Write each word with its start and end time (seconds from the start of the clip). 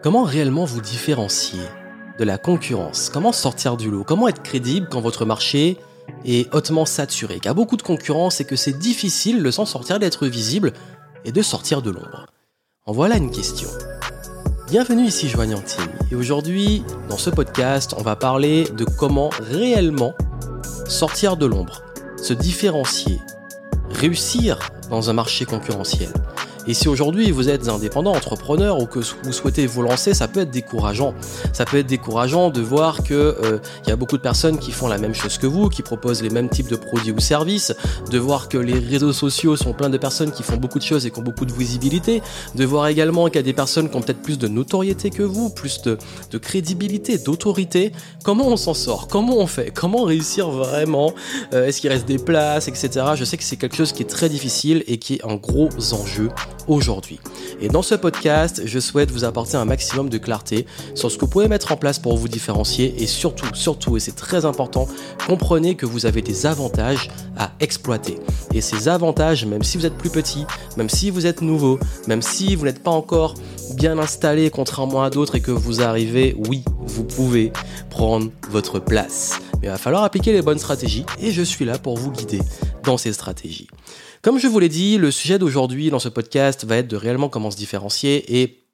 Comment 0.00 0.22
réellement 0.22 0.64
vous 0.64 0.80
différencier 0.80 1.58
de 2.20 2.24
la 2.24 2.38
concurrence? 2.38 3.10
Comment 3.12 3.32
sortir 3.32 3.76
du 3.76 3.90
lot? 3.90 4.04
Comment 4.04 4.28
être 4.28 4.44
crédible 4.44 4.86
quand 4.88 5.00
votre 5.00 5.24
marché 5.24 5.76
est 6.24 6.54
hautement 6.54 6.86
saturé, 6.86 7.34
qu'il 7.34 7.46
y 7.46 7.48
a 7.48 7.54
beaucoup 7.54 7.76
de 7.76 7.82
concurrence 7.82 8.40
et 8.40 8.44
que 8.44 8.54
c'est 8.54 8.78
difficile 8.78 9.42
de 9.42 9.50
s'en 9.50 9.66
sortir, 9.66 9.98
d'être 9.98 10.28
visible 10.28 10.72
et 11.24 11.32
de 11.32 11.42
sortir 11.42 11.82
de 11.82 11.90
l'ombre. 11.90 12.26
En 12.86 12.92
voilà 12.92 13.16
une 13.16 13.32
question. 13.32 13.68
Bienvenue 14.68 15.04
ici 15.04 15.28
Joignantine 15.28 15.90
et 16.12 16.14
aujourd'hui 16.14 16.84
dans 17.08 17.18
ce 17.18 17.30
podcast 17.30 17.94
on 17.98 18.02
va 18.02 18.14
parler 18.14 18.68
de 18.68 18.84
comment 18.84 19.30
réellement 19.40 20.14
sortir 20.86 21.36
de 21.36 21.46
l'ombre, 21.46 21.82
se 22.22 22.34
différencier, 22.34 23.18
réussir 23.90 24.60
dans 24.90 25.10
un 25.10 25.12
marché 25.12 25.44
concurrentiel. 25.44 26.12
Et 26.68 26.74
si 26.74 26.86
aujourd'hui 26.86 27.30
vous 27.30 27.48
êtes 27.48 27.68
indépendant, 27.68 28.12
entrepreneur 28.12 28.78
ou 28.78 28.84
que 28.84 28.98
vous 28.98 29.32
souhaitez 29.32 29.66
vous 29.66 29.80
lancer, 29.80 30.12
ça 30.12 30.28
peut 30.28 30.40
être 30.40 30.50
décourageant. 30.50 31.14
Ça 31.54 31.64
peut 31.64 31.78
être 31.78 31.86
décourageant 31.86 32.50
de 32.50 32.60
voir 32.60 33.02
que 33.02 33.14
euh, 33.14 33.58
il 33.86 33.88
y 33.88 33.92
a 33.92 33.96
beaucoup 33.96 34.18
de 34.18 34.22
personnes 34.22 34.58
qui 34.58 34.70
font 34.70 34.86
la 34.86 34.98
même 34.98 35.14
chose 35.14 35.38
que 35.38 35.46
vous, 35.46 35.70
qui 35.70 35.80
proposent 35.80 36.22
les 36.22 36.28
mêmes 36.28 36.50
types 36.50 36.68
de 36.68 36.76
produits 36.76 37.12
ou 37.12 37.20
services, 37.20 37.72
de 38.10 38.18
voir 38.18 38.50
que 38.50 38.58
les 38.58 38.78
réseaux 38.78 39.14
sociaux 39.14 39.56
sont 39.56 39.72
pleins 39.72 39.88
de 39.88 39.96
personnes 39.96 40.30
qui 40.30 40.42
font 40.42 40.58
beaucoup 40.58 40.78
de 40.78 40.84
choses 40.84 41.06
et 41.06 41.10
qui 41.10 41.18
ont 41.18 41.22
beaucoup 41.22 41.46
de 41.46 41.54
visibilité, 41.54 42.20
de 42.54 42.64
voir 42.66 42.88
également 42.88 43.28
qu'il 43.28 43.36
y 43.36 43.38
a 43.38 43.42
des 43.42 43.54
personnes 43.54 43.88
qui 43.88 43.96
ont 43.96 44.02
peut-être 44.02 44.20
plus 44.20 44.36
de 44.36 44.46
notoriété 44.46 45.08
que 45.08 45.22
vous, 45.22 45.48
plus 45.48 45.80
de, 45.80 45.96
de 46.30 46.36
crédibilité, 46.36 47.16
d'autorité. 47.16 47.92
Comment 48.24 48.46
on 48.46 48.58
s'en 48.58 48.74
sort? 48.74 49.08
Comment 49.08 49.38
on 49.38 49.46
fait? 49.46 49.70
Comment 49.74 50.02
réussir 50.02 50.50
vraiment? 50.50 51.14
Euh, 51.54 51.66
Est-ce 51.66 51.80
qu'il 51.80 51.88
reste 51.88 52.06
des 52.06 52.18
places, 52.18 52.68
etc. 52.68 53.06
Je 53.14 53.24
sais 53.24 53.38
que 53.38 53.44
c'est 53.44 53.56
quelque 53.56 53.76
chose 53.76 53.92
qui 53.92 54.02
est 54.02 54.06
très 54.06 54.28
difficile 54.28 54.84
et 54.86 54.98
qui 54.98 55.14
est 55.14 55.24
un 55.24 55.36
gros 55.36 55.70
enjeu 55.94 56.28
aujourd'hui. 56.66 57.20
Et 57.60 57.68
dans 57.68 57.82
ce 57.82 57.94
podcast, 57.94 58.62
je 58.64 58.78
souhaite 58.78 59.10
vous 59.10 59.24
apporter 59.24 59.56
un 59.56 59.64
maximum 59.64 60.08
de 60.08 60.18
clarté 60.18 60.66
sur 60.94 61.10
ce 61.10 61.16
que 61.16 61.22
vous 61.22 61.30
pouvez 61.30 61.48
mettre 61.48 61.72
en 61.72 61.76
place 61.76 61.98
pour 61.98 62.16
vous 62.16 62.28
différencier 62.28 62.94
et 63.02 63.06
surtout, 63.06 63.54
surtout, 63.54 63.96
et 63.96 64.00
c'est 64.00 64.16
très 64.16 64.44
important, 64.44 64.88
comprenez 65.26 65.74
que 65.74 65.86
vous 65.86 66.06
avez 66.06 66.22
des 66.22 66.46
avantages 66.46 67.10
à 67.36 67.52
exploiter. 67.60 68.18
Et 68.54 68.60
ces 68.60 68.88
avantages, 68.88 69.44
même 69.44 69.62
si 69.62 69.78
vous 69.78 69.86
êtes 69.86 69.96
plus 69.96 70.10
petit, 70.10 70.44
même 70.76 70.88
si 70.88 71.10
vous 71.10 71.26
êtes 71.26 71.42
nouveau, 71.42 71.78
même 72.06 72.22
si 72.22 72.54
vous 72.54 72.64
n'êtes 72.64 72.82
pas 72.82 72.90
encore 72.90 73.34
bien 73.74 73.98
installé 73.98 74.50
contrairement 74.50 75.02
à 75.02 75.10
d'autres 75.10 75.36
et 75.36 75.40
que 75.40 75.50
vous 75.50 75.82
arrivez, 75.82 76.36
oui, 76.48 76.64
vous 76.80 77.04
pouvez 77.04 77.52
prendre 77.90 78.30
votre 78.50 78.78
place. 78.78 79.40
Mais 79.60 79.68
il 79.68 79.70
va 79.70 79.78
falloir 79.78 80.04
appliquer 80.04 80.32
les 80.32 80.42
bonnes 80.42 80.58
stratégies 80.58 81.04
et 81.20 81.32
je 81.32 81.42
suis 81.42 81.64
là 81.64 81.78
pour 81.78 81.96
vous 81.96 82.10
guider 82.10 82.40
dans 82.84 82.96
ces 82.96 83.12
stratégies. 83.12 83.68
Comme 84.22 84.38
je 84.38 84.48
vous 84.48 84.58
l'ai 84.58 84.68
dit, 84.68 84.98
le 84.98 85.12
sujet 85.12 85.38
d'aujourd'hui 85.38 85.90
dans 85.90 86.00
ce 86.00 86.08
podcast 86.08 86.64
va 86.64 86.78
être 86.78 86.88
de 86.88 86.96
réellement 86.96 87.28
comment 87.28 87.50
se 87.52 87.56
différencier 87.56 88.40
et 88.40 88.64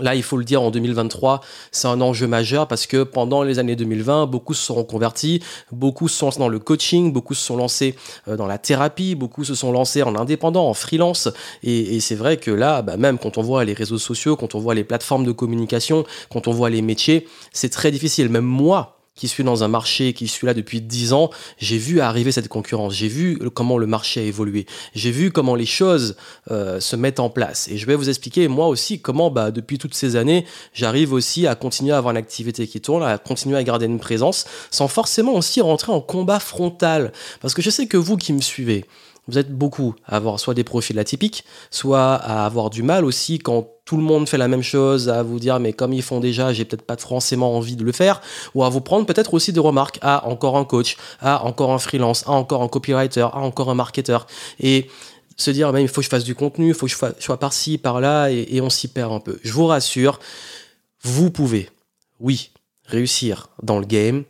Là, 0.00 0.16
il 0.16 0.24
faut 0.24 0.36
le 0.36 0.44
dire, 0.44 0.60
en 0.60 0.72
2023, 0.72 1.40
c'est 1.70 1.86
un 1.86 2.00
enjeu 2.00 2.26
majeur 2.26 2.66
parce 2.66 2.88
que 2.88 3.04
pendant 3.04 3.44
les 3.44 3.60
années 3.60 3.76
2020, 3.76 4.26
beaucoup 4.26 4.52
se 4.52 4.64
sont 4.64 4.82
convertis, 4.82 5.40
beaucoup 5.70 6.08
se 6.08 6.18
sont 6.18 6.26
lancés 6.26 6.38
dans 6.40 6.48
le 6.48 6.58
coaching, 6.58 7.12
beaucoup 7.12 7.34
se 7.34 7.44
sont 7.46 7.56
lancés 7.56 7.94
euh, 8.26 8.36
dans 8.36 8.48
la 8.48 8.58
thérapie, 8.58 9.14
beaucoup 9.14 9.44
se 9.44 9.54
sont 9.54 9.70
lancés 9.70 10.02
en 10.02 10.16
indépendant, 10.16 10.68
en 10.68 10.74
freelance. 10.74 11.28
Et, 11.62 12.00
c'est 12.00 12.16
vrai 12.16 12.38
que 12.38 12.50
là, 12.50 12.82
bah, 12.82 12.96
même 12.96 13.18
quand 13.18 13.38
on 13.38 13.42
voit 13.42 13.64
les 13.64 13.72
réseaux 13.72 13.98
sociaux, 13.98 14.34
quand 14.34 14.56
on 14.56 14.58
voit 14.58 14.74
les 14.74 14.82
plateformes 14.82 15.24
de 15.24 15.30
communication, 15.30 16.04
quand 16.28 16.48
on 16.48 16.52
voit 16.52 16.70
les 16.70 16.82
métiers, 16.82 17.28
c'est 17.52 17.70
très 17.70 17.92
difficile. 17.92 18.28
Même 18.30 18.42
moi, 18.42 18.98
qui 19.14 19.28
suis 19.28 19.44
dans 19.44 19.62
un 19.62 19.68
marché, 19.68 20.12
qui 20.12 20.26
suis 20.26 20.46
là 20.46 20.54
depuis 20.54 20.80
10 20.80 21.12
ans, 21.12 21.30
j'ai 21.58 21.78
vu 21.78 22.00
arriver 22.00 22.32
cette 22.32 22.48
concurrence, 22.48 22.94
j'ai 22.94 23.08
vu 23.08 23.38
comment 23.54 23.78
le 23.78 23.86
marché 23.86 24.20
a 24.20 24.24
évolué, 24.24 24.66
j'ai 24.94 25.10
vu 25.10 25.30
comment 25.30 25.54
les 25.54 25.66
choses 25.66 26.16
euh, 26.50 26.80
se 26.80 26.96
mettent 26.96 27.20
en 27.20 27.30
place. 27.30 27.68
Et 27.68 27.78
je 27.78 27.86
vais 27.86 27.94
vous 27.94 28.08
expliquer 28.08 28.48
moi 28.48 28.66
aussi 28.66 29.00
comment 29.00 29.30
bah, 29.30 29.50
depuis 29.50 29.78
toutes 29.78 29.94
ces 29.94 30.16
années, 30.16 30.44
j'arrive 30.72 31.12
aussi 31.12 31.46
à 31.46 31.54
continuer 31.54 31.92
à 31.92 31.98
avoir 31.98 32.12
une 32.12 32.18
activité 32.18 32.66
qui 32.66 32.80
tourne, 32.80 33.02
à 33.02 33.18
continuer 33.18 33.56
à 33.56 33.62
garder 33.62 33.86
une 33.86 34.00
présence, 34.00 34.46
sans 34.70 34.88
forcément 34.88 35.34
aussi 35.34 35.60
rentrer 35.60 35.92
en 35.92 36.00
combat 36.00 36.40
frontal. 36.40 37.12
Parce 37.40 37.54
que 37.54 37.62
je 37.62 37.70
sais 37.70 37.86
que 37.86 37.96
vous 37.96 38.16
qui 38.16 38.32
me 38.32 38.40
suivez, 38.40 38.84
vous 39.28 39.38
êtes 39.38 39.50
beaucoup 39.50 39.94
à 40.06 40.16
avoir 40.16 40.38
soit 40.38 40.54
des 40.54 40.64
profils 40.64 40.98
atypiques, 40.98 41.44
soit 41.70 42.14
à 42.14 42.44
avoir 42.44 42.70
du 42.70 42.82
mal 42.82 43.04
aussi 43.04 43.38
quand 43.38 43.68
tout 43.84 43.96
le 43.96 44.02
monde 44.02 44.28
fait 44.28 44.38
la 44.38 44.48
même 44.48 44.62
chose, 44.62 45.08
à 45.08 45.22
vous 45.22 45.38
dire 45.38 45.60
mais 45.60 45.72
comme 45.72 45.92
ils 45.92 46.02
font 46.02 46.20
déjà, 46.20 46.52
j'ai 46.52 46.64
peut-être 46.64 46.86
pas 46.86 46.96
forcément 46.96 47.56
envie 47.56 47.76
de 47.76 47.84
le 47.84 47.92
faire, 47.92 48.20
ou 48.54 48.64
à 48.64 48.68
vous 48.68 48.80
prendre 48.80 49.06
peut-être 49.06 49.34
aussi 49.34 49.52
des 49.52 49.60
remarques, 49.60 49.98
à 50.02 50.26
encore 50.26 50.56
un 50.56 50.64
coach, 50.64 50.96
à 51.20 51.44
encore 51.44 51.72
un 51.72 51.78
freelance, 51.78 52.26
à 52.26 52.32
encore 52.32 52.62
un 52.62 52.68
copywriter, 52.68 53.28
à 53.32 53.38
encore 53.38 53.70
un 53.70 53.74
marketeur, 53.74 54.26
et 54.60 54.88
se 55.36 55.50
dire 55.50 55.72
mais 55.72 55.82
il 55.82 55.88
faut 55.88 56.00
que 56.00 56.04
je 56.04 56.10
fasse 56.10 56.24
du 56.24 56.34
contenu, 56.34 56.68
il 56.68 56.74
faut 56.74 56.86
que 56.86 56.92
je 56.92 57.22
sois 57.22 57.38
par-ci, 57.38 57.78
par-là, 57.78 58.30
et, 58.30 58.46
et 58.50 58.60
on 58.60 58.70
s'y 58.70 58.88
perd 58.88 59.12
un 59.12 59.20
peu. 59.20 59.38
Je 59.42 59.52
vous 59.52 59.66
rassure, 59.66 60.18
vous 61.02 61.30
pouvez, 61.30 61.68
oui, 62.20 62.50
réussir 62.86 63.48
dans 63.62 63.78
le 63.78 63.86
game, 63.86 64.24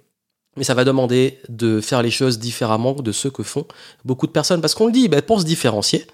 mais 0.56 0.64
ça 0.64 0.74
va 0.74 0.84
demander 0.84 1.38
de 1.48 1.80
faire 1.80 2.02
les 2.02 2.10
choses 2.10 2.38
différemment 2.38 2.94
de 2.94 3.12
ce 3.12 3.28
que 3.28 3.42
font 3.42 3.66
beaucoup 4.04 4.26
de 4.26 4.32
personnes. 4.32 4.60
Parce 4.60 4.74
qu'on 4.74 4.86
le 4.86 4.92
dit, 4.92 5.08
ben, 5.08 5.22
pour 5.22 5.40
se 5.40 5.46
différencier, 5.46 6.06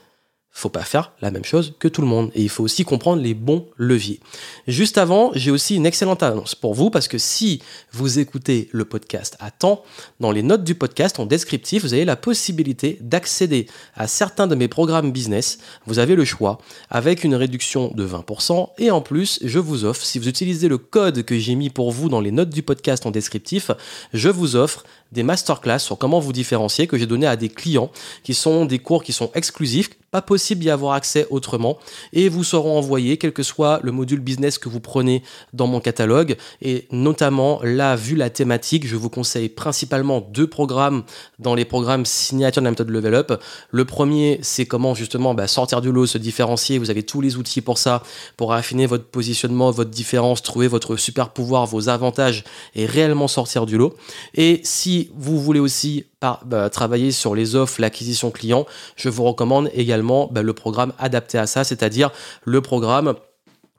faut 0.52 0.68
pas 0.68 0.82
faire 0.82 1.12
la 1.20 1.30
même 1.30 1.44
chose 1.44 1.74
que 1.78 1.88
tout 1.88 2.00
le 2.00 2.06
monde. 2.06 2.30
Et 2.34 2.42
il 2.42 2.48
faut 2.48 2.64
aussi 2.64 2.84
comprendre 2.84 3.22
les 3.22 3.34
bons 3.34 3.66
leviers. 3.76 4.20
Juste 4.66 4.98
avant, 4.98 5.30
j'ai 5.34 5.50
aussi 5.50 5.76
une 5.76 5.86
excellente 5.86 6.22
annonce 6.22 6.54
pour 6.54 6.74
vous 6.74 6.90
parce 6.90 7.08
que 7.08 7.18
si 7.18 7.62
vous 7.92 8.18
écoutez 8.18 8.68
le 8.72 8.84
podcast 8.84 9.36
à 9.40 9.50
temps, 9.50 9.82
dans 10.18 10.32
les 10.32 10.42
notes 10.42 10.64
du 10.64 10.74
podcast 10.74 11.18
en 11.18 11.26
descriptif, 11.26 11.82
vous 11.82 11.94
avez 11.94 12.04
la 12.04 12.16
possibilité 12.16 12.98
d'accéder 13.00 13.66
à 13.94 14.06
certains 14.06 14.46
de 14.46 14.54
mes 14.54 14.68
programmes 14.68 15.12
business. 15.12 15.58
Vous 15.86 15.98
avez 15.98 16.16
le 16.16 16.24
choix 16.24 16.58
avec 16.90 17.24
une 17.24 17.34
réduction 17.34 17.92
de 17.94 18.06
20% 18.06 18.70
et 18.78 18.90
en 18.90 19.00
plus, 19.00 19.38
je 19.42 19.58
vous 19.58 19.84
offre, 19.84 20.04
si 20.04 20.18
vous 20.18 20.28
utilisez 20.28 20.68
le 20.68 20.78
code 20.78 21.22
que 21.22 21.38
j'ai 21.38 21.54
mis 21.54 21.70
pour 21.70 21.92
vous 21.92 22.08
dans 22.08 22.20
les 22.20 22.32
notes 22.32 22.50
du 22.50 22.62
podcast 22.62 23.06
en 23.06 23.10
descriptif, 23.10 23.70
je 24.12 24.28
vous 24.28 24.56
offre 24.56 24.84
des 25.12 25.22
masterclass 25.22 25.78
sur 25.78 25.98
comment 25.98 26.20
vous 26.20 26.32
différencier 26.32 26.86
que 26.86 26.96
j'ai 26.98 27.06
donné 27.06 27.26
à 27.26 27.36
des 27.36 27.48
clients 27.48 27.90
qui 28.22 28.34
sont 28.34 28.64
des 28.64 28.78
cours 28.78 29.02
qui 29.02 29.12
sont 29.12 29.30
exclusifs, 29.34 29.90
pas 30.10 30.22
possible 30.22 30.60
d'y 30.60 30.70
avoir 30.70 30.94
accès 30.94 31.26
autrement 31.30 31.78
et 32.12 32.28
vous 32.28 32.42
seront 32.42 32.76
envoyés 32.76 33.16
quel 33.16 33.32
que 33.32 33.42
soit 33.42 33.80
le 33.82 33.92
module 33.92 34.20
business 34.20 34.58
que 34.58 34.68
vous 34.68 34.80
prenez 34.80 35.22
dans 35.52 35.66
mon 35.66 35.80
catalogue 35.80 36.36
et 36.62 36.86
notamment 36.90 37.60
là 37.62 37.94
vu 37.96 38.16
la 38.16 38.30
thématique, 38.30 38.86
je 38.86 38.96
vous 38.96 39.10
conseille 39.10 39.48
principalement 39.48 40.20
deux 40.20 40.48
programmes 40.48 41.04
dans 41.38 41.54
les 41.54 41.64
programmes 41.64 42.04
signature 42.04 42.60
de 42.62 42.64
la 42.64 42.70
méthode 42.70 42.90
Level 42.90 43.14
Up. 43.14 43.40
Le 43.70 43.84
premier, 43.84 44.40
c'est 44.42 44.66
comment 44.66 44.94
justement 44.94 45.34
bah, 45.34 45.46
sortir 45.46 45.80
du 45.80 45.92
lot, 45.92 46.06
se 46.06 46.18
différencier, 46.18 46.78
vous 46.78 46.90
avez 46.90 47.02
tous 47.02 47.20
les 47.20 47.36
outils 47.36 47.60
pour 47.60 47.78
ça, 47.78 48.02
pour 48.36 48.52
affiner 48.52 48.86
votre 48.86 49.04
positionnement, 49.04 49.70
votre 49.70 49.90
différence, 49.90 50.42
trouver 50.42 50.66
votre 50.66 50.96
super 50.96 51.30
pouvoir, 51.30 51.66
vos 51.66 51.88
avantages 51.88 52.44
et 52.74 52.86
réellement 52.86 53.28
sortir 53.28 53.66
du 53.66 53.76
lot. 53.76 53.94
Et 54.34 54.60
si 54.64 54.99
vous 55.14 55.40
voulez 55.40 55.60
aussi 55.60 56.06
bah, 56.20 56.70
travailler 56.70 57.12
sur 57.12 57.34
les 57.34 57.54
offres, 57.54 57.80
l'acquisition 57.80 58.30
client, 58.30 58.66
je 58.96 59.08
vous 59.08 59.24
recommande 59.24 59.70
également 59.72 60.28
bah, 60.30 60.42
le 60.42 60.52
programme 60.52 60.92
adapté 60.98 61.38
à 61.38 61.46
ça, 61.46 61.64
c'est-à-dire 61.64 62.10
le 62.44 62.60
programme 62.60 63.14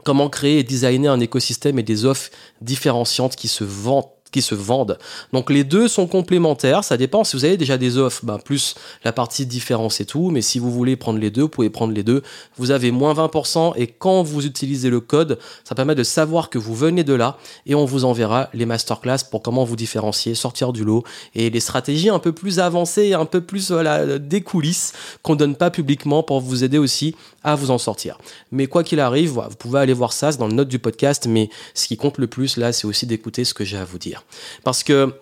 comment 0.04 0.30
créer 0.30 0.60
et 0.60 0.64
designer 0.64 1.12
un 1.12 1.20
écosystème 1.20 1.78
et 1.80 1.84
des 1.84 2.06
offres 2.06 2.32
différenciantes 2.62 3.36
qui 3.36 3.48
se 3.48 3.64
vendent 3.64 4.06
qui 4.32 4.42
se 4.42 4.56
vendent. 4.56 4.98
Donc 5.34 5.50
les 5.50 5.64
deux 5.64 5.88
sont 5.88 6.08
complémentaires, 6.08 6.84
ça 6.84 6.98
dépend 6.98 7.24
si 7.24 7.36
vous 7.36 7.46
avez 7.46 7.58
déjà 7.58 7.78
des 7.78 7.98
offres, 7.98 8.26
ben, 8.26 8.40
plus 8.40 8.76
la 9.04 9.12
partie 9.12 9.46
différence 9.46 10.02
et 10.02 10.06
tout, 10.06 10.30
mais 10.30 10.42
si 10.42 10.60
vous 10.60 10.72
voulez 10.72 10.96
prendre 10.96 11.20
les 11.20 11.30
deux, 11.30 11.44
vous 11.44 11.50
pouvez 11.50 11.70
prendre 11.70 11.94
les 11.94 12.04
deux. 12.04 12.24
Vous 12.58 12.72
avez 12.72 12.92
moins 12.92 13.14
20% 13.14 13.74
et 13.76 13.88
quand 13.88 14.24
vous 14.24 14.46
utilisez 14.46 14.90
le 14.90 15.00
code, 15.00 15.38
ça 15.64 15.76
permet 15.76 15.96
de 15.96 16.04
savoir 16.04 16.50
que 16.50 16.58
vous 16.58 16.76
venez 16.76 17.04
de 17.04 17.14
là 17.14 17.38
et 17.66 17.76
on 17.76 17.86
vous 17.86 18.06
enverra 18.06 18.50
les 18.54 18.66
masterclass 18.66 19.20
pour 19.30 19.42
comment 19.42 19.64
vous 19.64 19.76
différencier, 19.76 20.36
sortir 20.36 20.74
du 20.74 20.84
lot 20.84 21.04
et 21.36 21.50
les 21.50 21.60
stratégies 21.60 22.10
un 22.10 22.20
peu 22.20 22.32
plus 22.32 22.60
avancées, 22.60 23.14
un 23.14 23.26
peu 23.26 23.42
plus 23.42 23.72
voilà, 23.72 24.20
des 24.20 24.42
coulisses 24.42 24.94
qu'on 25.22 25.36
donne 25.36 25.56
pas 25.56 25.70
publiquement 25.70 26.24
pour 26.24 26.40
vous 26.40 26.64
aider 26.64 26.78
aussi 26.78 27.16
à 27.44 27.56
vous 27.56 27.72
en 27.72 27.78
sortir. 27.78 28.18
Mais 28.52 28.68
quoi 28.68 28.84
qu'il 28.84 29.00
arrive, 29.00 29.32
vous 29.32 29.56
pouvez 29.58 29.80
aller 29.80 29.94
voir 29.94 30.14
ça, 30.14 30.32
c'est 30.32 30.38
dans 30.38 30.48
le 30.48 30.54
note 30.54 30.68
du 30.68 30.80
podcast, 30.80 31.28
mais 31.28 31.50
ce 31.74 31.88
qui 31.88 31.98
compte 31.98 32.18
le 32.18 32.28
plus 32.28 32.58
là, 32.58 32.72
c'est 32.72 32.88
aussi 32.88 33.06
d'écouter 33.06 33.44
ce 33.44 33.54
que 33.54 33.64
j'ai 33.64 33.78
à 33.78 33.86
vous 33.86 33.98
dire. 33.98 34.21
Parce 34.64 34.84
que 34.84 35.14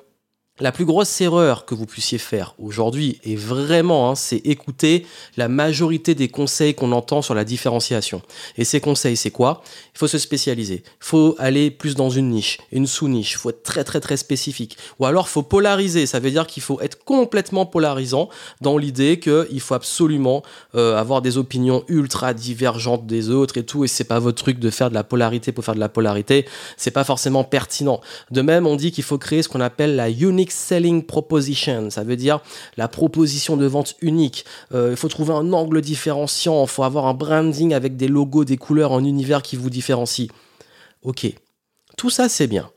la 0.59 0.71
plus 0.71 0.85
grosse 0.85 1.21
erreur 1.21 1.65
que 1.65 1.75
vous 1.75 1.85
puissiez 1.85 2.17
faire 2.17 2.55
aujourd'hui, 2.59 3.19
et 3.23 3.35
vraiment, 3.35 4.09
hein, 4.09 4.15
c'est 4.15 4.37
écouter 4.37 5.05
la 5.37 5.47
majorité 5.47 6.15
des 6.15 6.27
conseils 6.27 6.73
qu'on 6.73 6.91
entend 6.91 7.21
sur 7.21 7.33
la 7.33 7.43
différenciation. 7.43 8.21
Et 8.57 8.65
ces 8.65 8.81
conseils, 8.81 9.17
c'est 9.17 9.31
quoi? 9.31 9.61
Il 9.95 9.99
faut 9.99 10.07
se 10.07 10.17
spécialiser. 10.17 10.83
Il 10.85 11.05
faut 11.05 11.35
aller 11.39 11.71
plus 11.71 11.95
dans 11.95 12.09
une 12.09 12.29
niche, 12.29 12.57
une 12.71 12.87
sous-niche. 12.87 13.33
Il 13.33 13.37
faut 13.37 13.49
être 13.49 13.63
très 13.63 13.83
très 13.83 13.99
très 13.99 14.17
spécifique. 14.17 14.77
Ou 14.99 15.05
alors, 15.05 15.25
il 15.27 15.31
faut 15.31 15.43
polariser. 15.43 16.05
Ça 16.05 16.19
veut 16.19 16.31
dire 16.31 16.47
qu'il 16.47 16.63
faut 16.63 16.79
être 16.81 17.03
complètement 17.03 17.65
polarisant 17.65 18.29
dans 18.61 18.77
l'idée 18.77 19.19
qu'il 19.19 19.59
faut 19.59 19.75
absolument 19.75 20.43
euh, 20.75 20.97
avoir 20.97 21.21
des 21.21 21.37
opinions 21.37 21.83
ultra 21.87 22.33
divergentes 22.33 23.05
des 23.07 23.29
autres 23.29 23.57
et 23.57 23.65
tout. 23.65 23.85
Et 23.85 23.87
c'est 23.87 24.03
pas 24.03 24.19
votre 24.19 24.41
truc 24.41 24.59
de 24.59 24.69
faire 24.69 24.89
de 24.89 24.95
la 24.95 25.03
polarité 25.03 25.51
pour 25.51 25.63
faire 25.63 25.75
de 25.75 25.79
la 25.79 25.89
polarité. 25.89 26.45
C'est 26.77 26.91
pas 26.91 27.03
forcément 27.03 27.43
pertinent. 27.43 28.01
De 28.31 28.41
même, 28.41 28.67
on 28.67 28.75
dit 28.75 28.91
qu'il 28.91 29.03
faut 29.03 29.17
créer 29.17 29.41
ce 29.41 29.49
qu'on 29.49 29.61
appelle 29.61 29.95
la 29.95 30.09
unique 30.09 30.48
selling 30.51 31.03
proposition. 31.03 31.89
Ça 31.89 32.03
veut 32.03 32.15
dire 32.15 32.41
la 32.77 32.87
proposition 32.87 33.57
de 33.57 33.65
vente 33.65 33.95
unique. 34.01 34.45
Euh, 34.73 34.91
il 34.91 34.97
faut 34.97 35.07
trouver 35.07 35.33
un 35.33 35.53
angle 35.53 35.81
différenciant. 35.81 36.63
Il 36.63 36.69
faut 36.69 36.83
avoir 36.83 37.05
un 37.05 37.13
branding 37.13 37.73
avec 37.73 37.97
des 37.97 38.07
logos, 38.07 38.45
des 38.45 38.57
couleurs, 38.57 38.93
un 38.93 39.03
univers 39.03 39.41
qui 39.41 39.55
vous 39.55 39.69
différencie. 39.69 40.29
Ok, 41.03 41.31
tout 41.97 42.09
ça 42.09 42.29
c'est 42.29 42.47
bien. 42.47 42.69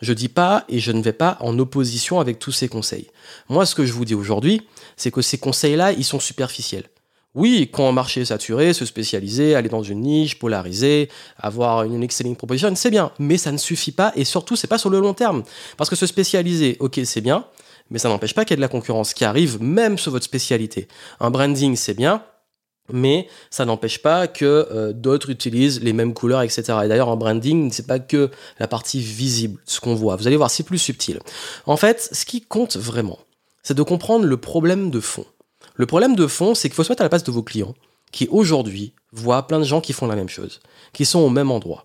Je 0.00 0.12
dis 0.12 0.28
pas 0.28 0.64
et 0.68 0.80
je 0.80 0.92
ne 0.92 1.00
vais 1.00 1.12
pas 1.12 1.38
en 1.40 1.58
opposition 1.58 2.20
avec 2.20 2.38
tous 2.38 2.52
ces 2.52 2.68
conseils. 2.68 3.08
Moi, 3.48 3.64
ce 3.64 3.74
que 3.74 3.86
je 3.86 3.92
vous 3.92 4.04
dis 4.04 4.14
aujourd'hui, 4.14 4.62
c'est 4.96 5.10
que 5.10 5.22
ces 5.22 5.38
conseils-là, 5.38 5.92
ils 5.92 6.04
sont 6.04 6.20
superficiels. 6.20 6.84
Oui, 7.34 7.68
quand 7.72 7.88
un 7.88 7.92
marché 7.92 8.20
est 8.20 8.26
saturé, 8.26 8.72
se 8.72 8.84
spécialiser, 8.84 9.56
aller 9.56 9.68
dans 9.68 9.82
une 9.82 10.02
niche, 10.02 10.38
polariser, 10.38 11.08
avoir 11.36 11.82
une 11.82 12.02
excelling 12.02 12.36
proposition, 12.36 12.72
c'est 12.76 12.90
bien, 12.90 13.10
mais 13.18 13.38
ça 13.38 13.50
ne 13.50 13.58
suffit 13.58 13.90
pas 13.90 14.12
et 14.14 14.24
surtout, 14.24 14.54
c'est 14.54 14.68
pas 14.68 14.78
sur 14.78 14.90
le 14.90 15.00
long 15.00 15.14
terme. 15.14 15.42
Parce 15.76 15.90
que 15.90 15.96
se 15.96 16.06
spécialiser, 16.06 16.76
ok, 16.78 17.00
c'est 17.04 17.20
bien, 17.20 17.44
mais 17.90 17.98
ça 17.98 18.08
n'empêche 18.08 18.34
pas 18.34 18.44
qu'il 18.44 18.52
y 18.52 18.54
ait 18.54 18.56
de 18.56 18.60
la 18.60 18.68
concurrence 18.68 19.14
qui 19.14 19.24
arrive 19.24 19.60
même 19.60 19.98
sur 19.98 20.12
votre 20.12 20.24
spécialité. 20.24 20.86
Un 21.18 21.32
branding, 21.32 21.74
c'est 21.74 21.94
bien, 21.94 22.22
mais 22.92 23.28
ça 23.50 23.64
n'empêche 23.64 24.00
pas 24.00 24.28
que 24.28 24.68
euh, 24.70 24.92
d'autres 24.92 25.30
utilisent 25.30 25.82
les 25.82 25.92
mêmes 25.92 26.14
couleurs, 26.14 26.42
etc. 26.42 26.62
Et 26.84 26.88
d'ailleurs, 26.88 27.08
un 27.08 27.16
branding, 27.16 27.72
c'est 27.72 27.86
pas 27.86 27.98
que 27.98 28.30
la 28.60 28.68
partie 28.68 29.00
visible, 29.00 29.60
ce 29.64 29.80
qu'on 29.80 29.94
voit. 29.94 30.14
Vous 30.16 30.28
allez 30.28 30.36
voir, 30.36 30.50
c'est 30.50 30.62
plus 30.62 30.78
subtil. 30.78 31.18
En 31.66 31.76
fait, 31.76 32.08
ce 32.12 32.24
qui 32.24 32.42
compte 32.42 32.76
vraiment, 32.76 33.18
c'est 33.64 33.74
de 33.74 33.82
comprendre 33.82 34.24
le 34.24 34.36
problème 34.36 34.90
de 34.90 35.00
fond. 35.00 35.24
Le 35.74 35.86
problème 35.86 36.14
de 36.14 36.26
fond, 36.26 36.54
c'est 36.54 36.68
qu'il 36.68 36.76
faut 36.76 36.84
se 36.84 36.92
mettre 36.92 37.02
à 37.02 37.04
la 37.04 37.08
place 37.08 37.24
de 37.24 37.32
vos 37.32 37.42
clients, 37.42 37.74
qui 38.12 38.28
aujourd'hui 38.28 38.94
voient 39.12 39.46
plein 39.46 39.58
de 39.58 39.64
gens 39.64 39.80
qui 39.80 39.92
font 39.92 40.06
la 40.06 40.14
même 40.14 40.28
chose, 40.28 40.60
qui 40.92 41.04
sont 41.04 41.18
au 41.18 41.30
même 41.30 41.50
endroit. 41.50 41.84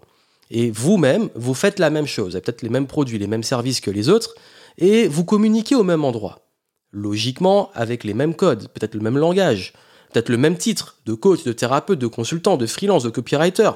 Et 0.52 0.70
vous-même, 0.72 1.30
vous 1.36 1.54
faites 1.54 1.80
la 1.80 1.90
même 1.90 2.06
chose, 2.06 2.34
peut-être 2.34 2.62
les 2.62 2.70
mêmes 2.70 2.88
produits, 2.88 3.18
les 3.18 3.28
mêmes 3.28 3.44
services 3.44 3.82
que 3.82 3.92
les 3.92 4.10
autres, 4.10 4.36
et 4.78 5.08
vous 5.08 5.26
communiquez 5.26 5.76
au 5.76 5.84
même 5.84 6.06
endroit. 6.06 6.48
Logiquement, 6.92 7.72
avec 7.74 8.04
les 8.04 8.14
mêmes 8.14 8.36
codes, 8.36 8.68
peut-être 8.70 8.96
le 8.96 9.02
même 9.02 9.18
langage, 9.18 9.74
peut-être 10.12 10.30
le 10.30 10.38
même 10.38 10.58
titre 10.58 10.98
de 11.06 11.14
coach, 11.14 11.44
de 11.44 11.52
thérapeute, 11.52 12.00
de 12.00 12.08
consultant, 12.08 12.58
de 12.58 12.66
freelance, 12.66 13.04
de 13.04 13.10
copywriter. 13.10 13.72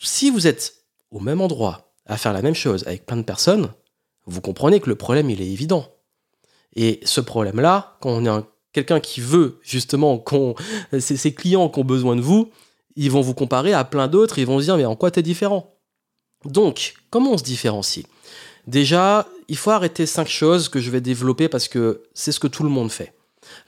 Si 0.00 0.30
vous 0.30 0.46
êtes 0.46 0.84
au 1.10 1.20
même 1.20 1.40
endroit 1.40 1.92
à 2.06 2.16
faire 2.16 2.32
la 2.32 2.42
même 2.42 2.54
chose 2.54 2.86
avec 2.86 3.06
plein 3.06 3.16
de 3.16 3.22
personnes, 3.22 3.72
vous 4.26 4.40
comprenez 4.40 4.80
que 4.80 4.88
le 4.88 4.96
problème, 4.96 5.28
il 5.30 5.42
est 5.42 5.50
évident. 5.50 5.86
Et 6.76 7.00
ce 7.04 7.20
problème-là, 7.20 7.96
quand 8.00 8.10
on 8.10 8.24
est 8.24 8.44
quelqu'un 8.72 9.00
qui 9.00 9.20
veut 9.20 9.58
justement 9.62 10.18
qu'on, 10.18 10.54
ses 10.98 11.34
clients 11.34 11.68
qui 11.68 11.80
ont 11.80 11.84
besoin 11.84 12.16
de 12.16 12.20
vous, 12.20 12.50
ils 12.96 13.10
vont 13.10 13.20
vous 13.20 13.34
comparer 13.34 13.72
à 13.72 13.84
plein 13.84 14.08
d'autres 14.08 14.38
ils 14.38 14.46
vont 14.46 14.58
se 14.58 14.64
dire 14.64 14.76
mais 14.76 14.84
en 14.84 14.96
quoi 14.96 15.10
t'es 15.10 15.22
différent? 15.22 15.74
Donc, 16.44 16.94
comment 17.10 17.32
on 17.32 17.38
se 17.38 17.44
différencie? 17.44 18.06
Déjà, 18.66 19.26
il 19.48 19.56
faut 19.56 19.70
arrêter 19.70 20.06
cinq 20.06 20.28
choses 20.28 20.68
que 20.68 20.80
je 20.80 20.90
vais 20.90 21.00
développer 21.00 21.48
parce 21.48 21.68
que 21.68 22.02
c'est 22.14 22.32
ce 22.32 22.40
que 22.40 22.46
tout 22.46 22.62
le 22.62 22.68
monde 22.68 22.90
fait. 22.90 23.14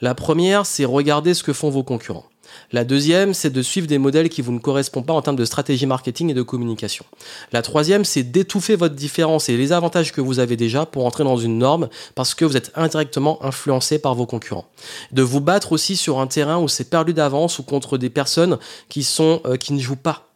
La 0.01 0.15
première, 0.15 0.65
c'est 0.67 0.85
regarder 0.85 1.35
ce 1.35 1.43
que 1.43 1.53
font 1.53 1.71
vos 1.71 1.83
concurrents. 1.83 2.27
La 2.73 2.85
deuxième, 2.85 3.35
c'est 3.35 3.51
de 3.51 3.63
suivre 3.63 3.87
des 3.87 3.99
modèles 3.99 4.29
qui 4.29 4.43
vous 4.43 4.53
ne 4.53 4.59
correspondent 4.59 5.07
pas 5.07 5.13
en 5.13 5.23
termes 5.23 5.37
de 5.37 5.45
stratégie 5.45 5.87
marketing 5.87 6.31
et 6.31 6.35
de 6.35 6.43
communication. 6.43 7.05
La 7.53 7.63
troisième, 7.63 8.05
c'est 8.05 8.23
d'étouffer 8.23 8.77
votre 8.77 8.95
différence 8.95 9.49
et 9.49 9.57
les 9.57 9.73
avantages 9.73 10.13
que 10.13 10.21
vous 10.21 10.39
avez 10.39 10.57
déjà 10.57 10.87
pour 10.87 11.07
entrer 11.07 11.25
dans 11.25 11.37
une 11.37 11.59
norme 11.59 11.89
parce 12.15 12.35
que 12.35 12.45
vous 12.45 12.57
êtes 12.57 12.73
indirectement 12.75 13.45
influencé 13.45 13.99
par 13.99 14.15
vos 14.15 14.27
concurrents. 14.27 14.67
De 15.13 15.23
vous 15.23 15.41
battre 15.41 15.73
aussi 15.73 15.97
sur 15.97 16.19
un 16.19 16.27
terrain 16.27 16.59
où 16.59 16.69
c'est 16.69 16.89
perdu 16.89 17.13
d'avance 17.13 17.59
ou 17.59 17.63
contre 17.63 17.99
des 17.99 18.11
personnes 18.11 18.59
qui 18.89 19.03
sont 19.03 19.41
euh, 19.45 19.57
qui 19.57 19.73
ne 19.73 19.81
jouent 19.81 19.97
pas 19.97 20.29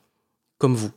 comme 0.58 0.74
vous. 0.74 0.90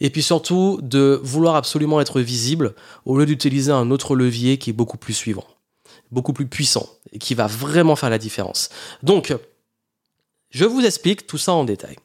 Et 0.00 0.10
puis 0.10 0.22
surtout 0.22 0.78
de 0.82 1.20
vouloir 1.22 1.56
absolument 1.56 2.00
être 2.00 2.20
visible 2.20 2.74
au 3.04 3.18
lieu 3.18 3.26
d'utiliser 3.26 3.72
un 3.72 3.90
autre 3.90 4.16
levier 4.16 4.58
qui 4.58 4.70
est 4.70 4.74
beaucoup 4.74 4.96
plus 4.96 5.12
suivant, 5.12 5.44
beaucoup 6.10 6.32
plus 6.32 6.46
puissant 6.46 6.88
et 7.12 7.18
qui 7.18 7.34
va 7.34 7.46
vraiment 7.46 7.96
faire 7.96 8.10
la 8.10 8.18
différence. 8.18 8.70
Donc, 9.02 9.34
je 10.54 10.64
vous 10.64 10.86
explique 10.86 11.26
tout 11.26 11.36
ça 11.36 11.52
en 11.52 11.64
détail. 11.64 11.96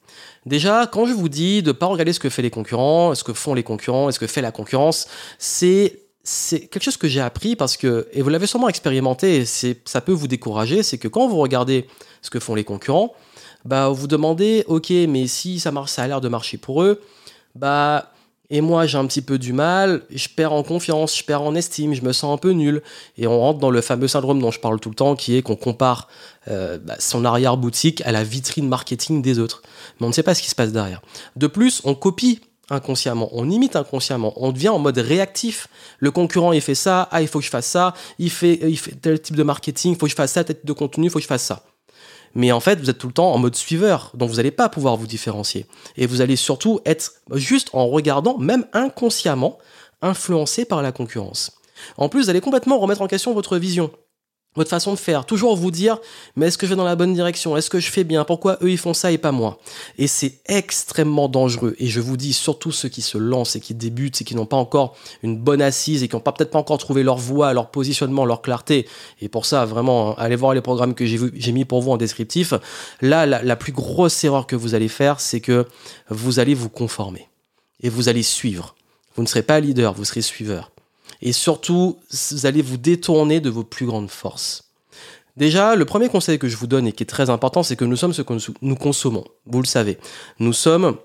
Déjà, 0.45 0.87
quand 0.87 1.05
je 1.05 1.13
vous 1.13 1.29
dis 1.29 1.61
de 1.61 1.67
ne 1.67 1.73
pas 1.73 1.85
regarder 1.85 2.13
ce 2.13 2.19
que 2.19 2.29
fait 2.29 2.41
les 2.41 2.49
concurrents, 2.49 3.13
ce 3.13 3.23
que 3.23 3.33
font 3.33 3.53
les 3.53 3.61
concurrents, 3.63 4.11
ce 4.11 4.19
que 4.19 4.25
fait 4.25 4.41
la 4.41 4.51
concurrence, 4.51 5.07
c'est 5.37 5.99
quelque 6.23 6.81
chose 6.81 6.97
que 6.97 7.07
j'ai 7.07 7.21
appris 7.21 7.55
parce 7.55 7.77
que, 7.77 8.07
et 8.11 8.23
vous 8.23 8.29
l'avez 8.29 8.47
sûrement 8.47 8.67
expérimenté, 8.67 9.37
et 9.37 9.45
ça 9.45 10.01
peut 10.01 10.11
vous 10.11 10.27
décourager, 10.27 10.81
c'est 10.81 10.97
que 10.97 11.07
quand 11.07 11.27
vous 11.27 11.37
regardez 11.37 11.87
ce 12.23 12.31
que 12.31 12.39
font 12.39 12.55
les 12.55 12.63
concurrents, 12.63 13.13
bah 13.65 13.89
vous 13.89 14.07
demandez, 14.07 14.63
ok, 14.67 14.89
mais 15.07 15.27
si 15.27 15.59
ça 15.59 15.71
ça 15.85 16.03
a 16.03 16.07
l'air 16.07 16.21
de 16.21 16.29
marcher 16.29 16.57
pour 16.57 16.81
eux, 16.81 17.01
bah 17.53 18.11
et 18.49 18.61
moi 18.61 18.85
j'ai 18.85 18.97
un 18.97 19.05
petit 19.05 19.21
peu 19.21 19.37
du 19.37 19.53
mal, 19.53 20.03
je 20.09 20.27
perds 20.27 20.53
en 20.53 20.63
confiance, 20.63 21.17
je 21.17 21.23
perds 21.23 21.41
en 21.41 21.55
estime, 21.55 21.93
je 21.93 22.01
me 22.01 22.13
sens 22.13 22.33
un 22.33 22.37
peu 22.37 22.51
nul. 22.51 22.81
Et 23.17 23.27
on 23.27 23.39
rentre 23.39 23.59
dans 23.59 23.69
le 23.69 23.81
fameux 23.81 24.07
syndrome 24.07 24.39
dont 24.39 24.51
je 24.51 24.59
parle 24.59 24.79
tout 24.79 24.89
le 24.89 24.95
temps, 24.95 25.15
qui 25.15 25.35
est 25.35 25.41
qu'on 25.41 25.55
compare 25.55 26.07
euh, 26.49 26.77
bah, 26.79 26.95
son 26.99 27.25
arrière-boutique 27.25 28.01
à 28.05 28.11
la 28.11 28.23
vitrine 28.23 28.67
marketing 28.67 29.21
des 29.21 29.39
autres. 29.39 29.61
Mais 29.99 30.05
on 30.05 30.09
ne 30.09 30.13
sait 30.13 30.23
pas 30.23 30.33
ce 30.33 30.41
qui 30.41 30.49
se 30.49 30.55
passe 30.55 30.71
derrière. 30.71 31.01
De 31.35 31.47
plus, 31.47 31.81
on 31.83 31.95
copie 31.95 32.41
inconsciemment, 32.71 33.29
on 33.31 33.49
imite 33.49 33.75
inconsciemment, 33.75 34.33
on 34.35 34.51
devient 34.51 34.69
en 34.69 34.79
mode 34.79 34.97
réactif. 34.97 35.67
Le 35.99 36.11
concurrent 36.11 36.53
il 36.53 36.61
fait 36.61 36.75
ça, 36.75 37.07
ah 37.11 37.21
il 37.21 37.27
faut 37.27 37.39
que 37.39 37.45
je 37.45 37.49
fasse 37.49 37.65
ça, 37.65 37.93
il 38.19 38.29
fait, 38.29 38.59
il 38.63 38.77
fait 38.77 38.91
tel 38.91 39.19
type 39.19 39.35
de 39.35 39.43
marketing, 39.43 39.93
il 39.93 39.97
faut 39.97 40.05
que 40.05 40.11
je 40.11 40.15
fasse 40.15 40.33
ça, 40.33 40.43
tel 40.43 40.55
type 40.55 40.65
de 40.65 40.73
contenu, 40.73 41.05
il 41.05 41.09
faut 41.09 41.19
que 41.19 41.23
je 41.23 41.27
fasse 41.27 41.43
ça. 41.43 41.63
Mais 42.35 42.51
en 42.51 42.59
fait, 42.59 42.79
vous 42.79 42.89
êtes 42.89 42.97
tout 42.97 43.07
le 43.07 43.13
temps 43.13 43.33
en 43.33 43.37
mode 43.37 43.55
suiveur, 43.55 44.11
donc 44.13 44.29
vous 44.29 44.37
n'allez 44.37 44.51
pas 44.51 44.69
pouvoir 44.69 44.95
vous 44.97 45.07
différencier. 45.07 45.65
Et 45.97 46.05
vous 46.05 46.21
allez 46.21 46.35
surtout 46.35 46.79
être 46.85 47.13
juste 47.33 47.69
en 47.73 47.87
regardant, 47.87 48.37
même 48.37 48.65
inconsciemment, 48.73 49.57
influencé 50.01 50.65
par 50.65 50.81
la 50.81 50.91
concurrence. 50.91 51.51
En 51.97 52.09
plus, 52.09 52.23
vous 52.23 52.29
allez 52.29 52.41
complètement 52.41 52.79
remettre 52.79 53.01
en 53.01 53.07
question 53.07 53.33
votre 53.33 53.57
vision 53.57 53.91
votre 54.59 54.69
façon 54.69 54.93
de 54.93 54.99
faire, 54.99 55.25
toujours 55.25 55.55
vous 55.55 55.71
dire 55.71 55.99
mais 56.35 56.47
est-ce 56.47 56.57
que 56.57 56.65
je 56.65 56.71
vais 56.71 56.75
dans 56.75 56.83
la 56.83 56.97
bonne 56.97 57.13
direction? 57.13 57.55
Est-ce 57.55 57.69
que 57.69 57.79
je 57.79 57.89
fais 57.89 58.03
bien? 58.03 58.25
Pourquoi 58.25 58.57
eux 58.61 58.69
ils 58.69 58.77
font 58.77 58.93
ça 58.93 59.09
et 59.09 59.17
pas 59.17 59.31
moi? 59.31 59.57
Et 59.97 60.07
c'est 60.07 60.41
extrêmement 60.47 61.29
dangereux. 61.29 61.75
Et 61.79 61.87
je 61.87 62.01
vous 62.01 62.17
dis 62.17 62.33
surtout 62.33 62.73
ceux 62.73 62.89
qui 62.89 63.01
se 63.01 63.17
lancent 63.17 63.55
et 63.55 63.61
qui 63.61 63.73
débutent 63.73 64.21
et 64.21 64.25
qui 64.25 64.35
n'ont 64.35 64.45
pas 64.45 64.57
encore 64.57 64.97
une 65.23 65.37
bonne 65.37 65.61
assise 65.61 66.03
et 66.03 66.09
qui 66.09 66.15
n'ont 66.15 66.21
peut-être 66.21 66.51
pas 66.51 66.59
encore 66.59 66.77
trouvé 66.77 67.03
leur 67.03 67.17
voie, 67.17 67.53
leur 67.53 67.71
positionnement, 67.71 68.25
leur 68.25 68.41
clarté. 68.41 68.85
Et 69.21 69.29
pour 69.29 69.45
ça 69.45 69.65
vraiment 69.65 70.11
hein, 70.11 70.15
allez 70.17 70.35
voir 70.35 70.53
les 70.53 70.61
programmes 70.61 70.93
que 70.93 71.05
j'ai 71.05 71.51
mis 71.53 71.63
pour 71.63 71.81
vous 71.81 71.91
en 71.91 71.97
descriptif. 71.97 72.53
Là 73.01 73.25
la, 73.25 73.41
la 73.41 73.55
plus 73.55 73.71
grosse 73.71 74.21
erreur 74.25 74.45
que 74.45 74.57
vous 74.57 74.75
allez 74.75 74.89
faire 74.89 75.21
c'est 75.21 75.39
que 75.39 75.65
vous 76.09 76.39
allez 76.39 76.53
vous 76.53 76.69
conformer. 76.69 77.29
Et 77.81 77.87
vous 77.87 78.09
allez 78.09 78.23
suivre. 78.23 78.75
Vous 79.15 79.23
ne 79.23 79.27
serez 79.27 79.43
pas 79.43 79.61
leader, 79.61 79.93
vous 79.93 80.03
serez 80.03 80.21
suiveur 80.21 80.69
et 81.21 81.33
surtout, 81.33 81.99
vous 82.31 82.45
allez 82.45 82.61
vous 82.61 82.77
détourner 82.77 83.39
de 83.39 83.49
vos 83.49 83.63
plus 83.63 83.85
grandes 83.85 84.09
forces. 84.09 84.71
Déjà, 85.37 85.75
le 85.75 85.85
premier 85.85 86.09
conseil 86.09 86.37
que 86.37 86.49
je 86.49 86.57
vous 86.57 86.67
donne 86.67 86.87
et 86.87 86.91
qui 86.91 87.03
est 87.03 87.05
très 87.05 87.29
important, 87.29 87.63
c'est 87.63 87.75
que 87.75 87.85
nous 87.85 87.95
sommes 87.95 88.13
ce 88.13 88.21
que 88.21 88.33
nous 88.61 88.75
consommons. 88.75 89.23
Vous 89.45 89.61
le 89.61 89.67
savez. 89.67 89.97
Nous 90.39 90.53
sommes 90.53 90.97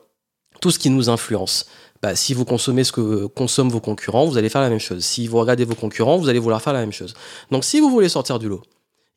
tout 0.61 0.71
ce 0.71 0.79
qui 0.79 0.91
nous 0.91 1.09
influence. 1.09 1.67
Bah, 2.03 2.17
si 2.17 2.35
vous 2.35 2.45
consommez 2.45 2.85
ce 2.85 2.93
que 2.93 3.27
consomment 3.27 3.71
vos 3.71 3.81
concurrents, 3.81 4.27
vous 4.27 4.37
allez 4.37 4.49
faire 4.49 4.61
la 4.61 4.71
même 4.71 4.81
chose. 4.81 5.05
Si 5.05 5.27
vous 5.27 5.39
regardez 5.39 5.65
vos 5.65 5.75
concurrents, 5.75 6.19
vous 6.19 6.29
allez 6.29 6.39
vouloir 6.39 6.61
faire 6.61 6.73
la 6.73 6.81
même 6.81 6.93
chose. 6.93 7.15
Donc 7.51 7.65
si 7.65 7.81
vous 7.81 7.91
voulez 7.91 8.09
sortir 8.09 8.39
du 8.39 8.49
lot, 8.49 8.63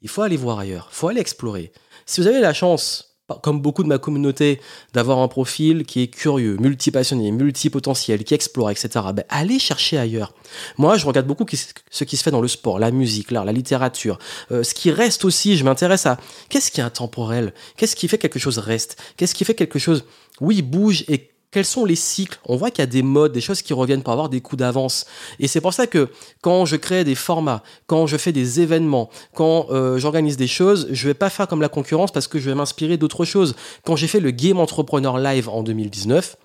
il 0.02 0.10
faut 0.10 0.22
aller 0.22 0.38
voir 0.38 0.60
ailleurs, 0.60 0.88
il 0.92 0.96
faut 0.96 1.08
aller 1.08 1.20
explorer. 1.20 1.72
Si 2.06 2.22
vous 2.22 2.28
avez 2.28 2.40
la 2.40 2.54
chance 2.54 3.17
comme 3.36 3.62
beaucoup 3.62 3.84
de 3.84 3.90
ma 3.90 3.98
communauté, 3.98 4.62
d'avoir 4.94 5.20
un 5.20 5.28
profil 5.28 5.86
qui 5.86 6.04
est 6.04 6.08
curieux, 6.08 6.58
multipassionné, 6.58 7.32
multipotentiel, 7.32 8.24
qui 8.24 8.34
explore, 8.34 8.72
etc. 8.72 8.90
Ben, 9.14 9.26
allez 9.30 9.60
chercher 9.60 9.98
ailleurs. 9.98 10.34
Moi, 10.78 10.98
je 10.98 11.06
regarde 11.06 11.28
beaucoup 11.28 11.46
ce 11.90 12.04
qui 12.06 12.18
se 12.18 12.24
fait 12.24 12.32
dans 12.32 12.42
le 12.42 12.48
sport, 12.48 12.80
la 12.80 12.92
musique, 12.92 13.32
l'art, 13.32 13.46
la 13.46 13.52
littérature. 13.52 14.18
Euh, 14.52 14.64
ce 14.64 14.74
qui 14.74 14.92
reste 14.92 15.26
aussi, 15.26 15.58
je 15.58 15.64
m'intéresse 15.66 16.06
à 16.06 16.18
qu'est-ce 16.50 16.72
qui 16.72 16.80
est 16.80 16.84
intemporel, 16.84 17.54
qu'est-ce 17.76 17.96
qui 17.96 18.08
fait 18.08 18.18
quelque 18.18 18.40
chose 18.40 18.60
reste, 18.60 18.98
qu'est-ce 19.18 19.36
qui 19.36 19.44
fait 19.44 19.56
quelque 19.56 19.80
chose, 19.80 20.06
oui, 20.40 20.62
bouge 20.62 21.04
et 21.10 21.32
quels 21.58 21.66
sont 21.66 21.86
les 21.86 21.96
cycles 21.96 22.40
On 22.46 22.56
voit 22.56 22.70
qu'il 22.70 22.84
y 22.84 22.88
a 22.88 22.92
des 22.92 23.02
modes, 23.02 23.32
des 23.32 23.42
choses 23.42 23.64
qui 23.64 23.74
reviennent 23.74 24.04
pour 24.04 24.14
avoir 24.14 24.30
des 24.30 24.42
coups 24.42 24.60
d'avance. 24.60 25.08
Et 25.40 25.48
c'est 25.48 25.60
pour 25.60 25.74
ça 25.74 25.88
que 25.88 26.08
quand 26.42 26.68
je 26.68 26.76
crée 26.76 27.04
des 27.04 27.16
formats, 27.16 27.64
quand 27.88 28.06
je 28.06 28.16
fais 28.16 28.32
des 28.32 28.62
événements, 28.62 29.10
quand 29.34 29.66
euh, 29.72 29.98
j'organise 29.98 30.38
des 30.38 30.46
choses, 30.46 30.88
je 30.92 31.08
vais 31.08 31.16
pas 31.16 31.32
faire 31.32 31.48
comme 31.48 31.62
la 31.64 31.68
concurrence 31.68 32.12
parce 32.12 32.28
que 32.28 32.38
je 32.38 32.48
vais 32.48 32.54
m'inspirer 32.54 32.98
d'autres 32.98 33.26
choses. 33.26 33.56
Quand 33.84 33.96
j'ai 33.96 34.06
fait 34.06 34.20
le 34.20 34.30
Game 34.30 34.60
Entrepreneur 34.60 35.18
Live 35.18 35.50
en 35.50 35.64
2019, 35.64 36.36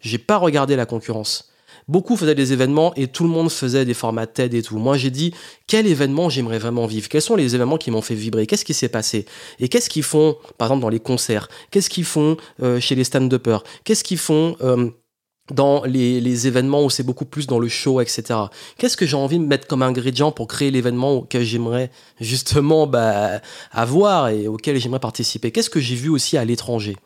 j'ai 0.00 0.16
pas 0.16 0.38
regardé 0.38 0.76
la 0.76 0.86
concurrence. 0.86 1.52
Beaucoup 1.86 2.16
faisaient 2.16 2.34
des 2.34 2.52
événements 2.52 2.94
et 2.94 3.08
tout 3.08 3.24
le 3.24 3.30
monde 3.30 3.50
faisait 3.50 3.84
des 3.84 3.94
formats 3.94 4.26
TED 4.26 4.54
et 4.54 4.62
tout. 4.62 4.78
Moi, 4.78 4.96
j'ai 4.96 5.10
dit, 5.10 5.34
quel 5.66 5.86
événement 5.86 6.28
j'aimerais 6.28 6.58
vraiment 6.58 6.86
vivre? 6.86 7.08
Quels 7.08 7.22
sont 7.22 7.36
les 7.36 7.54
événements 7.54 7.76
qui 7.76 7.90
m'ont 7.90 8.02
fait 8.02 8.14
vibrer? 8.14 8.46
Qu'est-ce 8.46 8.64
qui 8.64 8.74
s'est 8.74 8.88
passé? 8.88 9.26
Et 9.60 9.68
qu'est-ce 9.68 9.90
qu'ils 9.90 10.02
font, 10.02 10.36
par 10.56 10.68
exemple, 10.68 10.82
dans 10.82 10.88
les 10.88 11.00
concerts? 11.00 11.48
Qu'est-ce 11.70 11.90
qu'ils 11.90 12.04
font 12.04 12.36
euh, 12.62 12.80
chez 12.80 12.94
les 12.94 13.04
stand-uppers? 13.04 13.64
Qu'est-ce 13.84 14.02
qu'ils 14.02 14.18
font 14.18 14.56
euh, 14.62 14.90
dans 15.50 15.84
les, 15.84 16.46
événements 16.46 16.84
où 16.84 16.90
c'est 16.90 17.02
beaucoup 17.02 17.26
plus 17.26 17.46
dans 17.46 17.58
le 17.58 17.68
show, 17.68 18.00
etc. 18.00 18.40
Qu'est-ce 18.78 18.96
que 18.96 19.06
j'ai 19.06 19.16
envie 19.16 19.38
de 19.38 19.44
mettre 19.44 19.66
comme 19.66 19.82
ingrédient 19.82 20.32
pour 20.32 20.48
créer 20.48 20.70
l'événement 20.70 21.16
auquel 21.16 21.44
j'aimerais 21.44 21.90
justement 22.20 22.86
bah, 22.86 23.40
avoir 23.70 24.28
et 24.28 24.48
auquel 24.48 24.80
j'aimerais 24.80 25.00
participer? 25.00 25.50
Qu'est-ce 25.50 25.70
que 25.70 25.80
j'ai 25.80 25.96
vu 25.96 26.08
aussi 26.08 26.38
à 26.38 26.44
l'étranger? 26.44 26.96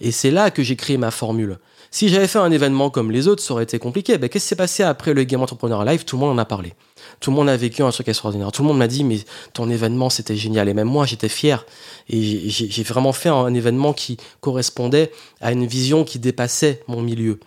Et 0.00 0.12
c'est 0.12 0.30
là 0.30 0.50
que 0.50 0.62
j'ai 0.62 0.76
créé 0.76 0.96
ma 0.96 1.10
formule. 1.10 1.58
Si 1.90 2.08
j'avais 2.08 2.26
fait 2.26 2.38
un 2.38 2.50
événement 2.50 2.90
comme 2.90 3.10
les 3.10 3.28
autres, 3.28 3.42
ça 3.42 3.54
aurait 3.54 3.64
été 3.64 3.78
compliqué. 3.78 4.18
Ben, 4.18 4.28
qu'est-ce 4.28 4.44
qui 4.44 4.48
s'est 4.48 4.56
passé 4.56 4.82
après 4.82 5.14
le 5.14 5.24
Game 5.24 5.42
Entrepreneur 5.42 5.84
Live? 5.84 6.04
Tout 6.04 6.16
le 6.16 6.20
monde 6.20 6.30
en 6.30 6.38
a 6.38 6.44
parlé. 6.44 6.74
Tout 7.20 7.30
le 7.30 7.36
monde 7.36 7.48
a 7.48 7.56
vécu 7.56 7.82
un 7.82 7.90
truc 7.90 8.08
extraordinaire. 8.08 8.52
Tout 8.52 8.62
le 8.62 8.68
monde 8.68 8.78
m'a 8.78 8.88
dit, 8.88 9.04
mais 9.04 9.18
ton 9.52 9.70
événement, 9.70 10.10
c'était 10.10 10.36
génial. 10.36 10.68
Et 10.68 10.74
même 10.74 10.88
moi, 10.88 11.06
j'étais 11.06 11.28
fier. 11.28 11.64
Et 12.08 12.48
j'ai 12.48 12.82
vraiment 12.82 13.12
fait 13.12 13.28
un 13.28 13.54
événement 13.54 13.92
qui 13.92 14.18
correspondait 14.40 15.10
à 15.40 15.52
une 15.52 15.66
vision 15.66 16.04
qui 16.04 16.18
dépassait 16.18 16.82
mon 16.88 17.02
milieu. 17.02 17.38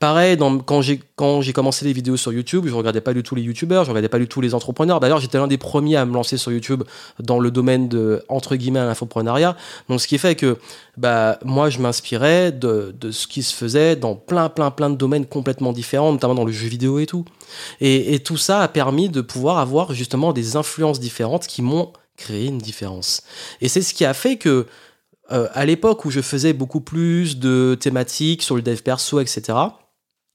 Pareil, 0.00 0.38
quand 0.64 0.80
j'ai 0.80 1.52
commencé 1.52 1.84
les 1.84 1.92
vidéos 1.92 2.16
sur 2.16 2.32
YouTube, 2.32 2.64
je 2.66 2.72
regardais 2.72 3.02
pas 3.02 3.12
du 3.12 3.22
tout 3.22 3.34
les 3.34 3.42
YouTubeurs, 3.42 3.84
je 3.84 3.90
regardais 3.90 4.08
pas 4.08 4.18
du 4.18 4.28
tout 4.28 4.40
les 4.40 4.54
entrepreneurs. 4.54 4.98
D'ailleurs, 4.98 5.20
j'étais 5.20 5.36
l'un 5.36 5.46
des 5.46 5.58
premiers 5.58 5.96
à 5.96 6.06
me 6.06 6.14
lancer 6.14 6.38
sur 6.38 6.50
YouTube 6.50 6.84
dans 7.18 7.38
le 7.38 7.50
domaine 7.50 7.86
de 7.86 8.24
entre 8.28 8.56
guillemets 8.56 8.80
l'infoprenariat. 8.80 9.58
Donc, 9.90 10.00
ce 10.00 10.08
qui 10.08 10.16
fait 10.16 10.36
que 10.36 10.56
bah 10.96 11.38
moi, 11.44 11.68
je 11.68 11.80
m'inspirais 11.80 12.50
de, 12.50 12.94
ce 13.10 13.26
qui 13.26 13.42
se 13.42 13.54
faisait 13.54 13.94
dans 13.94 14.14
plein 14.14 14.48
plein 14.48 14.70
plein 14.70 14.88
de 14.88 14.96
domaines 14.96 15.26
complètement 15.26 15.74
différents, 15.74 16.12
notamment 16.12 16.34
dans 16.34 16.46
le 16.46 16.52
jeu 16.52 16.68
vidéo 16.68 16.98
et 16.98 17.04
tout. 17.04 17.26
Et, 17.82 18.14
et 18.14 18.20
tout 18.20 18.38
ça 18.38 18.62
a 18.62 18.68
permis 18.68 19.10
de 19.10 19.20
pouvoir 19.20 19.58
avoir 19.58 19.92
justement 19.92 20.32
des 20.32 20.56
influences 20.56 20.98
différentes 20.98 21.46
qui 21.46 21.60
m'ont 21.60 21.92
créé 22.16 22.46
une 22.46 22.56
différence. 22.56 23.22
Et 23.60 23.68
c'est 23.68 23.82
ce 23.82 23.92
qui 23.92 24.06
a 24.06 24.14
fait 24.14 24.38
que 24.38 24.66
euh, 25.30 25.48
à 25.52 25.66
l'époque 25.66 26.06
où 26.06 26.10
je 26.10 26.22
faisais 26.22 26.54
beaucoup 26.54 26.80
plus 26.80 27.38
de 27.38 27.76
thématiques 27.78 28.42
sur 28.42 28.56
le 28.56 28.62
dev 28.62 28.80
perso, 28.80 29.20
etc., 29.20 29.58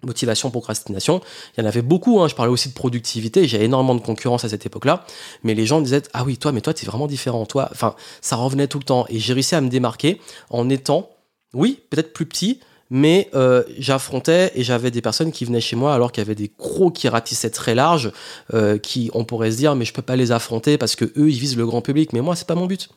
motivation, 0.05 0.51
procrastination, 0.51 1.21
il 1.57 1.61
y 1.61 1.63
en 1.63 1.67
avait 1.67 1.81
beaucoup, 1.81 2.21
hein. 2.21 2.27
je 2.27 2.35
parlais 2.35 2.51
aussi 2.51 2.69
de 2.69 2.73
productivité, 2.73 3.47
j'ai 3.47 3.63
énormément 3.63 3.95
de 3.95 4.01
concurrence 4.01 4.45
à 4.45 4.49
cette 4.49 4.65
époque-là, 4.65 5.05
mais 5.43 5.53
les 5.53 5.65
gens 5.65 5.81
disaient, 5.81 6.03
ah 6.13 6.23
oui, 6.23 6.37
toi, 6.37 6.51
mais 6.51 6.61
toi, 6.61 6.73
tu 6.73 6.85
es 6.85 6.87
vraiment 6.87 7.07
différent, 7.07 7.45
toi, 7.45 7.69
enfin, 7.71 7.95
ça 8.21 8.35
revenait 8.35 8.67
tout 8.67 8.79
le 8.79 8.85
temps, 8.85 9.05
et 9.09 9.19
j'ai 9.19 9.33
réussi 9.33 9.55
à 9.55 9.61
me 9.61 9.69
démarquer 9.69 10.21
en 10.49 10.69
étant, 10.69 11.09
oui, 11.53 11.79
peut-être 11.89 12.13
plus 12.13 12.25
petit, 12.25 12.59
mais 12.89 13.29
euh, 13.33 13.63
j'affrontais 13.77 14.51
et 14.55 14.63
j'avais 14.63 14.91
des 14.91 15.01
personnes 15.01 15.31
qui 15.31 15.45
venaient 15.45 15.61
chez 15.61 15.75
moi 15.75 15.93
alors 15.93 16.11
qu'il 16.11 16.21
y 16.21 16.25
avait 16.25 16.35
des 16.35 16.49
crocs 16.49 16.93
qui 16.93 17.09
ratissaient 17.09 17.49
très 17.49 17.73
large, 17.73 18.11
euh, 18.53 18.77
qui 18.77 19.09
on 19.13 19.25
pourrait 19.25 19.51
se 19.51 19.57
dire 19.57 19.75
mais 19.75 19.85
je 19.85 19.93
peux 19.93 20.03
pas 20.03 20.15
les 20.15 20.31
affronter 20.31 20.77
parce 20.77 20.95
que 20.95 21.05
eux 21.05 21.29
ils 21.29 21.39
visent 21.39 21.57
le 21.57 21.65
grand 21.65 21.81
public, 21.81 22.13
mais 22.13 22.21
moi 22.21 22.35
c'est 22.35 22.47
pas 22.47 22.55
mon 22.55 22.67
but. 22.67 22.89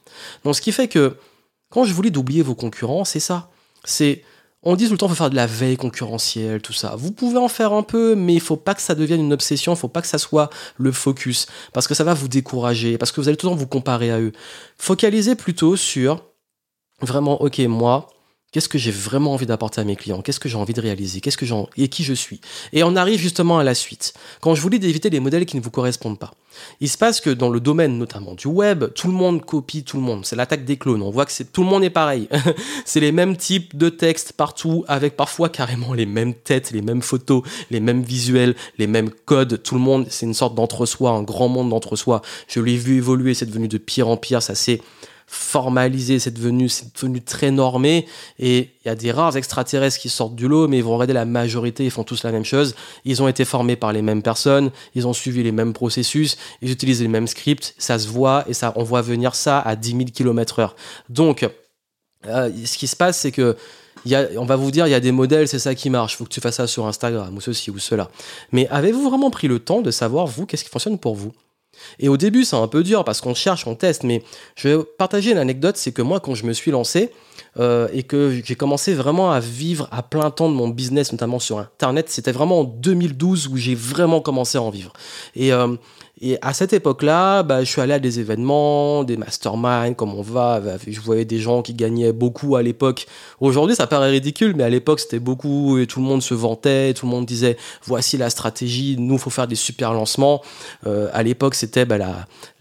Donc 0.44 0.54
ce 0.54 0.60
qui 0.60 0.72
fait 0.72 0.88
que 0.88 1.16
quand 1.70 1.84
je 1.84 1.94
voulais 1.94 2.10
d'oublier 2.10 2.42
vos 2.42 2.54
concurrents, 2.54 3.04
c'est 3.04 3.20
ça. 3.20 3.50
C'est 3.84 4.22
on 4.68 4.76
dit 4.76 4.84
tout 4.84 4.92
le 4.92 4.98
temps 4.98 5.08
faut 5.08 5.14
faire 5.14 5.30
de 5.30 5.34
la 5.34 5.46
veille 5.46 5.78
concurrentielle, 5.78 6.60
tout 6.60 6.74
ça. 6.74 6.94
Vous 6.94 7.10
pouvez 7.10 7.38
en 7.38 7.48
faire 7.48 7.72
un 7.72 7.82
peu, 7.82 8.14
mais 8.14 8.34
il 8.34 8.40
faut 8.40 8.58
pas 8.58 8.74
que 8.74 8.82
ça 8.82 8.94
devienne 8.94 9.20
une 9.20 9.32
obsession, 9.32 9.72
il 9.72 9.78
faut 9.78 9.88
pas 9.88 10.02
que 10.02 10.06
ça 10.06 10.18
soit 10.18 10.50
le 10.76 10.92
focus, 10.92 11.46
parce 11.72 11.88
que 11.88 11.94
ça 11.94 12.04
va 12.04 12.12
vous 12.12 12.28
décourager, 12.28 12.98
parce 12.98 13.10
que 13.10 13.22
vous 13.22 13.28
allez 13.28 13.38
tout 13.38 13.46
le 13.46 13.52
temps 13.52 13.56
vous 13.56 13.66
comparer 13.66 14.10
à 14.10 14.20
eux. 14.20 14.32
Focalisez 14.76 15.36
plutôt 15.36 15.74
sur 15.74 16.22
vraiment, 17.00 17.40
ok, 17.40 17.60
moi, 17.60 18.10
Qu'est-ce 18.50 18.70
que 18.70 18.78
j'ai 18.78 18.90
vraiment 18.90 19.34
envie 19.34 19.44
d'apporter 19.44 19.82
à 19.82 19.84
mes 19.84 19.94
clients? 19.94 20.22
Qu'est-ce 20.22 20.40
que 20.40 20.48
j'ai 20.48 20.56
envie 20.56 20.72
de 20.72 20.80
réaliser? 20.80 21.20
Qu'est-ce 21.20 21.36
que 21.36 21.44
j'ai 21.44 21.54
et 21.76 21.88
qui 21.88 22.02
je 22.02 22.14
suis? 22.14 22.40
Et 22.72 22.82
on 22.82 22.96
arrive 22.96 23.20
justement 23.20 23.58
à 23.58 23.64
la 23.64 23.74
suite. 23.74 24.14
Quand 24.40 24.54
je 24.54 24.62
voulais 24.62 24.78
d'éviter 24.78 25.10
les 25.10 25.20
modèles 25.20 25.44
qui 25.44 25.54
ne 25.56 25.60
vous 25.60 25.70
correspondent 25.70 26.18
pas. 26.18 26.32
Il 26.80 26.88
se 26.88 26.96
passe 26.96 27.20
que 27.20 27.28
dans 27.28 27.50
le 27.50 27.60
domaine 27.60 27.98
notamment 27.98 28.32
du 28.32 28.46
web, 28.46 28.86
tout 28.94 29.08
le 29.08 29.12
monde 29.12 29.44
copie 29.44 29.84
tout 29.84 29.98
le 29.98 30.02
monde. 30.02 30.24
C'est 30.24 30.34
l'attaque 30.34 30.64
des 30.64 30.78
clones. 30.78 31.02
On 31.02 31.10
voit 31.10 31.26
que 31.26 31.32
c'est 31.32 31.52
tout 31.52 31.62
le 31.62 31.68
monde 31.68 31.84
est 31.84 31.90
pareil. 31.90 32.26
c'est 32.86 33.00
les 33.00 33.12
mêmes 33.12 33.36
types 33.36 33.76
de 33.76 33.90
textes 33.90 34.32
partout, 34.32 34.82
avec 34.88 35.14
parfois 35.14 35.50
carrément 35.50 35.92
les 35.92 36.06
mêmes 36.06 36.32
têtes, 36.32 36.70
les 36.70 36.80
mêmes 36.80 37.02
photos, 37.02 37.42
les 37.70 37.80
mêmes 37.80 38.02
visuels, 38.02 38.56
les 38.78 38.86
mêmes 38.86 39.10
codes. 39.10 39.62
Tout 39.62 39.74
le 39.74 39.82
monde, 39.82 40.06
c'est 40.08 40.24
une 40.24 40.32
sorte 40.32 40.54
d'entre-soi, 40.54 41.10
un 41.10 41.22
grand 41.22 41.48
monde 41.48 41.68
d'entre-soi. 41.68 42.22
Je 42.48 42.60
l'ai 42.60 42.78
vu 42.78 42.96
évoluer. 42.96 43.34
C'est 43.34 43.44
devenu 43.44 43.68
de 43.68 43.76
pire 43.76 44.08
en 44.08 44.16
pire. 44.16 44.42
Ça 44.42 44.54
c'est 44.54 44.80
formalisé, 45.28 46.18
c'est 46.18 46.32
devenu, 46.32 46.68
c'est 46.68 46.94
devenu 46.94 47.20
très 47.20 47.50
normé. 47.50 48.06
Et 48.38 48.70
il 48.82 48.88
y 48.88 48.88
a 48.88 48.94
des 48.94 49.12
rares 49.12 49.36
extraterrestres 49.36 50.00
qui 50.00 50.08
sortent 50.08 50.34
du 50.34 50.48
lot, 50.48 50.66
mais 50.68 50.78
ils 50.78 50.84
vont 50.84 50.94
regarder 50.94 51.12
la 51.12 51.26
majorité, 51.26 51.84
ils 51.84 51.90
font 51.90 52.02
tous 52.02 52.24
la 52.24 52.32
même 52.32 52.46
chose. 52.46 52.74
Ils 53.04 53.22
ont 53.22 53.28
été 53.28 53.44
formés 53.44 53.76
par 53.76 53.92
les 53.92 54.02
mêmes 54.02 54.22
personnes, 54.22 54.70
ils 54.94 55.06
ont 55.06 55.12
suivi 55.12 55.42
les 55.42 55.52
mêmes 55.52 55.74
processus, 55.74 56.38
ils 56.62 56.70
utilisent 56.70 57.02
les 57.02 57.08
mêmes 57.08 57.26
scripts, 57.26 57.74
ça 57.78 57.98
se 57.98 58.08
voit 58.08 58.44
et 58.48 58.54
ça, 58.54 58.72
on 58.76 58.82
voit 58.82 59.02
venir 59.02 59.34
ça 59.34 59.60
à 59.60 59.76
10 59.76 59.90
000 59.90 60.04
km 60.14 60.60
heure. 60.60 60.76
Donc, 61.10 61.46
euh, 62.26 62.50
ce 62.64 62.78
qui 62.78 62.86
se 62.86 62.96
passe, 62.96 63.18
c'est 63.18 63.30
que 63.32 63.56
y 64.06 64.14
a, 64.14 64.28
on 64.36 64.46
va 64.46 64.56
vous 64.56 64.70
dire, 64.70 64.86
il 64.86 64.90
y 64.90 64.94
a 64.94 65.00
des 65.00 65.12
modèles, 65.12 65.46
c'est 65.46 65.58
ça 65.58 65.74
qui 65.74 65.90
marche, 65.90 66.16
faut 66.16 66.24
que 66.24 66.30
tu 66.30 66.40
fasses 66.40 66.56
ça 66.56 66.66
sur 66.66 66.86
Instagram, 66.86 67.36
ou 67.36 67.40
ceci 67.40 67.70
ou 67.70 67.78
cela. 67.78 68.10
Mais 68.50 68.66
avez-vous 68.68 69.08
vraiment 69.10 69.30
pris 69.30 69.48
le 69.48 69.58
temps 69.58 69.82
de 69.82 69.90
savoir, 69.90 70.26
vous, 70.26 70.46
qu'est-ce 70.46 70.64
qui 70.64 70.70
fonctionne 70.70 70.98
pour 70.98 71.14
vous? 71.14 71.32
Et 71.98 72.08
au 72.08 72.16
début, 72.16 72.44
c'est 72.44 72.56
un 72.56 72.68
peu 72.68 72.82
dur 72.82 73.04
parce 73.04 73.20
qu'on 73.20 73.34
cherche, 73.34 73.66
on 73.66 73.74
teste, 73.74 74.02
mais 74.04 74.22
je 74.56 74.68
vais 74.68 74.84
partager 74.98 75.32
une 75.32 75.38
anecdote, 75.38 75.76
c'est 75.76 75.92
que 75.92 76.02
moi, 76.02 76.20
quand 76.20 76.34
je 76.34 76.44
me 76.44 76.52
suis 76.52 76.70
lancé 76.70 77.10
euh, 77.58 77.88
et 77.92 78.02
que 78.02 78.40
j'ai 78.44 78.54
commencé 78.54 78.94
vraiment 78.94 79.30
à 79.30 79.40
vivre 79.40 79.88
à 79.90 80.02
plein 80.02 80.30
temps 80.30 80.48
de 80.48 80.54
mon 80.54 80.68
business, 80.68 81.12
notamment 81.12 81.38
sur 81.38 81.58
Internet, 81.58 82.08
c'était 82.08 82.32
vraiment 82.32 82.60
en 82.60 82.64
2012 82.64 83.48
où 83.48 83.56
j'ai 83.56 83.74
vraiment 83.74 84.20
commencé 84.20 84.58
à 84.58 84.62
en 84.62 84.70
vivre. 84.70 84.92
Euh, 85.38 85.76
et 86.20 86.38
à 86.42 86.52
cette 86.52 86.72
époque-là, 86.72 87.42
bah, 87.42 87.62
je 87.62 87.70
suis 87.70 87.80
allé 87.80 87.92
à 87.92 87.98
des 87.98 88.18
événements, 88.18 89.04
des 89.04 89.16
masterminds, 89.16 89.94
comme 89.94 90.14
on 90.14 90.22
va. 90.22 90.60
Je 90.86 91.00
voyais 91.00 91.24
des 91.24 91.38
gens 91.38 91.62
qui 91.62 91.74
gagnaient 91.74 92.12
beaucoup 92.12 92.56
à 92.56 92.62
l'époque. 92.62 93.06
Aujourd'hui, 93.40 93.76
ça 93.76 93.86
paraît 93.86 94.10
ridicule, 94.10 94.54
mais 94.56 94.64
à 94.64 94.68
l'époque, 94.68 95.00
c'était 95.00 95.20
beaucoup 95.20 95.78
et 95.78 95.86
tout 95.86 96.00
le 96.00 96.06
monde 96.06 96.22
se 96.22 96.34
vantait, 96.34 96.92
tout 96.94 97.06
le 97.06 97.10
monde 97.10 97.26
disait 97.26 97.56
voici 97.84 98.16
la 98.16 98.30
stratégie, 98.30 98.96
nous, 98.98 99.18
faut 99.18 99.30
faire 99.30 99.46
des 99.46 99.54
super 99.54 99.92
lancements. 99.92 100.42
Euh, 100.86 101.08
à 101.12 101.22
l'époque, 101.22 101.54
c'était 101.54 101.84
bah, 101.84 101.98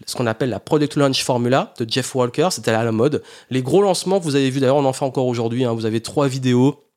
ce 0.06 0.14
qu'on 0.14 0.26
appelle 0.26 0.50
la 0.50 0.60
Product 0.60 0.94
Launch 0.96 1.22
Formula 1.24 1.74
de 1.78 1.86
Jeff 1.88 2.14
Walker, 2.14 2.48
c'était 2.50 2.70
à 2.70 2.84
la 2.84 2.92
mode. 2.92 3.22
Les 3.50 3.62
gros 3.62 3.82
lancements 3.82 4.18
vous 4.18 4.36
avez 4.36 4.50
vus, 4.50 4.60
d'ailleurs, 4.60 4.76
on 4.76 4.84
en 4.84 4.92
fait 4.92 5.04
encore 5.04 5.26
aujourd'hui, 5.26 5.64
hein, 5.64 5.72
vous 5.72 5.86
avez 5.86 6.00
trois 6.00 6.28
vidéos 6.28 6.87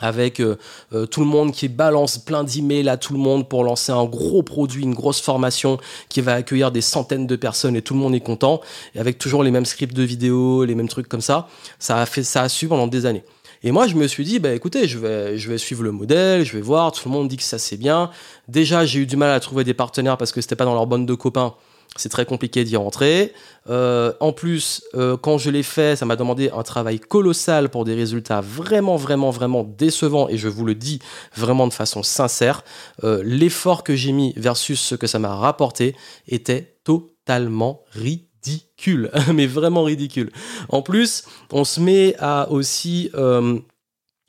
avec 0.00 0.40
euh, 0.40 0.56
euh, 0.92 1.06
tout 1.06 1.20
le 1.20 1.26
monde 1.26 1.52
qui 1.52 1.68
balance 1.68 2.18
plein 2.18 2.42
d'emails 2.42 2.88
à 2.88 2.96
tout 2.96 3.12
le 3.12 3.18
monde 3.18 3.48
pour 3.48 3.62
lancer 3.62 3.92
un 3.92 4.04
gros 4.04 4.42
produit, 4.42 4.82
une 4.82 4.94
grosse 4.94 5.20
formation 5.20 5.78
qui 6.08 6.20
va 6.20 6.34
accueillir 6.34 6.72
des 6.72 6.80
centaines 6.80 7.26
de 7.26 7.36
personnes 7.36 7.76
et 7.76 7.82
tout 7.82 7.94
le 7.94 8.00
monde 8.00 8.14
est 8.14 8.20
content, 8.20 8.60
et 8.94 8.98
avec 8.98 9.18
toujours 9.18 9.44
les 9.44 9.50
mêmes 9.50 9.64
scripts 9.64 9.94
de 9.94 10.02
vidéos, 10.02 10.64
les 10.64 10.74
mêmes 10.74 10.88
trucs 10.88 11.08
comme 11.08 11.20
ça, 11.20 11.48
ça 11.78 11.98
a 12.00 12.06
fait 12.06 12.24
ça 12.24 12.42
a 12.42 12.48
su 12.48 12.66
pendant 12.66 12.88
des 12.88 13.06
années. 13.06 13.24
Et 13.62 13.70
moi, 13.70 13.86
je 13.86 13.94
me 13.94 14.06
suis 14.06 14.24
dit, 14.24 14.40
bah 14.40 14.52
écoutez, 14.52 14.86
je 14.86 14.98
vais, 14.98 15.38
je 15.38 15.48
vais 15.48 15.56
suivre 15.56 15.82
le 15.84 15.90
modèle, 15.90 16.44
je 16.44 16.52
vais 16.52 16.60
voir, 16.60 16.92
tout 16.92 17.08
le 17.08 17.14
monde 17.14 17.28
dit 17.28 17.38
que 17.38 17.42
ça 17.42 17.58
c'est 17.58 17.78
bien. 17.78 18.10
Déjà, 18.46 18.84
j'ai 18.84 19.00
eu 19.00 19.06
du 19.06 19.16
mal 19.16 19.30
à 19.30 19.40
trouver 19.40 19.64
des 19.64 19.72
partenaires 19.72 20.18
parce 20.18 20.32
que 20.32 20.42
c'était 20.42 20.56
pas 20.56 20.66
dans 20.66 20.74
leur 20.74 20.86
bande 20.86 21.06
de 21.06 21.14
copains 21.14 21.54
c'est 21.96 22.08
très 22.08 22.26
compliqué 22.26 22.64
d'y 22.64 22.76
rentrer. 22.76 23.32
Euh, 23.70 24.12
en 24.20 24.32
plus, 24.32 24.82
euh, 24.94 25.16
quand 25.16 25.38
je 25.38 25.50
l'ai 25.50 25.62
fait, 25.62 25.96
ça 25.96 26.04
m'a 26.06 26.16
demandé 26.16 26.50
un 26.50 26.62
travail 26.62 27.00
colossal 27.00 27.68
pour 27.68 27.84
des 27.84 27.94
résultats 27.94 28.40
vraiment, 28.40 28.96
vraiment, 28.96 29.30
vraiment 29.30 29.64
décevants. 29.64 30.28
Et 30.28 30.36
je 30.36 30.48
vous 30.48 30.64
le 30.64 30.74
dis 30.74 30.98
vraiment 31.36 31.66
de 31.66 31.72
façon 31.72 32.02
sincère, 32.02 32.64
euh, 33.04 33.22
l'effort 33.24 33.84
que 33.84 33.94
j'ai 33.94 34.12
mis 34.12 34.34
versus 34.36 34.80
ce 34.80 34.94
que 34.94 35.06
ça 35.06 35.18
m'a 35.18 35.34
rapporté 35.34 35.94
était 36.28 36.76
totalement 36.84 37.82
ridicule. 37.92 39.10
Mais 39.32 39.46
vraiment 39.46 39.84
ridicule. 39.84 40.30
En 40.68 40.82
plus, 40.82 41.24
on 41.52 41.64
se 41.64 41.80
met 41.80 42.16
à 42.18 42.50
aussi 42.50 43.10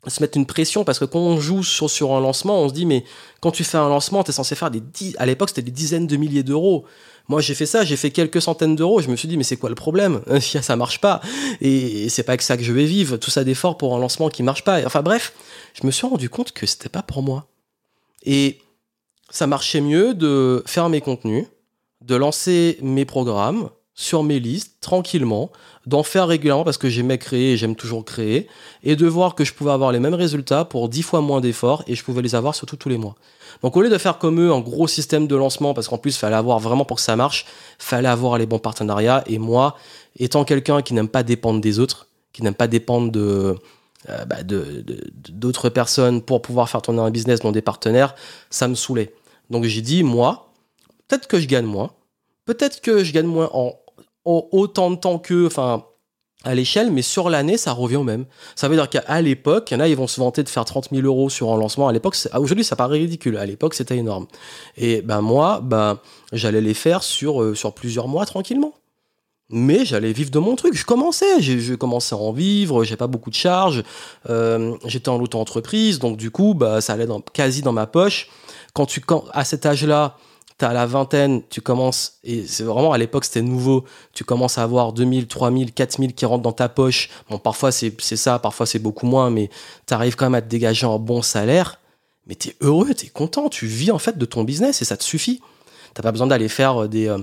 se 0.06 0.22
mettre 0.22 0.38
une 0.38 0.46
pression 0.46 0.84
parce 0.84 0.98
que 0.98 1.04
quand 1.04 1.18
on 1.18 1.40
joue 1.40 1.62
sur, 1.62 1.90
sur 1.90 2.14
un 2.14 2.20
lancement, 2.20 2.62
on 2.62 2.68
se 2.68 2.74
dit 2.74 2.86
mais 2.86 3.04
quand 3.40 3.50
tu 3.50 3.64
fais 3.64 3.78
un 3.78 3.88
lancement, 3.88 4.22
tu 4.22 4.30
es 4.30 4.32
censé 4.32 4.54
faire 4.54 4.70
des 4.70 4.82
à 5.18 5.26
l'époque 5.26 5.48
c'était 5.48 5.62
des 5.62 5.70
dizaines 5.70 6.06
de 6.06 6.16
milliers 6.16 6.42
d'euros. 6.42 6.84
Moi, 7.28 7.40
j'ai 7.40 7.54
fait 7.54 7.66
ça, 7.66 7.84
j'ai 7.84 7.96
fait 7.96 8.10
quelques 8.10 8.40
centaines 8.40 8.76
d'euros. 8.76 9.00
Je 9.00 9.10
me 9.10 9.16
suis 9.16 9.26
dit, 9.26 9.36
mais 9.36 9.42
c'est 9.42 9.56
quoi 9.56 9.68
le 9.68 9.74
problème? 9.74 10.20
Ça 10.40 10.76
marche 10.76 11.00
pas. 11.00 11.20
Et 11.60 12.08
c'est 12.08 12.22
pas 12.22 12.36
que 12.36 12.44
ça 12.44 12.56
que 12.56 12.62
je 12.62 12.72
vais 12.72 12.84
vivre. 12.84 13.16
Tout 13.16 13.30
ça 13.30 13.42
d'effort 13.42 13.76
pour 13.78 13.96
un 13.96 13.98
lancement 13.98 14.28
qui 14.28 14.42
marche 14.42 14.62
pas. 14.62 14.84
Enfin 14.86 15.02
bref, 15.02 15.32
je 15.74 15.86
me 15.86 15.90
suis 15.90 16.06
rendu 16.06 16.30
compte 16.30 16.52
que 16.52 16.66
c'était 16.66 16.88
pas 16.88 17.02
pour 17.02 17.22
moi. 17.22 17.48
Et 18.24 18.60
ça 19.30 19.46
marchait 19.46 19.80
mieux 19.80 20.14
de 20.14 20.62
faire 20.66 20.88
mes 20.88 21.00
contenus, 21.00 21.46
de 22.00 22.14
lancer 22.14 22.78
mes 22.80 23.04
programmes 23.04 23.70
sur 23.98 24.22
mes 24.22 24.38
listes 24.38 24.76
tranquillement, 24.80 25.50
d'en 25.86 26.02
faire 26.02 26.28
régulièrement 26.28 26.64
parce 26.64 26.76
que 26.76 26.90
j'aimais 26.90 27.16
créer 27.16 27.54
et 27.54 27.56
j'aime 27.56 27.74
toujours 27.74 28.04
créer, 28.04 28.46
et 28.84 28.94
de 28.94 29.06
voir 29.06 29.34
que 29.34 29.42
je 29.42 29.54
pouvais 29.54 29.72
avoir 29.72 29.90
les 29.90 30.00
mêmes 30.00 30.14
résultats 30.14 30.66
pour 30.66 30.90
dix 30.90 31.02
fois 31.02 31.22
moins 31.22 31.40
d'efforts 31.40 31.82
et 31.86 31.94
je 31.94 32.04
pouvais 32.04 32.20
les 32.20 32.34
avoir 32.34 32.54
surtout 32.54 32.76
tous 32.76 32.90
les 32.90 32.98
mois. 32.98 33.14
Donc 33.62 33.74
au 33.74 33.80
lieu 33.80 33.88
de 33.88 33.96
faire 33.96 34.18
comme 34.18 34.38
eux 34.38 34.52
un 34.52 34.60
gros 34.60 34.86
système 34.86 35.26
de 35.26 35.34
lancement, 35.34 35.72
parce 35.72 35.88
qu'en 35.88 35.96
plus 35.96 36.14
il 36.14 36.18
fallait 36.18 36.36
avoir 36.36 36.58
vraiment 36.60 36.84
pour 36.84 36.98
que 36.98 37.02
ça 37.02 37.16
marche, 37.16 37.46
fallait 37.78 38.08
avoir 38.08 38.36
les 38.36 38.44
bons 38.44 38.58
partenariats. 38.58 39.24
Et 39.26 39.38
moi, 39.38 39.76
étant 40.18 40.44
quelqu'un 40.44 40.82
qui 40.82 40.92
n'aime 40.92 41.08
pas 41.08 41.22
dépendre 41.22 41.62
des 41.62 41.78
autres, 41.78 42.08
qui 42.34 42.42
n'aime 42.42 42.54
pas 42.54 42.68
dépendre 42.68 43.10
de 43.10 43.56
euh, 44.10 44.24
bah, 44.26 44.36
d'autres 44.42 45.70
personnes 45.70 46.20
pour 46.20 46.42
pouvoir 46.42 46.68
faire 46.68 46.82
tourner 46.82 47.00
un 47.00 47.10
business 47.10 47.40
dans 47.40 47.52
des 47.52 47.62
partenaires, 47.62 48.14
ça 48.50 48.68
me 48.68 48.74
saoulait. 48.74 49.14
Donc 49.48 49.64
j'ai 49.64 49.80
dit, 49.80 50.02
moi, 50.02 50.52
peut-être 51.08 51.28
que 51.28 51.40
je 51.40 51.46
gagne 51.46 51.64
moins, 51.64 51.92
peut-être 52.44 52.82
que 52.82 53.02
je 53.02 53.12
gagne 53.12 53.26
moins 53.26 53.48
en, 53.54 53.74
autant 54.26 54.90
de 54.90 54.96
temps 54.96 55.18
que, 55.18 55.46
enfin, 55.46 55.84
à 56.44 56.54
l'échelle, 56.54 56.90
mais 56.90 57.02
sur 57.02 57.28
l'année, 57.28 57.56
ça 57.56 57.72
revient 57.72 57.96
au 57.96 58.04
même. 58.04 58.24
Ça 58.54 58.68
veut 58.68 58.76
dire 58.76 58.88
qu'à 58.88 59.20
l'époque, 59.20 59.70
il 59.70 59.74
y 59.74 59.76
en 59.76 59.80
a, 59.80 59.88
ils 59.88 59.96
vont 59.96 60.06
se 60.06 60.20
vanter 60.20 60.42
de 60.42 60.48
faire 60.48 60.64
30 60.64 60.88
000 60.92 61.04
euros 61.06 61.28
sur 61.28 61.52
un 61.52 61.56
lancement. 61.56 61.88
À 61.88 61.92
l'époque, 61.92 62.16
aujourd'hui, 62.34 62.64
ça 62.64 62.76
paraît 62.76 62.98
ridicule. 62.98 63.36
À 63.36 63.46
l'époque, 63.46 63.74
c'était 63.74 63.96
énorme. 63.96 64.26
Et 64.76 65.02
ben 65.02 65.20
moi, 65.20 65.60
ben 65.62 65.98
j'allais 66.32 66.60
les 66.60 66.74
faire 66.74 67.02
sur, 67.02 67.42
euh, 67.42 67.54
sur 67.54 67.72
plusieurs 67.72 68.08
mois 68.08 68.26
tranquillement. 68.26 68.74
Mais 69.48 69.84
j'allais 69.84 70.12
vivre 70.12 70.30
de 70.30 70.38
mon 70.38 70.56
truc. 70.56 70.74
Je 70.74 70.84
commençais, 70.84 71.40
je, 71.40 71.74
commençais 71.74 72.14
à 72.14 72.18
en 72.18 72.32
vivre. 72.32 72.82
J'ai 72.82 72.96
pas 72.96 73.06
beaucoup 73.06 73.30
de 73.30 73.36
charges. 73.36 73.84
Euh, 74.28 74.74
j'étais 74.86 75.08
en 75.08 75.20
auto-entreprise, 75.20 76.00
donc 76.00 76.16
du 76.16 76.30
coup, 76.32 76.54
bah, 76.54 76.80
ça 76.80 76.94
allait 76.94 77.06
dans, 77.06 77.20
quasi 77.20 77.62
dans 77.62 77.72
ma 77.72 77.86
poche. 77.86 78.28
Quand 78.72 78.86
tu, 78.86 79.00
quand, 79.00 79.24
à 79.32 79.44
cet 79.44 79.64
âge-là, 79.64 80.16
T'as 80.58 80.72
la 80.72 80.86
vingtaine, 80.86 81.42
tu 81.50 81.60
commences, 81.60 82.14
et 82.24 82.46
c'est 82.46 82.62
vraiment 82.64 82.92
à 82.92 82.98
l'époque 82.98 83.26
c'était 83.26 83.42
nouveau, 83.42 83.84
tu 84.14 84.24
commences 84.24 84.56
à 84.56 84.62
avoir 84.62 84.94
2000, 84.94 85.26
3000, 85.26 85.72
4000 85.72 86.14
qui 86.14 86.24
rentrent 86.24 86.42
dans 86.42 86.52
ta 86.52 86.70
poche. 86.70 87.10
Bon, 87.28 87.38
parfois 87.38 87.72
c'est 87.72 87.92
ça, 87.98 88.38
parfois 88.38 88.64
c'est 88.64 88.78
beaucoup 88.78 89.04
moins, 89.04 89.28
mais 89.28 89.50
tu 89.86 89.92
arrives 89.92 90.16
quand 90.16 90.24
même 90.24 90.34
à 90.34 90.40
te 90.40 90.48
dégager 90.48 90.86
un 90.86 90.98
bon 90.98 91.20
salaire. 91.20 91.78
mais 92.26 92.34
tu 92.36 92.48
es 92.48 92.56
heureux, 92.62 92.94
tu 92.94 93.06
es 93.06 93.08
content, 93.10 93.50
tu 93.50 93.66
vis 93.66 93.90
en 93.90 93.98
fait 93.98 94.16
de 94.16 94.24
ton 94.24 94.44
business 94.44 94.80
et 94.80 94.86
ça 94.86 94.96
te 94.96 95.04
suffit. 95.04 95.42
T'as 95.94 96.02
pas 96.02 96.12
besoin 96.12 96.26
d'aller 96.26 96.48
faire 96.48 96.88
des 96.88 97.06
euh, 97.08 97.18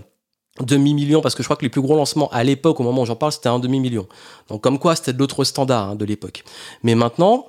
demi-millions 0.62 1.22
parce 1.22 1.36
que 1.36 1.42
je 1.44 1.48
crois 1.48 1.58
que 1.58 1.64
les 1.64 1.70
plus 1.70 1.82
gros 1.82 1.96
lancements 1.96 2.30
à 2.30 2.44
l'époque, 2.44 2.80
au 2.80 2.84
moment 2.84 3.02
où 3.02 3.06
j'en 3.06 3.16
parle, 3.16 3.32
c'était 3.32 3.50
un 3.50 3.60
demi-million. 3.60 4.08
Donc 4.50 4.62
comme 4.62 4.80
quoi, 4.80 4.96
c'était 4.96 5.14
de 5.14 5.18
l'autre 5.18 5.44
standard 5.44 5.90
hein, 5.90 5.96
de 5.96 6.06
l'époque. 6.06 6.44
Mais 6.84 6.96
maintenant, 6.96 7.48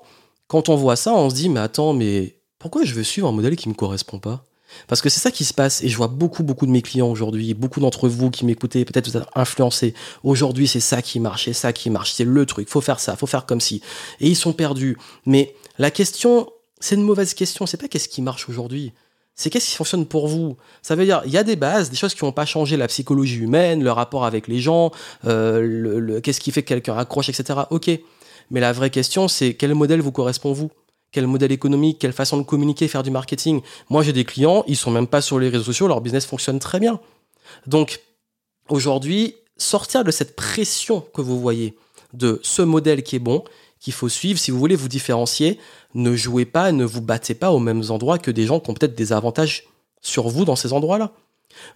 quand 0.48 0.68
on 0.68 0.76
voit 0.76 0.96
ça, 0.96 1.14
on 1.14 1.30
se 1.30 1.34
dit, 1.34 1.48
mais 1.48 1.60
attends, 1.60 1.92
mais 1.92 2.36
pourquoi 2.58 2.84
je 2.84 2.94
veux 2.94 3.02
suivre 3.02 3.28
un 3.28 3.32
modèle 3.32 3.56
qui 3.56 3.68
me 3.68 3.74
correspond 3.74 4.18
pas? 4.18 4.44
Parce 4.86 5.00
que 5.00 5.08
c'est 5.08 5.20
ça 5.20 5.30
qui 5.30 5.44
se 5.44 5.54
passe, 5.54 5.82
et 5.82 5.88
je 5.88 5.96
vois 5.96 6.08
beaucoup, 6.08 6.42
beaucoup 6.42 6.66
de 6.66 6.70
mes 6.70 6.82
clients 6.82 7.08
aujourd'hui, 7.08 7.54
beaucoup 7.54 7.80
d'entre 7.80 8.08
vous 8.08 8.30
qui 8.30 8.44
m'écoutez, 8.44 8.84
peut-être 8.84 9.08
vous 9.08 9.16
êtes 9.16 9.28
influencés. 9.34 9.94
Aujourd'hui, 10.22 10.68
c'est 10.68 10.80
ça 10.80 11.02
qui 11.02 11.20
marche, 11.20 11.44
c'est 11.46 11.52
ça 11.52 11.72
qui 11.72 11.90
marche, 11.90 12.12
c'est 12.12 12.24
le 12.24 12.46
truc, 12.46 12.68
faut 12.68 12.80
faire 12.80 13.00
ça, 13.00 13.16
faut 13.16 13.26
faire 13.26 13.46
comme 13.46 13.60
si. 13.60 13.80
Et 14.20 14.28
ils 14.28 14.36
sont 14.36 14.52
perdus. 14.52 14.96
Mais 15.26 15.54
la 15.78 15.90
question, 15.90 16.48
c'est 16.80 16.94
une 16.94 17.02
mauvaise 17.02 17.34
question, 17.34 17.66
c'est 17.66 17.76
pas 17.76 17.88
qu'est-ce 17.88 18.08
qui 18.08 18.22
marche 18.22 18.48
aujourd'hui 18.48 18.92
c'est 19.34 19.50
qu'est-ce 19.50 19.70
qui 19.70 19.76
fonctionne 19.76 20.06
pour 20.06 20.28
vous. 20.28 20.56
Ça 20.82 20.94
veut 20.94 21.04
dire, 21.04 21.22
il 21.26 21.32
y 21.32 21.38
a 21.38 21.42
des 21.42 21.56
bases, 21.56 21.90
des 21.90 21.96
choses 21.96 22.14
qui 22.14 22.24
n'ont 22.24 22.32
pas 22.32 22.46
changé, 22.46 22.76
la 22.76 22.86
psychologie 22.86 23.38
humaine, 23.38 23.82
le 23.82 23.90
rapport 23.90 24.24
avec 24.24 24.46
les 24.46 24.60
gens, 24.60 24.92
euh, 25.26 25.60
le, 25.60 26.20
qu'est-ce 26.20 26.40
qui 26.40 26.52
fait 26.52 26.62
que 26.62 26.68
quelqu'un 26.68 26.96
accroche, 26.96 27.28
etc. 27.28 27.60
Ok. 27.70 27.90
Mais 28.50 28.60
la 28.60 28.72
vraie 28.72 28.90
question, 28.90 29.26
c'est 29.26 29.54
quel 29.54 29.74
modèle 29.74 30.00
vous 30.00 30.12
correspond 30.12 30.52
vous? 30.52 30.70
Quel 31.14 31.28
modèle 31.28 31.52
économique 31.52 32.00
Quelle 32.00 32.12
façon 32.12 32.38
de 32.38 32.42
communiquer, 32.42 32.88
faire 32.88 33.04
du 33.04 33.12
marketing 33.12 33.60
Moi, 33.88 34.02
j'ai 34.02 34.12
des 34.12 34.24
clients, 34.24 34.64
ils 34.66 34.76
sont 34.76 34.90
même 34.90 35.06
pas 35.06 35.20
sur 35.20 35.38
les 35.38 35.48
réseaux 35.48 35.62
sociaux, 35.62 35.86
leur 35.86 36.00
business 36.00 36.26
fonctionne 36.26 36.58
très 36.58 36.80
bien. 36.80 36.98
Donc, 37.68 38.00
aujourd'hui, 38.68 39.36
sortir 39.56 40.02
de 40.02 40.10
cette 40.10 40.34
pression 40.34 41.04
que 41.14 41.20
vous 41.20 41.38
voyez, 41.40 41.76
de 42.14 42.40
ce 42.42 42.62
modèle 42.62 43.04
qui 43.04 43.14
est 43.14 43.20
bon, 43.20 43.44
qu'il 43.78 43.92
faut 43.92 44.08
suivre. 44.08 44.40
Si 44.40 44.50
vous 44.50 44.58
voulez 44.58 44.74
vous 44.74 44.88
différencier, 44.88 45.60
ne 45.94 46.16
jouez 46.16 46.46
pas, 46.46 46.72
ne 46.72 46.84
vous 46.84 47.00
battez 47.00 47.34
pas 47.34 47.52
aux 47.52 47.60
mêmes 47.60 47.84
endroits 47.90 48.18
que 48.18 48.32
des 48.32 48.46
gens 48.46 48.58
qui 48.58 48.70
ont 48.70 48.74
peut-être 48.74 48.96
des 48.96 49.12
avantages 49.12 49.68
sur 50.00 50.26
vous 50.26 50.44
dans 50.44 50.56
ces 50.56 50.72
endroits-là. 50.72 51.12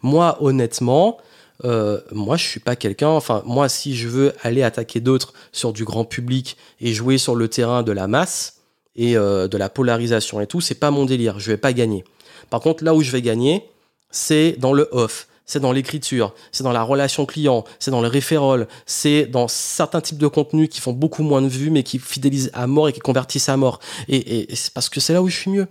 Moi, 0.03 0.37
honnêtement, 0.41 1.19
euh, 1.65 2.01
moi, 2.11 2.37
je 2.37 2.45
suis 2.45 2.59
pas 2.59 2.75
quelqu'un. 2.75 3.11
Enfin, 3.11 3.45
moi, 3.47 3.69
si 3.69 3.97
je 3.97 4.09
veux 4.09 4.33
aller 4.43 4.65
attaquer 4.65 4.99
d'autres 4.99 5.33
sur 5.53 5.73
du 5.73 5.85
grand 5.85 6.05
public 6.05 6.57
et 6.81 6.93
jouer 6.93 7.19
sur 7.19 7.37
le 7.37 7.47
terrain 7.47 7.85
de 7.85 7.93
la 7.93 8.09
masse 8.09 8.58
et 8.99 9.17
euh, 9.17 9.49
de 9.49 9.57
la 9.57 9.71
polarisation 9.71 10.41
et 10.43 10.47
tout, 10.47 10.61
c'est 10.61 10.75
pas 10.75 10.91
mon 10.91 11.07
délire. 11.07 11.39
Je 11.39 11.51
vais 11.51 11.57
pas 11.57 11.73
gagner. 11.73 12.05
Par 12.51 12.61
contre, 12.61 12.85
là 12.85 12.95
où 12.95 13.01
je 13.01 13.11
vais 13.11 13.23
gagner, 13.23 13.65
c'est 14.11 14.57
dans 14.59 14.75
le 14.75 14.89
off 14.93 15.29
c'est 15.49 15.61
dans 15.61 15.73
l'écriture, 15.73 16.35
c'est 16.53 16.63
dans 16.63 16.73
la 16.73 16.83
relation 16.83 17.25
client, 17.25 17.65
c'est 17.79 17.91
dans 17.91 18.03
le 18.03 18.07
référol, 18.07 18.69
c'est 18.85 19.25
dans 19.25 19.49
certains 19.49 20.03
types 20.03 20.19
de 20.19 20.27
contenus 20.27 20.69
qui 20.69 20.81
font 20.81 20.93
beaucoup 20.93 21.23
moins 21.23 21.41
de 21.41 21.49
vues 21.49 21.71
mais 21.71 21.83
qui 21.83 21.99
fidélisent 21.99 22.51
à 22.53 22.67
mort 22.67 22.91
et 22.91 22.93
qui 22.93 23.01
convertissent 23.01 23.49
à 23.49 23.57
mort. 23.57 23.81
Et, 24.09 24.47
c'est 24.55 24.73
parce 24.75 24.91
que 24.91 25.01
c'est 25.01 25.15
là 25.15 25.23
où 25.23 25.29
je 25.29 25.37
suis 25.37 25.51
mieux. 25.51 25.67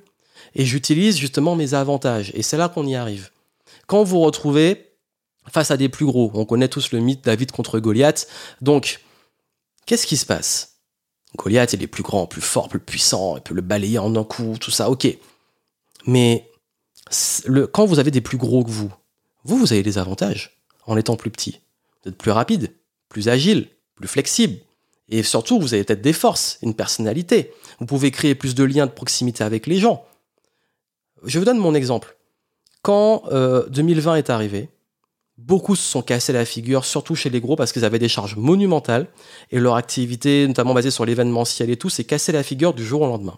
Et 0.55 0.65
j'utilise 0.65 1.17
justement 1.17 1.55
mes 1.55 1.75
avantages. 1.75 2.31
Et 2.33 2.41
c'est 2.41 2.57
là 2.57 2.69
qu'on 2.69 2.87
y 2.87 2.95
arrive. 2.95 3.29
Quand 3.85 4.03
vous 4.03 4.19
retrouvez 4.19 4.87
face 5.47 5.69
à 5.69 5.77
des 5.77 5.89
plus 5.89 6.07
gros, 6.07 6.31
on 6.33 6.45
connaît 6.45 6.69
tous 6.69 6.91
le 6.91 6.99
mythe 6.99 7.23
David 7.23 7.51
contre 7.51 7.79
Goliath. 7.79 8.27
Donc, 8.61 8.99
qu'est-ce 9.85 10.07
qui 10.07 10.17
se 10.17 10.25
passe? 10.25 10.76
Goliath, 11.37 11.73
il 11.73 11.83
est 11.83 11.87
plus 11.87 12.03
grand, 12.03 12.27
plus 12.27 12.41
fort, 12.41 12.67
plus 12.67 12.79
puissant, 12.79 13.37
il 13.37 13.41
peut 13.41 13.53
le 13.53 13.61
balayer 13.61 13.99
en 13.99 14.15
un 14.15 14.23
coup, 14.23 14.57
tout 14.59 14.71
ça, 14.71 14.89
ok. 14.89 15.07
Mais 16.05 16.49
le, 17.45 17.67
quand 17.67 17.85
vous 17.85 17.99
avez 17.99 18.11
des 18.11 18.21
plus 18.21 18.37
gros 18.37 18.63
que 18.63 18.69
vous, 18.69 18.91
vous, 19.45 19.57
vous 19.57 19.71
avez 19.71 19.83
des 19.83 19.97
avantages 19.97 20.59
en 20.85 20.97
étant 20.97 21.15
plus 21.15 21.31
petit. 21.31 21.61
Vous 22.03 22.09
êtes 22.09 22.17
plus 22.17 22.31
rapide, 22.31 22.73
plus 23.09 23.29
agile, 23.29 23.69
plus 23.95 24.07
flexible. 24.07 24.57
Et 25.09 25.23
surtout, 25.23 25.59
vous 25.59 25.73
avez 25.73 25.83
peut-être 25.83 26.01
des 26.01 26.13
forces, 26.13 26.57
une 26.61 26.73
personnalité. 26.73 27.53
Vous 27.79 27.85
pouvez 27.85 28.11
créer 28.11 28.35
plus 28.35 28.55
de 28.55 28.63
liens 28.63 28.87
de 28.87 28.91
proximité 28.91 29.43
avec 29.43 29.67
les 29.67 29.77
gens. 29.77 30.05
Je 31.23 31.39
vous 31.39 31.45
donne 31.45 31.59
mon 31.59 31.73
exemple. 31.73 32.17
Quand 32.81 33.23
2020 33.69 34.11
euh, 34.11 34.15
est 34.15 34.29
arrivé, 34.29 34.69
beaucoup 35.37 35.75
se 35.75 35.83
sont 35.83 36.01
cassés 36.01 36.33
la 36.33 36.45
figure, 36.45 36.85
surtout 36.85 37.15
chez 37.15 37.29
les 37.29 37.39
gros, 37.39 37.55
parce 37.55 37.71
qu'ils 37.71 37.85
avaient 37.85 37.99
des 37.99 38.09
charges 38.09 38.35
monumentales, 38.35 39.07
et 39.51 39.59
leur 39.59 39.75
activité, 39.75 40.47
notamment 40.47 40.73
basée 40.73 40.91
sur 40.91 41.05
l'événementiel 41.05 41.69
et 41.69 41.77
tout, 41.77 41.89
s'est 41.89 42.03
cassé 42.03 42.31
la 42.31 42.43
figure 42.43 42.73
du 42.73 42.85
jour 42.85 43.01
au 43.01 43.07
lendemain. 43.07 43.37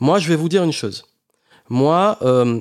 Moi, 0.00 0.18
je 0.18 0.28
vais 0.28 0.36
vous 0.36 0.48
dire 0.48 0.64
une 0.64 0.72
chose. 0.72 1.06
Moi, 1.68 2.18
euh, 2.22 2.60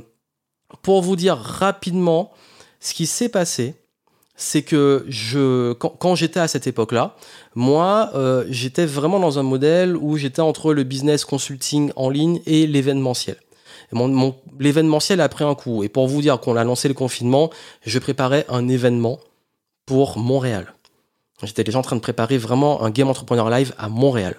pour 0.81 1.01
vous 1.01 1.15
dire 1.15 1.37
rapidement 1.37 2.31
ce 2.79 2.93
qui 2.93 3.07
s'est 3.07 3.29
passé, 3.29 3.75
c'est 4.35 4.61
que 4.61 5.05
je, 5.09 5.73
quand, 5.73 6.15
j'étais 6.15 6.39
à 6.39 6.47
cette 6.47 6.65
époque-là, 6.65 7.17
moi, 7.55 8.11
euh, 8.15 8.45
j'étais 8.49 8.85
vraiment 8.85 9.19
dans 9.19 9.37
un 9.37 9.43
modèle 9.43 9.97
où 9.97 10.15
j'étais 10.15 10.41
entre 10.41 10.73
le 10.73 10.83
business 10.83 11.25
consulting 11.25 11.91
en 11.97 12.09
ligne 12.09 12.41
et 12.45 12.65
l'événementiel. 12.65 13.35
Mon, 13.91 14.35
l'événementiel 14.59 15.21
a 15.21 15.29
pris 15.29 15.43
un 15.43 15.55
coup. 15.55 15.83
Et 15.83 15.89
pour 15.89 16.07
vous 16.07 16.21
dire 16.21 16.39
qu'on 16.39 16.55
a 16.55 16.63
lancé 16.63 16.87
le 16.87 16.93
confinement, 16.93 17.49
je 17.85 17.99
préparais 17.99 18.45
un 18.49 18.67
événement 18.67 19.19
pour 19.85 20.17
Montréal. 20.17 20.73
J'étais 21.43 21.63
déjà 21.63 21.79
en 21.79 21.83
train 21.83 21.95
de 21.95 22.01
préparer 22.01 22.37
vraiment 22.37 22.83
un 22.83 22.89
Game 22.89 23.07
Entrepreneur 23.07 23.49
Live 23.49 23.73
à 23.77 23.89
Montréal. 23.89 24.35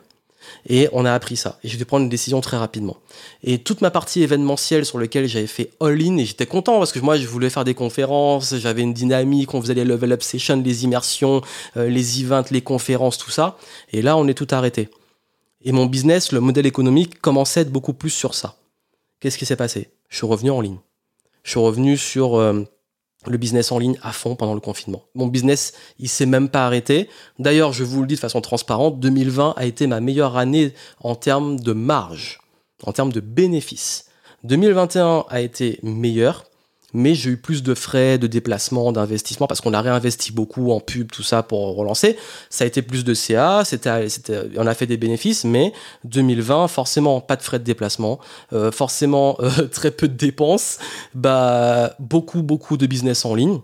Et 0.68 0.88
on 0.92 1.04
a 1.04 1.12
appris 1.12 1.36
ça. 1.36 1.58
Et 1.62 1.68
j'ai 1.68 1.76
dû 1.76 1.84
prendre 1.84 2.04
une 2.04 2.08
décision 2.08 2.40
très 2.40 2.56
rapidement. 2.56 2.96
Et 3.42 3.58
toute 3.58 3.80
ma 3.80 3.90
partie 3.90 4.22
événementielle 4.22 4.84
sur 4.84 4.98
laquelle 4.98 5.26
j'avais 5.26 5.46
fait 5.46 5.70
all-in, 5.80 6.16
et 6.16 6.24
j'étais 6.24 6.46
content 6.46 6.78
parce 6.78 6.92
que 6.92 6.98
moi, 6.98 7.16
je 7.16 7.26
voulais 7.26 7.50
faire 7.50 7.64
des 7.64 7.74
conférences, 7.74 8.56
j'avais 8.56 8.82
une 8.82 8.94
dynamique, 8.94 9.54
on 9.54 9.60
faisait 9.60 9.74
les 9.74 9.84
level 9.84 10.12
up 10.12 10.22
sessions, 10.22 10.62
les 10.62 10.84
immersions, 10.84 11.42
euh, 11.76 11.88
les 11.88 12.22
events, 12.22 12.44
les 12.50 12.62
conférences, 12.62 13.18
tout 13.18 13.30
ça. 13.30 13.58
Et 13.92 14.02
là, 14.02 14.16
on 14.16 14.26
est 14.28 14.34
tout 14.34 14.48
arrêté. 14.50 14.88
Et 15.62 15.72
mon 15.72 15.86
business, 15.86 16.32
le 16.32 16.40
modèle 16.40 16.66
économique, 16.66 17.20
commençait 17.20 17.60
à 17.60 17.62
être 17.62 17.72
beaucoup 17.72 17.92
plus 17.92 18.10
sur 18.10 18.34
ça. 18.34 18.56
Qu'est-ce 19.20 19.38
qui 19.38 19.46
s'est 19.46 19.56
passé? 19.56 19.90
Je 20.08 20.16
suis 20.16 20.26
revenu 20.26 20.50
en 20.50 20.60
ligne. 20.60 20.78
Je 21.42 21.50
suis 21.50 21.60
revenu 21.60 21.96
sur... 21.96 22.36
Euh, 22.36 22.64
le 23.26 23.36
business 23.36 23.70
en 23.70 23.78
ligne 23.78 23.98
à 24.02 24.12
fond 24.12 24.34
pendant 24.34 24.54
le 24.54 24.60
confinement. 24.60 25.02
Mon 25.14 25.26
business, 25.26 25.74
il 25.98 26.08
s'est 26.08 26.26
même 26.26 26.48
pas 26.48 26.66
arrêté. 26.66 27.08
D'ailleurs, 27.38 27.72
je 27.72 27.84
vous 27.84 28.00
le 28.00 28.06
dis 28.06 28.14
de 28.14 28.20
façon 28.20 28.40
transparente, 28.40 28.98
2020 28.98 29.54
a 29.56 29.64
été 29.66 29.86
ma 29.86 30.00
meilleure 30.00 30.36
année 30.36 30.72
en 31.00 31.14
termes 31.14 31.60
de 31.60 31.72
marge, 31.72 32.40
en 32.82 32.92
termes 32.92 33.12
de 33.12 33.20
bénéfices. 33.20 34.06
2021 34.44 35.26
a 35.28 35.40
été 35.40 35.80
meilleur 35.82 36.44
mais 36.92 37.14
j'ai 37.14 37.30
eu 37.30 37.36
plus 37.36 37.62
de 37.62 37.74
frais 37.74 38.18
de 38.18 38.26
déplacement, 38.26 38.92
d'investissement 38.92 39.46
parce 39.46 39.60
qu'on 39.60 39.74
a 39.74 39.80
réinvesti 39.80 40.32
beaucoup 40.32 40.72
en 40.72 40.80
pub, 40.80 41.10
tout 41.10 41.22
ça 41.22 41.42
pour 41.42 41.74
relancer. 41.76 42.16
Ça 42.48 42.64
a 42.64 42.66
été 42.66 42.82
plus 42.82 43.04
de 43.04 43.14
CA, 43.14 43.62
c'était, 43.64 44.08
on 44.56 44.66
a 44.66 44.74
fait 44.74 44.86
des 44.86 44.96
bénéfices, 44.96 45.44
mais 45.44 45.72
2020, 46.04 46.68
forcément 46.68 47.20
pas 47.20 47.36
de 47.36 47.42
frais 47.42 47.58
de 47.58 47.64
déplacement, 47.64 48.20
euh, 48.52 48.72
forcément 48.72 49.36
euh, 49.40 49.68
très 49.68 49.90
peu 49.90 50.08
de 50.08 50.16
dépenses, 50.16 50.78
bah 51.14 51.94
beaucoup 51.98 52.42
beaucoup 52.42 52.76
de 52.76 52.86
business 52.86 53.24
en 53.24 53.34
ligne. 53.34 53.60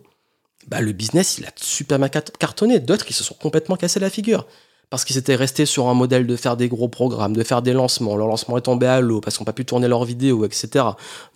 Bah 0.68 0.80
le 0.80 0.92
business 0.92 1.38
il 1.38 1.44
a 1.44 1.50
super 1.56 1.98
cartonné. 2.38 2.80
D'autres 2.80 3.04
qui 3.04 3.12
se 3.12 3.22
sont 3.22 3.34
complètement 3.34 3.76
cassés 3.76 4.00
la 4.00 4.10
figure 4.10 4.46
parce 4.90 5.04
qu'ils 5.04 5.18
étaient 5.18 5.34
restés 5.34 5.66
sur 5.66 5.88
un 5.88 5.94
modèle 5.94 6.26
de 6.26 6.36
faire 6.36 6.56
des 6.56 6.68
gros 6.68 6.88
programmes, 6.88 7.34
de 7.34 7.42
faire 7.42 7.62
des 7.62 7.72
lancements. 7.72 8.16
Leur 8.16 8.28
lancement 8.28 8.56
est 8.56 8.62
tombé 8.62 8.86
à 8.86 9.00
l'eau 9.00 9.20
parce 9.20 9.36
qu'on 9.38 9.44
n'a 9.44 9.46
pas 9.46 9.52
pu 9.52 9.64
tourner 9.64 9.88
leurs 9.88 10.04
vidéos, 10.04 10.44
etc. 10.44 10.84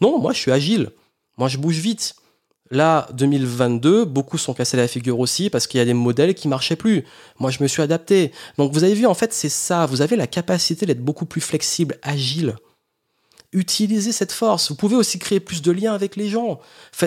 Non, 0.00 0.18
moi 0.18 0.32
je 0.32 0.38
suis 0.38 0.52
agile. 0.52 0.90
Moi, 1.40 1.48
je 1.48 1.56
bouge 1.56 1.78
vite. 1.78 2.16
Là, 2.70 3.08
2022, 3.14 4.04
beaucoup 4.04 4.36
sont 4.36 4.52
cassés 4.52 4.76
la 4.76 4.86
figure 4.86 5.18
aussi 5.18 5.48
parce 5.48 5.66
qu'il 5.66 5.78
y 5.78 5.80
a 5.80 5.86
des 5.86 5.94
modèles 5.94 6.34
qui 6.34 6.48
marchaient 6.48 6.76
plus. 6.76 7.06
Moi, 7.38 7.50
je 7.50 7.62
me 7.62 7.66
suis 7.66 7.80
adapté. 7.80 8.30
Donc, 8.58 8.74
vous 8.74 8.84
avez 8.84 8.92
vu, 8.92 9.06
en 9.06 9.14
fait, 9.14 9.32
c'est 9.32 9.48
ça. 9.48 9.86
Vous 9.86 10.02
avez 10.02 10.16
la 10.16 10.26
capacité 10.26 10.84
d'être 10.84 11.02
beaucoup 11.02 11.24
plus 11.24 11.40
flexible, 11.40 11.96
agile 12.02 12.56
utilisez 13.52 14.12
cette 14.12 14.30
force. 14.30 14.70
Vous 14.70 14.76
pouvez 14.76 14.94
aussi 14.94 15.18
créer 15.18 15.40
plus 15.40 15.60
de 15.60 15.72
liens 15.72 15.92
avec 15.92 16.14
les 16.14 16.28
gens. 16.28 16.60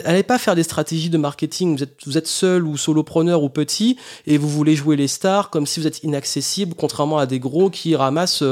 Allez 0.03 0.23
pas 0.23 0.37
faire 0.37 0.55
des 0.55 0.63
stratégies 0.63 1.09
de 1.09 1.17
marketing. 1.17 1.77
Vous 1.77 1.83
êtes, 1.83 1.97
vous 2.05 2.17
êtes 2.17 2.27
seul 2.27 2.67
ou 2.67 2.75
solopreneur 2.75 3.43
ou 3.43 3.49
petit 3.49 3.97
et 4.27 4.37
vous 4.37 4.49
voulez 4.49 4.75
jouer 4.75 4.97
les 4.97 5.07
stars 5.07 5.49
comme 5.49 5.65
si 5.65 5.79
vous 5.79 5.87
êtes 5.87 6.03
inaccessible, 6.03 6.75
contrairement 6.75 7.17
à 7.17 7.25
des 7.25 7.39
gros 7.39 7.69
qui 7.69 7.95
ramassent 7.95 8.43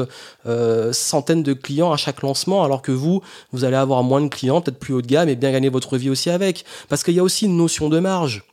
euh, 0.45 0.93
centaines 0.93 1.43
de 1.43 1.53
clients 1.53 1.91
à 1.91 1.97
chaque 1.97 2.21
lancement, 2.21 2.63
alors 2.63 2.81
que 2.81 2.93
vous, 2.93 3.21
vous 3.51 3.65
allez 3.65 3.77
avoir 3.77 4.03
moins 4.03 4.21
de 4.21 4.29
clients, 4.29 4.61
peut-être 4.61 4.79
plus 4.79 4.93
haut 4.93 5.01
de 5.01 5.07
gamme 5.07 5.27
et 5.27 5.35
bien 5.35 5.51
gagner 5.51 5.69
votre 5.69 5.97
vie 5.97 6.09
aussi 6.09 6.29
avec. 6.29 6.63
Parce 6.87 7.03
qu'il 7.03 7.13
y 7.13 7.19
a 7.19 7.23
aussi 7.23 7.45
une 7.45 7.57
notion 7.57 7.89
de 7.89 7.99
marge. 7.99 8.45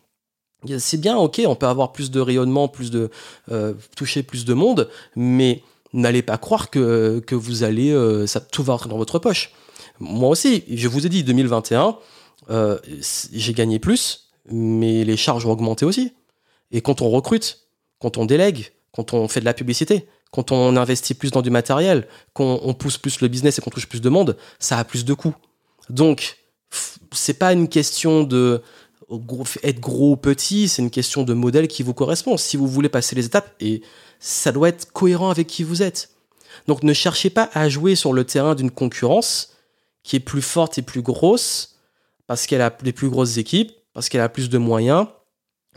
C'est 0.79 1.01
bien, 1.01 1.17
ok, 1.17 1.41
on 1.47 1.55
peut 1.55 1.69
avoir 1.69 1.93
plus 1.93 2.11
de 2.11 2.19
rayonnement, 2.19 2.67
plus 2.67 2.91
de 2.91 3.11
euh, 3.53 3.75
toucher 3.95 4.25
plus 4.25 4.45
de 4.45 4.55
monde, 4.55 4.89
mais 5.15 5.63
n'allez 5.93 6.23
pas 6.23 6.39
croire 6.39 6.71
que, 6.71 7.21
que 7.21 7.35
vous 7.35 7.63
allez, 7.63 7.91
euh, 7.91 8.27
ça, 8.27 8.41
tout 8.41 8.63
va 8.63 8.75
rentrer 8.75 8.89
dans 8.89 8.99
votre 8.99 9.19
poche. 9.19 9.53
Moi 10.01 10.29
aussi, 10.29 10.65
je 10.69 10.89
vous 10.89 11.07
ai 11.07 11.09
dit, 11.09 11.25
2021, 11.25 11.99
euh, 12.51 12.79
j'ai 13.33 13.53
gagné 13.53 13.79
plus, 13.79 14.31
mais 14.51 15.05
les 15.05 15.17
charges 15.17 15.47
ont 15.47 15.51
augmenté 15.51 15.85
aussi. 15.85 16.13
Et 16.71 16.81
quand 16.81 17.03
on 17.03 17.11
recrute, 17.11 17.69
quand 17.99 18.17
on 18.19 18.27
délègue, 18.27 18.73
quand 18.93 19.15
on 19.15 19.29
fait 19.29 19.41
de 19.41 19.45
la 19.45 19.55
publicité, 19.55 20.07
quand 20.31 20.53
on 20.53 20.77
investit 20.77 21.15
plus 21.15 21.31
dans 21.31 21.43
du 21.43 21.51
matériel, 21.51 22.07
quand 22.35 22.61
on 22.63 22.75
pousse 22.75 22.99
plus 22.99 23.21
le 23.21 23.29
business 23.29 23.59
et 23.59 23.63
qu'on 23.63 23.71
touche 23.71 23.89
plus 23.89 24.01
de 24.01 24.09
monde, 24.09 24.37
ça 24.59 24.79
a 24.79 24.85
plus 24.85 25.05
de 25.05 25.15
coûts. 25.15 25.35
Donc, 25.89 26.39
c'est 27.13 27.39
pas 27.39 27.53
une 27.53 27.69
question 27.69 28.25
de 28.25 28.63
être 29.63 29.81
gros 29.81 30.13
ou 30.13 30.17
petit, 30.17 30.69
c'est 30.69 30.83
une 30.83 30.91
question 30.91 31.23
de 31.23 31.33
modèle 31.33 31.67
qui 31.67 31.83
vous 31.83 31.95
correspond. 31.95 32.37
Si 32.37 32.59
vous 32.59 32.67
voulez 32.67 32.91
passer 32.91 33.17
les 33.17 33.25
étapes, 33.25 33.55
et 33.61 33.81
ça 34.21 34.53
doit 34.53 34.69
être 34.69 34.93
cohérent 34.93 35.31
avec 35.31 35.47
qui 35.47 35.63
vous 35.63 35.83
êtes. 35.83 36.11
Donc 36.67 36.83
ne 36.83 36.93
cherchez 36.93 37.31
pas 37.31 37.51
à 37.55 37.69
jouer 37.69 37.95
sur 37.95 38.13
le 38.13 38.25
terrain 38.25 38.55
d'une 38.55 38.71
concurrence 38.71 39.55
qui 40.03 40.17
est 40.17 40.21
plus 40.21 40.43
forte 40.43 40.79
et 40.79 40.83
plus 40.83 41.03
grosse 41.03 41.79
parce 42.27 42.47
qu'elle 42.47 42.61
a 42.61 42.77
les 42.83 42.93
plus 42.93 43.09
grosses 43.09 43.39
équipes, 43.39 43.73
parce 43.95 44.09
qu'elle 44.09 44.21
a 44.21 44.29
plus 44.29 44.49
de 44.49 44.59
moyens, 44.59 45.07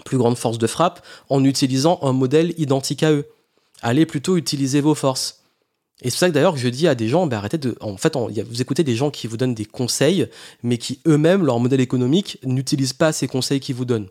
plus 0.06 0.18
grande 0.18 0.38
force 0.38 0.58
de 0.58 0.68
frappe, 0.68 1.06
en 1.30 1.44
utilisant 1.44 2.00
un 2.02 2.14
modèle 2.14 2.54
identique 2.58 3.04
à 3.04 3.12
eux. 3.12 3.26
Allez 3.82 4.06
plutôt 4.06 4.38
utiliser 4.38 4.82
vos 4.82 4.96
forces. 4.96 5.44
Et 6.02 6.10
c'est 6.10 6.18
ça 6.18 6.28
que 6.28 6.34
d'ailleurs 6.34 6.54
que 6.54 6.60
je 6.60 6.68
dis 6.68 6.88
à 6.88 6.96
des 6.96 7.08
gens, 7.08 7.28
ben 7.28 7.38
arrêtez 7.38 7.58
de. 7.58 7.78
En 7.80 7.96
fait, 7.96 8.16
vous 8.16 8.62
écoutez 8.62 8.84
des 8.84 8.96
gens 8.96 9.12
qui 9.12 9.28
vous 9.28 9.38
donnent 9.38 9.54
des 9.54 9.66
conseils, 9.66 10.28
mais 10.64 10.78
qui 10.78 11.00
eux-mêmes, 11.08 11.46
leur 11.46 11.60
modèle 11.60 11.80
économique, 11.80 12.40
n'utilisent 12.44 12.94
pas 12.94 13.14
ces 13.14 13.28
conseils 13.28 13.60
qu'ils 13.60 13.76
vous 13.76 13.86
donnent. 13.86 14.08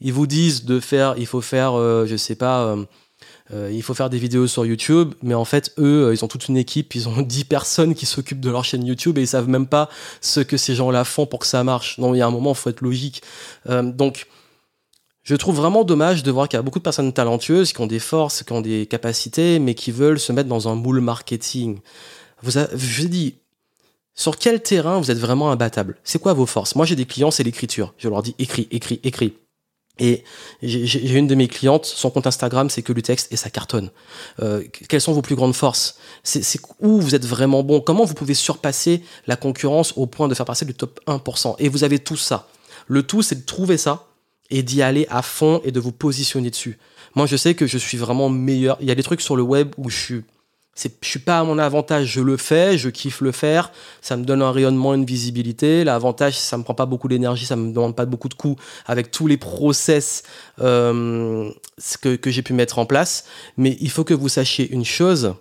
Ils 0.00 0.12
vous 0.12 0.26
disent 0.26 0.64
de 0.64 0.80
faire, 0.80 1.14
il 1.18 1.26
faut 1.26 1.42
faire, 1.42 1.74
euh, 1.74 2.06
je 2.06 2.16
sais 2.16 2.34
pas, 2.34 2.64
euh, 2.64 2.84
euh, 3.52 3.70
il 3.72 3.82
faut 3.82 3.94
faire 3.94 4.10
des 4.10 4.18
vidéos 4.18 4.46
sur 4.46 4.64
YouTube, 4.64 5.14
mais 5.22 5.34
en 5.34 5.44
fait, 5.44 5.72
eux, 5.78 6.10
ils 6.12 6.24
ont 6.24 6.28
toute 6.28 6.48
une 6.48 6.56
équipe, 6.56 6.94
ils 6.94 7.08
ont 7.08 7.20
10 7.22 7.44
personnes 7.44 7.94
qui 7.94 8.06
s'occupent 8.06 8.40
de 8.40 8.50
leur 8.50 8.64
chaîne 8.64 8.84
YouTube 8.84 9.18
et 9.18 9.22
ils 9.22 9.28
savent 9.28 9.48
même 9.48 9.66
pas 9.66 9.88
ce 10.20 10.40
que 10.40 10.56
ces 10.56 10.74
gens-là 10.74 11.04
font 11.04 11.26
pour 11.26 11.40
que 11.40 11.46
ça 11.46 11.62
marche. 11.64 11.98
Non, 11.98 12.14
il 12.14 12.18
y 12.18 12.22
a 12.22 12.26
un 12.26 12.30
moment, 12.30 12.52
il 12.52 12.56
faut 12.56 12.70
être 12.70 12.80
logique. 12.80 13.22
donc, 13.66 14.26
je 15.24 15.34
trouve 15.34 15.56
vraiment 15.56 15.84
dommage 15.84 16.22
de 16.22 16.30
voir 16.30 16.48
qu'il 16.48 16.58
y 16.58 16.60
a 16.60 16.62
beaucoup 16.62 16.78
de 16.78 16.84
personnes 16.84 17.12
talentueuses 17.12 17.72
qui 17.72 17.80
ont 17.80 17.86
des 17.86 17.98
forces, 17.98 18.42
qui 18.42 18.52
ont 18.52 18.60
des 18.60 18.84
capacités, 18.84 19.58
mais 19.58 19.74
qui 19.74 19.90
veulent 19.90 20.20
se 20.20 20.32
mettre 20.32 20.50
dans 20.50 20.68
un 20.68 20.74
moule 20.74 21.00
marketing. 21.00 21.80
Vous 22.42 22.50
je 22.52 23.06
dis, 23.06 23.36
sur 24.14 24.36
quel 24.36 24.62
terrain 24.62 24.98
vous 24.98 25.10
êtes 25.10 25.18
vraiment 25.18 25.50
imbattable? 25.50 25.96
C'est 26.04 26.20
quoi 26.20 26.34
vos 26.34 26.46
forces? 26.46 26.76
Moi, 26.76 26.84
j'ai 26.84 26.94
des 26.94 27.06
clients, 27.06 27.30
c'est 27.30 27.42
l'écriture. 27.42 27.94
Je 27.96 28.08
leur 28.08 28.22
dis 28.22 28.34
écris, 28.38 28.68
écris, 28.70 29.00
écris. 29.02 29.34
Et 30.00 30.24
j'ai 30.60 31.12
une 31.12 31.28
de 31.28 31.36
mes 31.36 31.46
clientes, 31.46 31.84
son 31.86 32.10
compte 32.10 32.26
Instagram, 32.26 32.68
c'est 32.68 32.82
que 32.82 32.92
le 32.92 33.00
texte 33.00 33.32
et 33.32 33.36
ça 33.36 33.48
cartonne. 33.48 33.90
Euh, 34.42 34.64
quelles 34.88 35.00
sont 35.00 35.12
vos 35.12 35.22
plus 35.22 35.36
grandes 35.36 35.54
forces? 35.54 35.98
C'est 36.24 36.60
où 36.80 37.00
vous 37.00 37.14
êtes 37.14 37.24
vraiment 37.24 37.62
bon? 37.62 37.80
Comment 37.80 38.04
vous 38.04 38.14
pouvez 38.14 38.34
surpasser 38.34 39.04
la 39.28 39.36
concurrence 39.36 39.92
au 39.96 40.06
point 40.06 40.26
de 40.26 40.34
faire 40.34 40.46
passer 40.46 40.64
le 40.64 40.72
top 40.72 40.98
1% 41.06 41.54
Et 41.60 41.68
vous 41.68 41.84
avez 41.84 42.00
tout 42.00 42.16
ça. 42.16 42.48
Le 42.88 43.04
tout, 43.04 43.22
c'est 43.22 43.36
de 43.36 43.46
trouver 43.46 43.76
ça 43.78 44.08
et 44.50 44.62
d'y 44.64 44.82
aller 44.82 45.06
à 45.10 45.22
fond 45.22 45.60
et 45.64 45.70
de 45.70 45.78
vous 45.78 45.92
positionner 45.92 46.50
dessus. 46.50 46.78
Moi, 47.14 47.26
je 47.26 47.36
sais 47.36 47.54
que 47.54 47.66
je 47.66 47.78
suis 47.78 47.96
vraiment 47.96 48.28
meilleur. 48.28 48.76
Il 48.80 48.88
y 48.88 48.90
a 48.90 48.94
des 48.96 49.02
trucs 49.04 49.20
sur 49.20 49.36
le 49.36 49.42
web 49.42 49.72
où 49.76 49.90
je 49.90 49.96
suis, 49.96 50.22
je 50.76 50.88
suis 51.02 51.18
pas 51.18 51.40
à 51.40 51.44
mon 51.44 51.58
avantage. 51.58 52.06
Je 52.06 52.20
le 52.20 52.36
fais, 52.36 52.76
je 52.78 52.88
kiffe 52.88 53.20
le 53.20 53.32
faire. 53.32 53.70
Ça 54.00 54.16
me 54.16 54.24
donne 54.24 54.42
un 54.42 54.50
rayonnement, 54.50 54.94
une 54.94 55.04
visibilité. 55.04 55.84
L'avantage, 55.84 56.38
ça 56.38 56.58
me 56.58 56.62
prend 56.62 56.74
pas 56.74 56.86
beaucoup 56.86 57.08
d'énergie, 57.08 57.46
ça 57.46 57.56
me 57.56 57.72
demande 57.72 57.96
pas 57.96 58.06
beaucoup 58.06 58.28
de 58.28 58.34
coûts 58.34 58.56
avec 58.86 59.10
tous 59.10 59.26
les 59.26 59.36
process 59.36 60.22
euh, 60.60 61.50
que, 62.00 62.16
que 62.16 62.30
j'ai 62.30 62.42
pu 62.42 62.52
mettre 62.52 62.78
en 62.78 62.86
place. 62.86 63.24
Mais 63.56 63.76
il 63.80 63.90
faut 63.90 64.04
que 64.04 64.14
vous 64.14 64.28
sachiez 64.28 64.70
une 64.70 64.84
chose, 64.84 65.34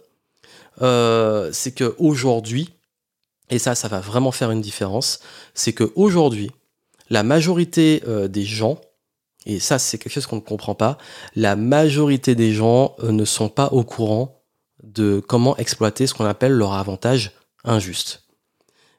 euh, 0.81 1.49
c'est 1.51 1.73
que 1.73 1.95
aujourd'hui, 1.97 2.69
et 3.49 3.59
ça, 3.59 3.75
ça 3.75 3.87
va 3.87 3.99
vraiment 3.99 4.31
faire 4.31 4.51
une 4.51 4.61
différence, 4.61 5.19
c'est 5.53 5.73
que 5.73 5.91
aujourd'hui, 5.95 6.51
la 7.09 7.23
majorité 7.23 8.01
euh, 8.07 8.27
des 8.27 8.43
gens 8.43 8.79
et 9.45 9.59
ça 9.59 9.79
c'est 9.79 9.97
quelque 9.97 10.13
chose 10.13 10.25
qu'on 10.25 10.37
ne 10.37 10.41
comprend 10.41 10.75
pas, 10.75 10.97
la 11.35 11.55
majorité 11.55 12.35
des 12.35 12.53
gens 12.53 12.95
euh, 13.03 13.11
ne 13.11 13.25
sont 13.25 13.49
pas 13.49 13.67
au 13.67 13.83
courant 13.83 14.42
de 14.93 15.21
comment 15.25 15.57
exploiter 15.57 16.07
ce 16.07 16.13
qu'on 16.13 16.25
appelle 16.25 16.53
leur 16.53 16.73
avantage 16.73 17.31
injuste. 17.63 18.23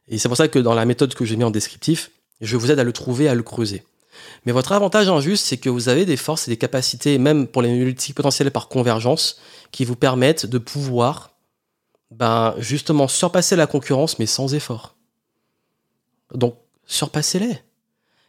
Et 0.09 0.19
c'est 0.19 0.29
pour 0.29 0.37
ça 0.37 0.49
que 0.49 0.59
dans 0.59 0.75
la 0.75 0.85
méthode 0.85 1.15
que 1.15 1.25
j'ai 1.25 1.37
mis 1.37 1.45
en 1.45 1.51
descriptif, 1.51 2.11
je 2.41 2.57
vous 2.57 2.71
aide 2.71 2.79
à 2.79 2.85
le 2.85 2.93
trouver, 2.93 3.29
à 3.29 3.35
le 3.35 3.43
creuser. 3.43 3.85
Mais 4.47 4.53
votre 4.53 4.73
avantage 4.73 5.09
injuste, 5.09 5.45
c'est 5.45 5.57
que 5.57 5.71
vous 5.71 5.89
avez 5.89 6.05
des 6.05 6.17
forces 6.17 6.47
et 6.47 6.51
des 6.51 6.57
capacités, 6.57 7.19
même 7.19 7.47
pour 7.47 7.63
les 7.63 7.71
multipotentiels 7.71 8.51
par 8.51 8.69
convergence, 8.69 9.41
qui 9.73 9.85
vous 9.85 9.97
permettent 9.97 10.47
de 10.47 10.59
pouvoir 10.59 11.37
ben, 12.11 12.55
justement 12.59 13.09
surpasser 13.09 13.57
la 13.57 13.67
concurrence, 13.67 14.19
mais 14.19 14.27
sans 14.27 14.55
effort. 14.55 14.95
Donc, 16.33 16.57
surpassez-les. 16.87 17.59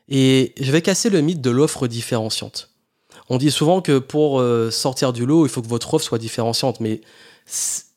Et 0.08 0.54
je 0.60 0.72
vais 0.72 0.82
casser 0.82 1.10
le 1.10 1.22
mythe 1.22 1.42
de 1.42 1.50
l'offre 1.50 1.88
différenciante. 1.88 2.72
On 3.30 3.38
dit 3.38 3.52
souvent 3.52 3.82
que 3.82 3.98
pour 3.98 4.40
euh, 4.40 4.70
sortir 4.70 5.14
du 5.14 5.26
lot, 5.26 5.46
il 5.46 5.50
faut 5.50 5.62
que 5.62 5.68
votre 5.68 5.94
offre 5.94 6.06
soit 6.06 6.20
différenciante. 6.20 6.80
Mais 6.80 7.02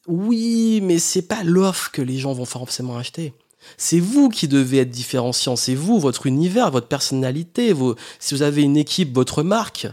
oui, 0.07 0.81
mais 0.83 0.99
c'est 0.99 1.23
pas 1.23 1.43
l'offre 1.43 1.91
que 1.91 2.03
les 2.03 2.19
gens 2.19 2.33
vont 2.33 2.45
forcément 2.45 2.97
acheter. 2.97 3.35
C'est 3.77 4.01
vous 4.01 4.29
qui 4.29 4.49
devez 4.49 4.79
être 4.79 4.91
différenciant. 4.91 5.57
C'est 5.57 5.75
vous, 5.75 5.99
votre 5.99 6.27
univers, 6.27 6.71
votre 6.71 6.89
personnalité. 6.89 7.75
Si 8.19 8.35
vous 8.35 8.43
avez 8.43 8.63
une 8.63 8.77
équipe, 8.77 9.15
votre 9.15 9.43
marque. 9.43 9.87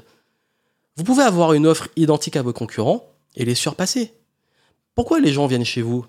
Vous 0.96 1.04
pouvez 1.04 1.24
avoir 1.24 1.54
une 1.54 1.68
offre 1.68 1.90
identique 1.98 2.38
à 2.38 2.42
vos 2.42 2.54
concurrents 2.54 3.06
et 3.36 3.44
les 3.44 3.56
surpasser. 3.56 4.14
Pourquoi 4.94 5.20
les 5.20 5.34
gens 5.34 5.48
viennent 5.48 5.66
chez 5.66 5.82
vous? 5.82 6.06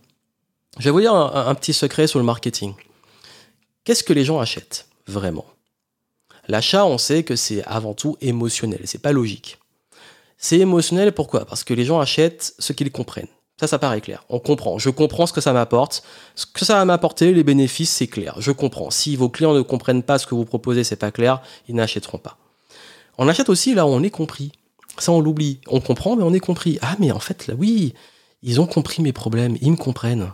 Je 0.79 0.85
vais 0.85 0.91
vous 0.91 1.01
dire 1.01 1.15
un 1.15 1.55
petit 1.57 1.73
secret 1.73 2.07
sur 2.07 2.21
le 2.21 2.25
marketing. 2.25 2.75
Qu'est-ce 3.83 4.05
que 4.05 4.13
les 4.13 4.25
gens 4.25 4.39
achètent 4.39 4.87
vraiment? 5.07 5.47
L'achat, 6.47 6.87
on 6.87 6.99
sait 6.99 7.25
que 7.25 7.35
c'est 7.35 7.65
avant 7.65 7.95
tout 7.95 8.17
émotionnel, 8.21 8.83
c'est 8.85 9.03
pas 9.03 9.11
logique. 9.11 9.59
C'est 10.39 10.59
émotionnel 10.59 11.13
pourquoi? 11.13 11.45
Parce 11.47 11.65
que 11.65 11.75
les 11.75 11.85
gens 11.85 11.99
achètent 11.99 12.55
ce 12.61 12.73
qu'ils 12.73 12.93
comprennent. 12.93 13.27
Ça, 13.59 13.67
ça 13.67 13.79
paraît 13.79 14.03
clair. 14.03 14.25
On 14.29 14.39
comprend. 14.39 14.79
Je 14.79 14.91
comprends 14.91 15.27
ce 15.27 15.33
que 15.33 15.41
ça 15.41 15.55
m'apporte. 15.55 16.03
Ce 16.35 16.45
que 16.45 16.65
ça 16.65 16.75
va 16.75 16.85
m'apporter, 16.85 17.33
les 17.33 17.43
bénéfices, 17.43 17.91
c'est 17.91 18.07
clair. 18.07 18.35
Je 18.39 18.53
comprends. 18.53 18.91
Si 18.91 19.17
vos 19.17 19.31
clients 19.31 19.55
ne 19.55 19.63
comprennent 19.63 20.03
pas 20.03 20.19
ce 20.19 20.27
que 20.27 20.35
vous 20.35 20.45
proposez, 20.45 20.85
c'est 20.85 20.97
pas 20.97 21.11
clair, 21.11 21.41
ils 21.69 21.75
n'achèteront 21.75 22.19
pas. 22.19 22.37
On 23.17 23.29
achète 23.29 23.49
aussi 23.49 23.75
là 23.75 23.87
où 23.87 23.91
on 23.91 24.03
est 24.03 24.11
compris. 24.11 24.53
Ça, 24.99 25.13
on 25.13 25.21
l'oublie. 25.21 25.61
On 25.69 25.81
comprend, 25.81 26.17
mais 26.17 26.23
on 26.23 26.35
est 26.35 26.41
compris. 26.41 26.79
Ah, 26.83 26.97
mais 26.99 27.13
en 27.13 27.19
fait, 27.19 27.47
là, 27.47 27.55
oui, 27.57 27.95
ils 28.43 28.61
ont 28.61 28.67
compris 28.67 29.01
mes 29.01 29.13
problèmes. 29.13 29.57
Ils 29.63 29.73
me 29.73 29.77
comprennent. 29.77 30.33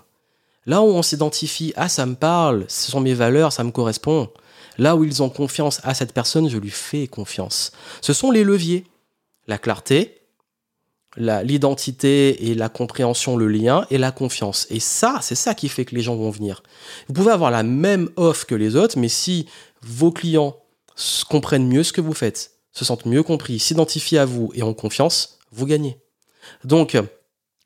Là 0.66 0.82
où 0.82 0.86
on 0.86 1.02
s'identifie, 1.02 1.72
ah, 1.76 1.88
ça 1.88 2.06
me 2.06 2.14
parle, 2.14 2.64
ce 2.68 2.90
sont 2.90 3.00
mes 3.00 3.14
valeurs, 3.14 3.52
ça 3.52 3.62
me 3.62 3.70
correspond. 3.70 4.30
Là 4.78 4.96
où 4.96 5.04
ils 5.04 5.22
ont 5.22 5.28
confiance 5.28 5.80
à 5.84 5.94
cette 5.94 6.12
personne, 6.12 6.48
je 6.48 6.58
lui 6.58 6.70
fais 6.70 7.06
confiance. 7.06 7.72
Ce 8.00 8.12
sont 8.12 8.30
les 8.30 8.44
leviers. 8.44 8.84
La 9.48 9.58
clarté, 9.58 10.21
l'identité 11.16 12.50
et 12.50 12.54
la 12.54 12.68
compréhension, 12.68 13.36
le 13.36 13.48
lien 13.48 13.86
et 13.90 13.98
la 13.98 14.12
confiance. 14.12 14.66
Et 14.70 14.80
ça, 14.80 15.18
c'est 15.20 15.34
ça 15.34 15.54
qui 15.54 15.68
fait 15.68 15.84
que 15.84 15.94
les 15.94 16.00
gens 16.00 16.16
vont 16.16 16.30
venir. 16.30 16.62
Vous 17.08 17.14
pouvez 17.14 17.32
avoir 17.32 17.50
la 17.50 17.62
même 17.62 18.08
offre 18.16 18.46
que 18.46 18.54
les 18.54 18.76
autres, 18.76 18.98
mais 18.98 19.08
si 19.08 19.46
vos 19.82 20.10
clients 20.10 20.56
comprennent 21.28 21.68
mieux 21.68 21.82
ce 21.82 21.92
que 21.92 22.00
vous 22.00 22.14
faites, 22.14 22.52
se 22.72 22.84
sentent 22.84 23.06
mieux 23.06 23.22
compris, 23.22 23.58
s'identifient 23.58 24.18
à 24.18 24.24
vous 24.24 24.50
et 24.54 24.62
ont 24.62 24.74
confiance, 24.74 25.38
vous 25.50 25.66
gagnez. 25.66 25.98
Donc, 26.64 26.96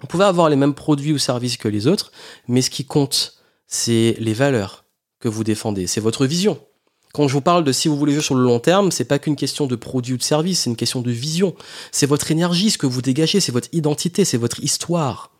vous 0.00 0.06
pouvez 0.06 0.24
avoir 0.24 0.48
les 0.48 0.56
mêmes 0.56 0.74
produits 0.74 1.12
ou 1.12 1.18
services 1.18 1.56
que 1.56 1.68
les 1.68 1.86
autres, 1.86 2.12
mais 2.48 2.62
ce 2.62 2.70
qui 2.70 2.84
compte, 2.84 3.38
c'est 3.66 4.16
les 4.18 4.34
valeurs 4.34 4.84
que 5.20 5.28
vous 5.28 5.44
défendez, 5.44 5.86
c'est 5.86 6.00
votre 6.00 6.26
vision. 6.26 6.60
Quand 7.16 7.28
je 7.28 7.32
vous 7.32 7.40
parle 7.40 7.64
de 7.64 7.72
si 7.72 7.88
vous 7.88 7.96
voulez 7.96 8.12
jouer 8.12 8.20
sur 8.20 8.34
le 8.34 8.42
long 8.42 8.60
terme, 8.60 8.90
c'est 8.90 9.06
pas 9.06 9.18
qu'une 9.18 9.36
question 9.36 9.66
de 9.66 9.74
produit 9.74 10.12
ou 10.12 10.16
de 10.18 10.22
service, 10.22 10.60
c'est 10.60 10.68
une 10.68 10.76
question 10.76 11.00
de 11.00 11.10
vision. 11.10 11.54
C'est 11.90 12.04
votre 12.04 12.30
énergie, 12.30 12.68
ce 12.68 12.76
que 12.76 12.84
vous 12.84 13.00
dégagez, 13.00 13.40
c'est 13.40 13.52
votre 13.52 13.70
identité, 13.72 14.26
c'est 14.26 14.36
votre 14.36 14.62
histoire. 14.62 15.30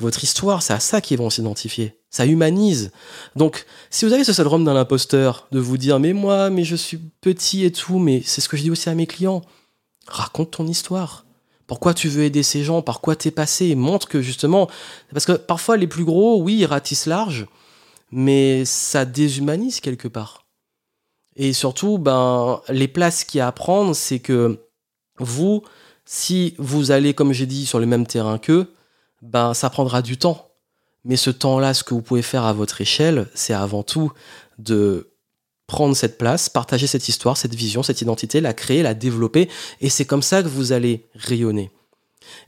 Votre 0.00 0.24
histoire, 0.24 0.62
c'est 0.62 0.72
à 0.72 0.80
ça 0.80 1.02
qu'ils 1.02 1.18
vont 1.18 1.28
s'identifier. 1.28 1.98
Ça 2.08 2.24
humanise. 2.24 2.90
Donc, 3.36 3.66
si 3.90 4.06
vous 4.06 4.14
avez 4.14 4.24
ce 4.24 4.32
syndrome 4.32 4.64
d'un 4.64 4.76
imposteur, 4.76 5.46
de 5.52 5.58
vous 5.58 5.76
dire, 5.76 6.00
mais 6.00 6.14
moi, 6.14 6.48
mais 6.48 6.64
je 6.64 6.74
suis 6.74 6.96
petit 6.96 7.66
et 7.66 7.70
tout, 7.70 7.98
mais 7.98 8.22
c'est 8.24 8.40
ce 8.40 8.48
que 8.48 8.56
je 8.56 8.62
dis 8.62 8.70
aussi 8.70 8.88
à 8.88 8.94
mes 8.94 9.06
clients. 9.06 9.42
Raconte 10.06 10.52
ton 10.52 10.66
histoire. 10.66 11.26
Pourquoi 11.66 11.92
tu 11.92 12.08
veux 12.08 12.22
aider 12.22 12.42
ces 12.42 12.64
gens? 12.64 12.80
Par 12.80 13.02
quoi 13.02 13.14
t'es 13.14 13.30
passé? 13.30 13.74
Montre 13.74 14.08
que 14.08 14.22
justement, 14.22 14.70
parce 15.12 15.26
que 15.26 15.32
parfois 15.32 15.76
les 15.76 15.86
plus 15.86 16.04
gros, 16.04 16.40
oui, 16.40 16.60
ils 16.60 16.66
ratissent 16.66 17.04
large, 17.04 17.44
mais 18.10 18.64
ça 18.64 19.04
déshumanise 19.04 19.80
quelque 19.80 20.08
part. 20.08 20.43
Et 21.36 21.52
surtout, 21.52 21.98
ben, 21.98 22.60
les 22.68 22.88
places 22.88 23.24
qu'il 23.24 23.38
y 23.38 23.40
a 23.40 23.48
à 23.48 23.52
prendre, 23.52 23.94
c'est 23.94 24.20
que 24.20 24.60
vous, 25.18 25.62
si 26.04 26.54
vous 26.58 26.90
allez, 26.90 27.14
comme 27.14 27.32
j'ai 27.32 27.46
dit, 27.46 27.66
sur 27.66 27.80
le 27.80 27.86
même 27.86 28.06
terrain 28.06 28.38
qu'eux, 28.38 28.72
ben, 29.22 29.54
ça 29.54 29.70
prendra 29.70 30.02
du 30.02 30.16
temps. 30.16 30.50
Mais 31.04 31.16
ce 31.16 31.30
temps-là, 31.30 31.74
ce 31.74 31.84
que 31.84 31.94
vous 31.94 32.02
pouvez 32.02 32.22
faire 32.22 32.44
à 32.44 32.52
votre 32.52 32.80
échelle, 32.80 33.28
c'est 33.34 33.52
avant 33.52 33.82
tout 33.82 34.12
de 34.58 35.10
prendre 35.66 35.96
cette 35.96 36.18
place, 36.18 36.48
partager 36.48 36.86
cette 36.86 37.08
histoire, 37.08 37.36
cette 37.36 37.54
vision, 37.54 37.82
cette 37.82 38.00
identité, 38.00 38.40
la 38.40 38.54
créer, 38.54 38.82
la 38.82 38.94
développer. 38.94 39.48
Et 39.80 39.90
c'est 39.90 40.04
comme 40.04 40.22
ça 40.22 40.42
que 40.42 40.48
vous 40.48 40.72
allez 40.72 41.06
rayonner. 41.14 41.70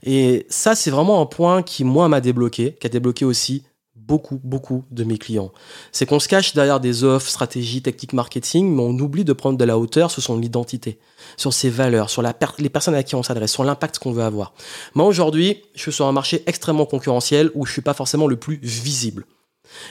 Et 0.03 0.45
ça, 0.49 0.75
c'est 0.75 0.91
vraiment 0.91 1.21
un 1.21 1.25
point 1.25 1.61
qui, 1.61 1.83
moi, 1.83 2.07
m'a 2.07 2.21
débloqué, 2.21 2.77
qui 2.79 2.87
a 2.87 2.89
débloqué 2.89 3.25
aussi 3.25 3.63
beaucoup, 4.07 4.39
beaucoup 4.43 4.85
de 4.91 5.03
mes 5.03 5.17
clients. 5.17 5.51
C'est 5.91 6.05
qu'on 6.05 6.19
se 6.19 6.27
cache 6.27 6.53
derrière 6.53 6.79
des 6.79 7.03
offres, 7.03 7.29
stratégies, 7.29 7.81
techniques 7.81 8.13
marketing, 8.13 8.73
mais 8.73 8.81
on 8.81 8.97
oublie 8.97 9.25
de 9.25 9.33
prendre 9.33 9.57
de 9.57 9.63
la 9.65 9.77
hauteur 9.77 10.09
sur 10.09 10.21
son 10.23 10.41
identité, 10.41 10.97
sur 11.35 11.53
ses 11.53 11.69
valeurs, 11.69 12.09
sur 12.09 12.21
la 12.21 12.33
les 12.59 12.69
personnes 12.69 12.95
à 12.95 13.03
qui 13.03 13.15
on 13.15 13.23
s'adresse, 13.23 13.51
sur 13.51 13.63
l'impact 13.63 13.99
qu'on 13.99 14.11
veut 14.11 14.23
avoir. 14.23 14.53
Moi, 14.95 15.05
aujourd'hui, 15.05 15.63
je 15.75 15.81
suis 15.81 15.91
sur 15.91 16.05
un 16.05 16.11
marché 16.11 16.43
extrêmement 16.45 16.85
concurrentiel 16.85 17.51
où 17.53 17.65
je 17.65 17.73
suis 17.73 17.81
pas 17.81 17.93
forcément 17.93 18.27
le 18.27 18.37
plus 18.37 18.59
visible. 18.61 19.25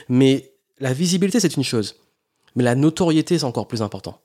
Mais 0.09 0.53
la 0.79 0.93
visibilité, 0.93 1.39
c'est 1.39 1.55
une 1.55 1.63
chose. 1.63 1.95
Mais 2.55 2.63
la 2.63 2.75
notoriété, 2.75 3.37
c'est 3.37 3.45
encore 3.45 3.67
plus 3.67 3.81
important. 3.81 4.21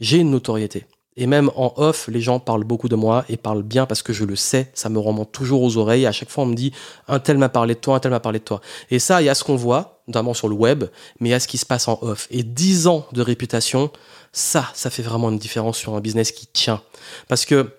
J'ai 0.00 0.18
une 0.18 0.30
notoriété. 0.30 0.86
Et 1.16 1.26
même 1.26 1.50
en 1.54 1.72
off, 1.76 2.08
les 2.08 2.20
gens 2.20 2.40
parlent 2.40 2.64
beaucoup 2.64 2.88
de 2.88 2.96
moi 2.96 3.24
et 3.28 3.36
parlent 3.36 3.62
bien 3.62 3.86
parce 3.86 4.02
que 4.02 4.12
je 4.12 4.24
le 4.24 4.34
sais, 4.34 4.70
ça 4.74 4.88
me 4.88 4.98
remonte 4.98 5.30
toujours 5.30 5.62
aux 5.62 5.76
oreilles. 5.76 6.06
À 6.06 6.12
chaque 6.12 6.28
fois, 6.28 6.42
on 6.42 6.48
me 6.48 6.54
dit 6.54 6.72
un 7.06 7.20
tel 7.20 7.38
m'a 7.38 7.48
parlé 7.48 7.74
de 7.74 7.80
toi, 7.80 7.96
un 7.96 8.00
tel 8.00 8.10
m'a 8.10 8.18
parlé 8.18 8.40
de 8.40 8.44
toi. 8.44 8.60
Et 8.90 8.98
ça, 8.98 9.22
il 9.22 9.26
y 9.26 9.28
a 9.28 9.34
ce 9.34 9.44
qu'on 9.44 9.54
voit, 9.54 10.02
notamment 10.08 10.34
sur 10.34 10.48
le 10.48 10.56
web, 10.56 10.84
mais 11.20 11.28
il 11.28 11.32
y 11.32 11.34
a 11.34 11.40
ce 11.40 11.46
qui 11.46 11.58
se 11.58 11.66
passe 11.66 11.86
en 11.86 11.98
off. 12.02 12.26
Et 12.30 12.42
10 12.42 12.88
ans 12.88 13.06
de 13.12 13.22
réputation, 13.22 13.92
ça, 14.32 14.68
ça 14.74 14.90
fait 14.90 15.02
vraiment 15.02 15.30
une 15.30 15.38
différence 15.38 15.78
sur 15.78 15.94
un 15.94 16.00
business 16.00 16.32
qui 16.32 16.48
tient. 16.48 16.82
Parce 17.28 17.44
que 17.44 17.70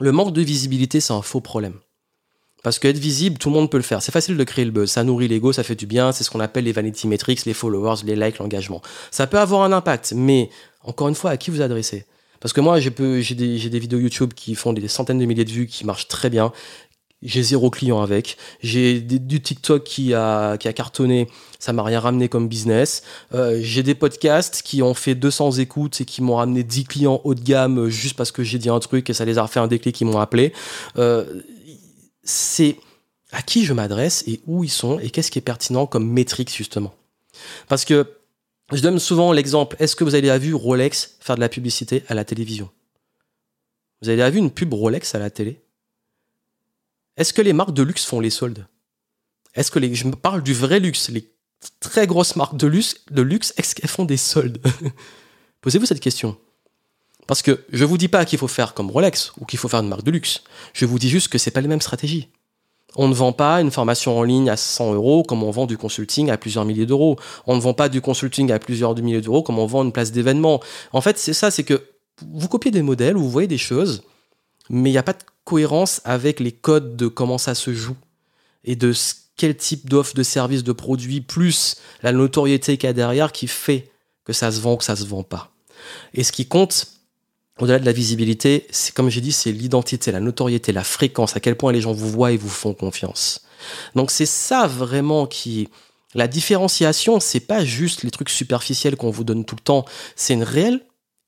le 0.00 0.10
manque 0.10 0.32
de 0.32 0.42
visibilité, 0.42 0.98
c'est 0.98 1.12
un 1.12 1.22
faux 1.22 1.40
problème. 1.40 1.74
Parce 2.64 2.78
qu'être 2.78 2.98
visible, 2.98 3.38
tout 3.38 3.48
le 3.48 3.54
monde 3.54 3.70
peut 3.70 3.76
le 3.76 3.82
faire. 3.84 4.02
C'est 4.02 4.12
facile 4.12 4.36
de 4.36 4.44
créer 4.44 4.64
le 4.64 4.70
buzz. 4.70 4.90
Ça 4.90 5.04
nourrit 5.04 5.28
l'ego, 5.28 5.52
ça 5.52 5.62
fait 5.62 5.74
du 5.74 5.86
bien. 5.86 6.12
C'est 6.12 6.22
ce 6.24 6.30
qu'on 6.30 6.40
appelle 6.40 6.64
les 6.64 6.72
vanity 6.72 7.08
metrics, 7.08 7.44
les 7.44 7.54
followers, 7.54 8.02
les 8.04 8.16
likes, 8.16 8.38
l'engagement. 8.38 8.82
Ça 9.10 9.26
peut 9.26 9.38
avoir 9.38 9.62
un 9.62 9.72
impact, 9.72 10.14
mais 10.16 10.50
encore 10.82 11.08
une 11.08 11.14
fois, 11.14 11.30
à 11.30 11.36
qui 11.36 11.50
vous 11.50 11.60
adressez? 11.60 12.06
Parce 12.42 12.52
que 12.52 12.60
moi, 12.60 12.80
j'ai 12.80 12.90
des, 12.90 13.68
des 13.70 13.78
vidéos 13.78 14.00
YouTube 14.00 14.34
qui 14.34 14.54
font 14.56 14.72
des 14.72 14.88
centaines 14.88 15.18
de 15.18 15.24
milliers 15.24 15.44
de 15.44 15.50
vues, 15.50 15.66
qui 15.66 15.86
marchent 15.86 16.08
très 16.08 16.28
bien. 16.28 16.52
J'ai 17.22 17.44
zéro 17.44 17.70
client 17.70 18.02
avec. 18.02 18.36
J'ai 18.62 19.00
du 19.00 19.40
TikTok 19.40 19.84
qui 19.84 20.12
a, 20.12 20.58
qui 20.58 20.66
a 20.66 20.72
cartonné. 20.72 21.28
Ça 21.60 21.72
m'a 21.72 21.84
rien 21.84 22.00
ramené 22.00 22.28
comme 22.28 22.48
business. 22.48 23.04
Euh, 23.32 23.60
j'ai 23.62 23.84
des 23.84 23.94
podcasts 23.94 24.62
qui 24.62 24.82
ont 24.82 24.94
fait 24.94 25.14
200 25.14 25.52
écoutes 25.52 26.00
et 26.00 26.04
qui 26.04 26.20
m'ont 26.20 26.34
ramené 26.34 26.64
10 26.64 26.84
clients 26.84 27.20
haut 27.22 27.36
de 27.36 27.40
gamme 27.40 27.88
juste 27.88 28.16
parce 28.16 28.32
que 28.32 28.42
j'ai 28.42 28.58
dit 28.58 28.68
un 28.68 28.80
truc 28.80 29.08
et 29.08 29.14
ça 29.14 29.24
les 29.24 29.38
a 29.38 29.46
fait 29.46 29.60
un 29.60 29.68
déclic 29.68 29.94
qui 29.94 30.04
m'ont 30.04 30.18
appelé. 30.18 30.52
Euh, 30.98 31.42
c'est 32.24 32.76
à 33.30 33.40
qui 33.40 33.64
je 33.64 33.72
m'adresse 33.72 34.24
et 34.26 34.40
où 34.48 34.64
ils 34.64 34.70
sont 34.70 34.98
et 34.98 35.10
qu'est-ce 35.10 35.30
qui 35.30 35.38
est 35.38 35.42
pertinent 35.42 35.86
comme 35.86 36.08
métrique 36.08 36.52
justement. 36.52 36.92
Parce 37.68 37.84
que 37.84 38.08
je 38.76 38.82
donne 38.82 38.98
souvent 38.98 39.32
l'exemple, 39.32 39.76
est-ce 39.78 39.96
que 39.96 40.04
vous 40.04 40.14
avez 40.14 40.22
déjà 40.22 40.38
vu 40.38 40.54
Rolex 40.54 41.16
faire 41.20 41.36
de 41.36 41.40
la 41.40 41.48
publicité 41.48 42.04
à 42.08 42.14
la 42.14 42.24
télévision? 42.24 42.70
Vous 44.00 44.08
avez 44.08 44.16
déjà 44.16 44.30
vu 44.30 44.38
une 44.38 44.50
pub 44.50 44.72
Rolex 44.72 45.14
à 45.14 45.18
la 45.18 45.30
télé? 45.30 45.62
Est-ce 47.16 47.32
que 47.32 47.42
les 47.42 47.52
marques 47.52 47.74
de 47.74 47.82
luxe 47.82 48.04
font 48.04 48.20
les 48.20 48.30
soldes? 48.30 48.66
Est-ce 49.54 49.70
que 49.70 49.78
les 49.78 49.94
je 49.94 50.06
me 50.06 50.16
parle 50.16 50.42
du 50.42 50.54
vrai 50.54 50.80
luxe, 50.80 51.10
les 51.10 51.30
très 51.80 52.06
grosses 52.06 52.36
marques 52.36 52.56
de 52.56 52.66
luxe, 52.66 53.04
de 53.10 53.22
luxe 53.22 53.52
est-ce 53.56 53.74
qu'elles 53.74 53.90
font 53.90 54.04
des 54.04 54.16
soldes? 54.16 54.58
Posez-vous 55.60 55.86
cette 55.86 56.00
question. 56.00 56.36
Parce 57.26 57.42
que 57.42 57.64
je 57.72 57.84
vous 57.84 57.98
dis 57.98 58.08
pas 58.08 58.24
qu'il 58.24 58.38
faut 58.38 58.48
faire 58.48 58.74
comme 58.74 58.90
Rolex 58.90 59.32
ou 59.38 59.44
qu'il 59.44 59.58
faut 59.58 59.68
faire 59.68 59.80
une 59.80 59.88
marque 59.88 60.02
de 60.02 60.10
luxe. 60.10 60.42
Je 60.72 60.86
vous 60.86 60.98
dis 60.98 61.08
juste 61.08 61.28
que 61.28 61.38
c'est 61.38 61.50
pas 61.50 61.60
les 61.60 61.68
mêmes 61.68 61.80
stratégies. 61.80 62.28
On 62.96 63.08
ne 63.08 63.14
vend 63.14 63.32
pas 63.32 63.60
une 63.60 63.70
formation 63.70 64.18
en 64.18 64.22
ligne 64.22 64.50
à 64.50 64.56
100 64.56 64.94
euros 64.94 65.22
comme 65.22 65.42
on 65.42 65.50
vend 65.50 65.66
du 65.66 65.78
consulting 65.78 66.30
à 66.30 66.36
plusieurs 66.36 66.64
milliers 66.64 66.86
d'euros. 66.86 67.16
On 67.46 67.56
ne 67.56 67.60
vend 67.60 67.74
pas 67.74 67.88
du 67.88 68.00
consulting 68.00 68.50
à 68.52 68.58
plusieurs 68.58 68.94
milliers 68.96 69.20
d'euros 69.20 69.42
comme 69.42 69.58
on 69.58 69.66
vend 69.66 69.84
une 69.84 69.92
place 69.92 70.12
d'événement. 70.12 70.60
En 70.92 71.00
fait, 71.00 71.18
c'est 71.18 71.32
ça, 71.32 71.50
c'est 71.50 71.64
que 71.64 71.82
vous 72.32 72.48
copiez 72.48 72.70
des 72.70 72.82
modèles, 72.82 73.16
vous 73.16 73.30
voyez 73.30 73.48
des 73.48 73.58
choses, 73.58 74.02
mais 74.68 74.90
il 74.90 74.92
n'y 74.92 74.98
a 74.98 75.02
pas 75.02 75.14
de 75.14 75.24
cohérence 75.44 76.00
avec 76.04 76.40
les 76.40 76.52
codes 76.52 76.96
de 76.96 77.08
comment 77.08 77.38
ça 77.38 77.54
se 77.54 77.72
joue 77.74 77.96
et 78.64 78.76
de 78.76 78.92
quel 79.36 79.56
type 79.56 79.88
d'offre, 79.88 80.14
de 80.14 80.22
service, 80.22 80.62
de 80.62 80.72
produit, 80.72 81.20
plus 81.20 81.76
la 82.02 82.12
notoriété 82.12 82.76
qu'il 82.76 82.86
y 82.86 82.90
a 82.90 82.92
derrière 82.92 83.32
qui 83.32 83.48
fait 83.48 83.90
que 84.24 84.32
ça 84.32 84.52
se 84.52 84.60
vend 84.60 84.74
ou 84.74 84.76
que 84.76 84.84
ça 84.84 84.96
se 84.96 85.04
vend 85.04 85.22
pas. 85.22 85.50
Et 86.14 86.22
ce 86.22 86.30
qui 86.30 86.46
compte, 86.46 86.86
au-delà 87.60 87.78
de 87.78 87.84
la 87.84 87.92
visibilité, 87.92 88.66
c'est 88.70 88.94
comme 88.94 89.10
j'ai 89.10 89.20
dit, 89.20 89.32
c'est 89.32 89.52
l'identité, 89.52 90.10
la 90.10 90.20
notoriété, 90.20 90.72
la 90.72 90.84
fréquence, 90.84 91.36
à 91.36 91.40
quel 91.40 91.56
point 91.56 91.72
les 91.72 91.80
gens 91.80 91.92
vous 91.92 92.10
voient 92.10 92.32
et 92.32 92.36
vous 92.36 92.48
font 92.48 92.74
confiance. 92.74 93.42
Donc 93.94 94.10
c'est 94.10 94.26
ça 94.26 94.66
vraiment 94.66 95.26
qui 95.26 95.68
la 96.14 96.28
différenciation, 96.28 97.20
c'est 97.20 97.40
pas 97.40 97.64
juste 97.64 98.02
les 98.02 98.10
trucs 98.10 98.28
superficiels 98.28 98.96
qu'on 98.96 99.10
vous 99.10 99.24
donne 99.24 99.44
tout 99.44 99.54
le 99.54 99.62
temps, 99.62 99.84
c'est 100.16 100.34
une 100.34 100.42
réelle 100.42 100.80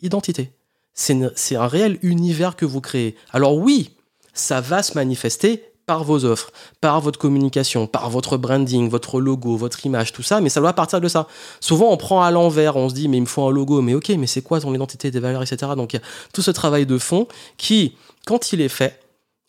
identité. 0.02 0.52
C'est 0.92 1.56
un 1.56 1.66
réel 1.66 1.98
univers 2.02 2.54
que 2.54 2.64
vous 2.64 2.80
créez. 2.80 3.16
Alors 3.32 3.56
oui, 3.56 3.96
ça 4.32 4.60
va 4.60 4.82
se 4.82 4.94
manifester 4.94 5.64
par 5.86 6.04
vos 6.04 6.24
offres, 6.24 6.50
par 6.80 7.00
votre 7.00 7.18
communication, 7.18 7.86
par 7.86 8.10
votre 8.10 8.36
branding, 8.36 8.88
votre 8.88 9.20
logo, 9.20 9.56
votre 9.56 9.84
image, 9.86 10.12
tout 10.12 10.22
ça, 10.22 10.40
mais 10.40 10.48
ça 10.48 10.60
doit 10.60 10.72
partir 10.72 11.00
de 11.00 11.08
ça. 11.08 11.26
Souvent, 11.60 11.90
on 11.90 11.96
prend 11.96 12.22
à 12.22 12.30
l'envers, 12.30 12.76
on 12.76 12.88
se 12.88 12.94
dit, 12.94 13.08
mais 13.08 13.18
il 13.18 13.22
me 13.22 13.26
faut 13.26 13.42
un 13.46 13.52
logo, 13.52 13.82
mais 13.82 13.94
ok, 13.94 14.10
mais 14.18 14.26
c'est 14.26 14.42
quoi 14.42 14.60
ton 14.60 14.74
identité, 14.74 15.10
des 15.10 15.20
valeurs, 15.20 15.42
etc. 15.42 15.72
Donc, 15.76 15.92
il 15.92 15.96
y 15.96 15.98
a 16.00 16.02
tout 16.32 16.42
ce 16.42 16.50
travail 16.50 16.86
de 16.86 16.98
fond 16.98 17.28
qui, 17.56 17.96
quand 18.26 18.52
il 18.52 18.60
est 18.60 18.68
fait, 18.68 19.00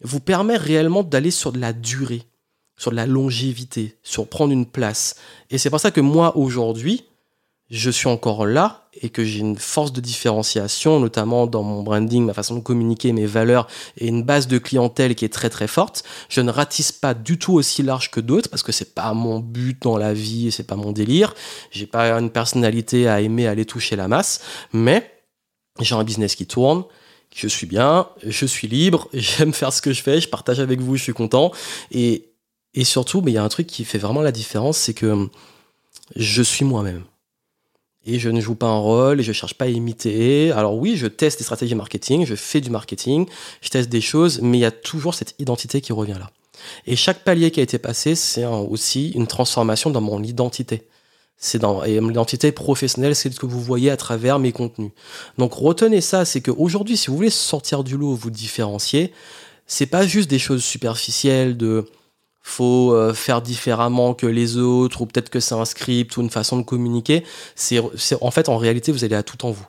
vous 0.01 0.19
permet 0.19 0.57
réellement 0.57 1.03
d'aller 1.03 1.31
sur 1.31 1.51
de 1.51 1.59
la 1.59 1.73
durée, 1.73 2.23
sur 2.77 2.91
de 2.91 2.95
la 2.95 3.05
longévité, 3.05 3.97
sur 4.03 4.27
prendre 4.27 4.51
une 4.51 4.65
place. 4.65 5.15
Et 5.49 5.57
c'est 5.57 5.69
pour 5.69 5.79
ça 5.79 5.91
que 5.91 6.01
moi, 6.01 6.37
aujourd'hui, 6.37 7.05
je 7.69 7.89
suis 7.89 8.07
encore 8.07 8.45
là 8.45 8.87
et 9.01 9.09
que 9.09 9.23
j'ai 9.23 9.39
une 9.39 9.57
force 9.57 9.91
de 9.91 9.99
différenciation, 9.99 10.99
notamment 10.99 11.47
dans 11.47 11.63
mon 11.63 11.81
branding, 11.83 12.23
ma 12.23 12.33
façon 12.33 12.55
de 12.55 12.59
communiquer, 12.61 13.11
mes 13.11 13.25
valeurs 13.25 13.67
et 13.97 14.07
une 14.07 14.23
base 14.23 14.47
de 14.47 14.57
clientèle 14.57 15.15
qui 15.15 15.25
est 15.25 15.33
très 15.33 15.49
très 15.49 15.67
forte. 15.67 16.03
Je 16.29 16.41
ne 16.41 16.51
ratisse 16.51 16.91
pas 16.91 17.13
du 17.13 17.37
tout 17.37 17.53
aussi 17.53 17.81
large 17.83 18.11
que 18.11 18.19
d'autres 18.19 18.49
parce 18.49 18.63
que 18.63 18.71
c'est 18.71 18.93
pas 18.93 19.13
mon 19.13 19.39
but 19.39 19.81
dans 19.81 19.97
la 19.97 20.13
vie 20.13 20.47
et 20.47 20.51
c'est 20.51 20.63
pas 20.63 20.75
mon 20.75 20.91
délire. 20.91 21.33
J'ai 21.71 21.87
pas 21.87 22.11
une 22.11 22.29
personnalité 22.29 23.07
à 23.07 23.19
aimer 23.19 23.47
aller 23.47 23.65
toucher 23.65 23.95
la 23.95 24.07
masse, 24.07 24.41
mais 24.71 25.11
j'ai 25.81 25.95
un 25.95 26.03
business 26.03 26.35
qui 26.35 26.45
tourne. 26.45 26.85
Je 27.35 27.47
suis 27.47 27.67
bien, 27.67 28.07
je 28.23 28.45
suis 28.45 28.67
libre, 28.67 29.09
j'aime 29.13 29.53
faire 29.53 29.73
ce 29.73 29.81
que 29.81 29.91
je 29.91 30.01
fais, 30.01 30.21
je 30.21 30.29
partage 30.29 30.59
avec 30.59 30.79
vous, 30.79 30.95
je 30.95 31.03
suis 31.03 31.13
content. 31.13 31.51
Et, 31.91 32.29
et 32.75 32.85
surtout, 32.85 33.21
il 33.25 33.33
y 33.33 33.37
a 33.37 33.43
un 33.43 33.49
truc 33.49 33.67
qui 33.67 33.83
fait 33.83 33.97
vraiment 33.97 34.21
la 34.21 34.31
différence, 34.31 34.77
c'est 34.77 34.93
que 34.93 35.27
je 36.15 36.43
suis 36.43 36.63
moi-même 36.63 37.03
et 38.05 38.19
je 38.19 38.29
ne 38.29 38.39
joue 38.39 38.55
pas 38.55 38.67
un 38.67 38.77
rôle 38.77 39.19
et 39.19 39.23
je 39.23 39.31
cherche 39.31 39.55
pas 39.55 39.65
à 39.65 39.67
imiter. 39.69 40.51
Alors 40.51 40.75
oui, 40.75 40.95
je 40.95 41.07
teste 41.07 41.39
des 41.39 41.43
stratégies 41.43 41.75
marketing, 41.75 42.25
je 42.25 42.35
fais 42.35 42.61
du 42.61 42.69
marketing, 42.69 43.27
je 43.61 43.69
teste 43.69 43.89
des 43.89 44.01
choses, 44.01 44.41
mais 44.41 44.57
il 44.57 44.61
y 44.61 44.65
a 44.65 44.71
toujours 44.71 45.13
cette 45.13 45.35
identité 45.39 45.81
qui 45.81 45.93
revient 45.93 46.17
là. 46.19 46.31
Et 46.87 46.95
chaque 46.95 47.23
palier 47.23 47.51
qui 47.51 47.59
a 47.59 47.63
été 47.63 47.77
passé, 47.77 48.15
c'est 48.15 48.45
aussi 48.45 49.09
une 49.09 49.27
transformation 49.27 49.89
dans 49.89 50.01
mon 50.01 50.23
identité. 50.23 50.87
C'est 51.37 51.59
dans 51.59 51.83
et 51.83 51.99
l'identité 51.99 52.51
professionnelle, 52.51 53.15
c'est 53.15 53.31
ce 53.31 53.39
que 53.39 53.45
vous 53.45 53.59
voyez 53.59 53.89
à 53.91 53.97
travers 53.97 54.39
mes 54.39 54.51
contenus. 54.51 54.91
Donc 55.37 55.53
retenez 55.53 56.01
ça, 56.01 56.23
c'est 56.25 56.41
qu'aujourd'hui, 56.41 56.95
si 56.95 57.07
vous 57.07 57.17
voulez 57.17 57.29
sortir 57.29 57.83
du 57.83 57.97
lot, 57.97 58.13
vous 58.13 58.29
différencier, 58.29 59.11
c'est 59.67 59.85
pas 59.85 60.07
juste 60.07 60.29
des 60.29 60.39
choses 60.39 60.63
superficielles 60.63 61.57
de 61.57 61.85
faut 62.47 62.93
euh, 62.93 63.11
faire 63.15 63.41
différemment 63.41 64.13
que 64.13 64.27
les 64.27 64.57
autres, 64.57 65.01
ou 65.01 65.07
peut-être 65.07 65.31
que 65.31 65.39
c'est 65.39 65.55
un 65.55 65.65
script 65.65 66.15
ou 66.15 66.21
une 66.21 66.29
façon 66.29 66.57
de 66.57 66.61
communiquer. 66.61 67.23
C'est, 67.55 67.81
en 68.21 68.31
fait, 68.31 68.49
en 68.49 68.57
réalité, 68.57 68.91
vous 68.91 69.03
allez 69.03 69.15
à 69.15 69.23
tout 69.23 69.45
en 69.47 69.51
vous. 69.51 69.65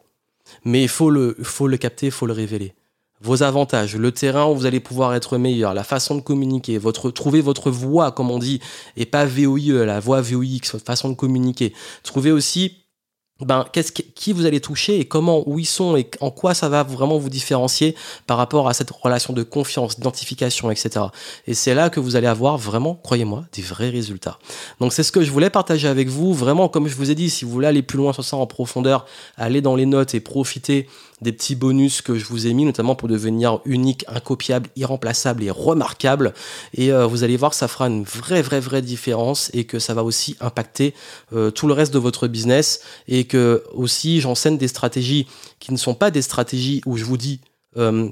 Mais 0.63 0.83
il 0.83 0.89
faut 0.89 1.09
le, 1.09 1.35
faut 1.43 1.69
le 1.69 1.79
capter, 1.79 2.07
il 2.07 2.13
faut 2.13 2.27
le 2.27 2.35
révéler. 2.35 2.75
Vos 3.23 3.43
avantages, 3.43 3.97
le 3.97 4.13
terrain 4.13 4.45
où 4.45 4.55
vous 4.55 4.67
allez 4.67 4.81
pouvoir 4.81 5.15
être 5.15 5.39
meilleur, 5.39 5.73
la 5.73 5.85
façon 5.85 6.17
de 6.17 6.21
communiquer, 6.21 6.77
votre, 6.77 7.11
trouver 7.11 7.41
votre 7.41 7.71
voix, 7.71 8.13
comme 8.13 8.31
on 8.31 8.39
dit, 8.39 8.61
et 8.99 9.07
pas 9.07 9.25
VOIE, 9.25 9.73
la 9.87 9.99
voix 9.99 10.21
VOX, 10.21 10.73
votre 10.73 10.85
façon 10.85 11.09
de 11.09 11.15
communiquer. 11.15 11.73
Trouver 12.03 12.31
aussi 12.31 12.77
ben, 13.41 13.67
qu'est-ce 13.71 13.93
qui 13.93 14.33
vous 14.33 14.47
allez 14.47 14.61
toucher 14.61 14.99
et 14.99 15.05
comment, 15.05 15.47
où 15.47 15.59
ils 15.59 15.67
sont 15.67 15.95
et 15.97 16.09
en 16.21 16.31
quoi 16.31 16.55
ça 16.55 16.71
va 16.71 16.83
vraiment 16.83 17.19
vous 17.19 17.29
différencier 17.29 17.95
par 18.27 18.39
rapport 18.39 18.67
à 18.67 18.73
cette 18.73 18.91
relation 18.91 19.35
de 19.35 19.43
confiance, 19.43 19.97
d'identification, 19.97 20.71
etc. 20.71 21.07
Et 21.47 21.53
c'est 21.53 21.75
là 21.75 21.91
que 21.91 22.01
vous 22.01 22.17
allez 22.17 22.27
avoir 22.27 22.57
vraiment, 22.57 22.95
croyez-moi, 22.95 23.45
des 23.53 23.61
vrais 23.61 23.91
résultats. 23.91 24.39
Donc 24.81 24.95
c'est 24.95 25.03
ce 25.03 25.13
que 25.13 25.23
je 25.23 25.31
voulais 25.31 25.51
partager 25.51 25.87
avec 25.87 26.09
vous. 26.09 26.33
Vraiment, 26.33 26.69
comme 26.71 26.89
je 26.89 26.95
vous 26.95 27.11
ai 27.11 27.15
dit, 27.15 27.29
si 27.29 27.45
vous 27.45 27.51
voulez 27.51 27.67
aller 27.67 27.83
plus 27.83 27.99
loin 27.99 28.15
sur 28.15 28.25
ça 28.25 28.39
en 28.39 28.47
profondeur, 28.47 29.05
allez 29.37 29.61
dans 29.61 29.77
les 29.77 29.87
notes 29.87 30.15
et 30.15 30.21
profitez 30.21 30.89
des 31.23 31.33
petits 31.33 31.55
bonus 31.55 32.03
que 32.03 32.19
je 32.19 32.27
vous 32.27 32.47
ai 32.47 32.53
mis, 32.53 32.65
notamment 32.65 32.95
pour 32.95 33.09
devenir 33.09 33.61
unique, 33.65 34.05
incopiable, 34.09 34.69
irremplaçable 34.77 35.43
et 35.43 35.51
remarquable. 35.51 36.35
Et 36.75 36.93
euh, 36.93 37.07
vous 37.07 37.25
allez 37.25 37.37
voir 37.37 37.55
ça 37.55 37.69
fera 37.69 37.87
une 37.87 38.05
vraie, 38.05 38.43
vraie, 38.43 38.61
vraie 38.61 38.83
différence 38.83 39.51
et 39.55 39.65
que 39.65 39.79
ça 39.79 39.95
va 39.95 40.05
aussi 40.05 40.37
impacter 40.41 40.95
euh, 41.33 41.51
tout 41.51 41.67
le 41.67 41.73
reste 41.73 41.93
de 41.93 41.99
votre 41.99 42.29
business 42.29 42.81
et 43.09 43.25
que 43.25 43.65
aussi 43.73 44.21
j'enseigne 44.21 44.59
des 44.59 44.69
stratégies 44.69 45.27
qui 45.59 45.73
ne 45.73 45.79
sont 45.79 45.95
pas 45.95 46.11
des 46.11 46.23
stratégies 46.23 46.83
où 46.85 46.97
je 46.97 47.05
vous 47.05 47.17
dis 47.17 47.41
euh, 47.77 48.09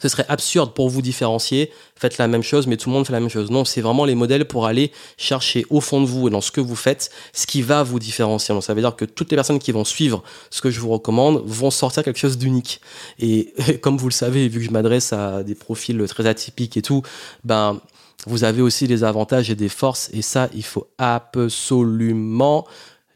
ce 0.00 0.08
serait 0.08 0.26
absurde 0.28 0.72
pour 0.74 0.88
vous 0.88 1.02
différencier, 1.02 1.70
faites 1.94 2.18
la 2.18 2.28
même 2.28 2.42
chose, 2.42 2.66
mais 2.66 2.76
tout 2.76 2.90
le 2.90 2.94
monde 2.94 3.06
fait 3.06 3.12
la 3.12 3.20
même 3.20 3.30
chose. 3.30 3.50
Non, 3.50 3.64
c'est 3.64 3.80
vraiment 3.80 4.04
les 4.04 4.14
modèles 4.14 4.44
pour 4.44 4.66
aller 4.66 4.92
chercher 5.16 5.64
au 5.70 5.80
fond 5.80 6.00
de 6.00 6.06
vous 6.06 6.28
et 6.28 6.30
dans 6.30 6.40
ce 6.40 6.50
que 6.50 6.60
vous 6.60 6.76
faites, 6.76 7.10
ce 7.32 7.46
qui 7.46 7.62
va 7.62 7.82
vous 7.82 7.98
différencier. 7.98 8.54
Donc 8.54 8.64
ça 8.64 8.74
veut 8.74 8.80
dire 8.80 8.96
que 8.96 9.04
toutes 9.04 9.30
les 9.30 9.36
personnes 9.36 9.58
qui 9.58 9.72
vont 9.72 9.84
suivre 9.84 10.22
ce 10.50 10.60
que 10.60 10.70
je 10.70 10.80
vous 10.80 10.90
recommande 10.90 11.42
vont 11.44 11.70
sortir 11.70 12.02
quelque 12.02 12.18
chose 12.18 12.38
d'unique. 12.38 12.80
Et 13.18 13.52
comme 13.80 13.96
vous 13.96 14.08
le 14.08 14.14
savez, 14.14 14.48
vu 14.48 14.60
que 14.60 14.66
je 14.66 14.70
m'adresse 14.70 15.12
à 15.12 15.42
des 15.42 15.54
profils 15.54 16.02
très 16.08 16.26
atypiques 16.26 16.76
et 16.76 16.82
tout, 16.82 17.02
ben 17.44 17.80
vous 18.26 18.44
avez 18.44 18.62
aussi 18.62 18.88
des 18.88 19.04
avantages 19.04 19.50
et 19.50 19.54
des 19.54 19.68
forces, 19.68 20.10
et 20.12 20.22
ça, 20.22 20.48
il 20.52 20.64
faut 20.64 20.88
absolument 20.98 22.66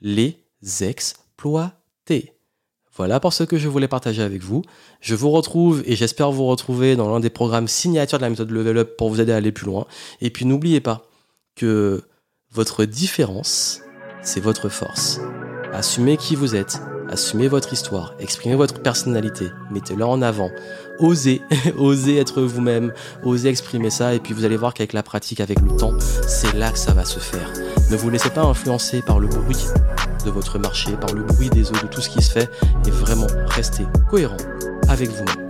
les 0.02 0.38
exploiter. 0.80 2.34
Voilà 2.96 3.20
pour 3.20 3.32
ce 3.32 3.44
que 3.44 3.56
je 3.56 3.68
voulais 3.68 3.88
partager 3.88 4.22
avec 4.22 4.42
vous. 4.42 4.62
Je 5.00 5.14
vous 5.14 5.30
retrouve 5.30 5.82
et 5.86 5.94
j'espère 5.94 6.32
vous 6.32 6.46
retrouver 6.46 6.96
dans 6.96 7.08
l'un 7.10 7.20
des 7.20 7.30
programmes 7.30 7.68
signatures 7.68 8.18
de 8.18 8.24
la 8.24 8.30
méthode 8.30 8.50
Level 8.50 8.78
Up 8.78 8.96
pour 8.96 9.10
vous 9.10 9.20
aider 9.20 9.32
à 9.32 9.36
aller 9.36 9.52
plus 9.52 9.66
loin. 9.66 9.86
Et 10.20 10.30
puis 10.30 10.44
n'oubliez 10.44 10.80
pas 10.80 11.06
que 11.54 12.02
votre 12.52 12.84
différence, 12.84 13.80
c'est 14.22 14.40
votre 14.40 14.68
force. 14.68 15.20
Assumez 15.72 16.16
qui 16.16 16.34
vous 16.34 16.56
êtes, 16.56 16.80
assumez 17.08 17.46
votre 17.46 17.72
histoire, 17.72 18.14
exprimez 18.18 18.56
votre 18.56 18.82
personnalité, 18.82 19.46
mettez-la 19.70 20.06
en 20.06 20.20
avant, 20.20 20.50
osez, 20.98 21.42
osez 21.78 22.16
être 22.16 22.42
vous-même, 22.42 22.92
osez 23.22 23.48
exprimer 23.48 23.90
ça, 23.90 24.14
et 24.14 24.18
puis 24.18 24.34
vous 24.34 24.44
allez 24.44 24.56
voir 24.56 24.74
qu'avec 24.74 24.92
la 24.92 25.04
pratique, 25.04 25.40
avec 25.40 25.60
le 25.60 25.76
temps, 25.76 25.94
c'est 26.26 26.54
là 26.54 26.72
que 26.72 26.78
ça 26.78 26.92
va 26.92 27.04
se 27.04 27.20
faire. 27.20 27.52
Ne 27.90 27.96
vous 27.96 28.10
laissez 28.10 28.30
pas 28.30 28.42
influencer 28.42 29.00
par 29.00 29.20
le 29.20 29.28
bruit, 29.28 29.64
de 30.24 30.30
votre 30.30 30.58
marché, 30.58 30.92
par 30.92 31.12
le 31.12 31.22
bruit 31.22 31.50
des 31.50 31.70
eaux, 31.70 31.80
de 31.82 31.86
tout 31.86 32.00
ce 32.00 32.08
qui 32.08 32.22
se 32.22 32.32
fait, 32.32 32.50
et 32.86 32.90
vraiment 32.90 33.26
rester 33.46 33.84
cohérent 34.08 34.36
avec 34.88 35.10
vous-même. 35.10 35.49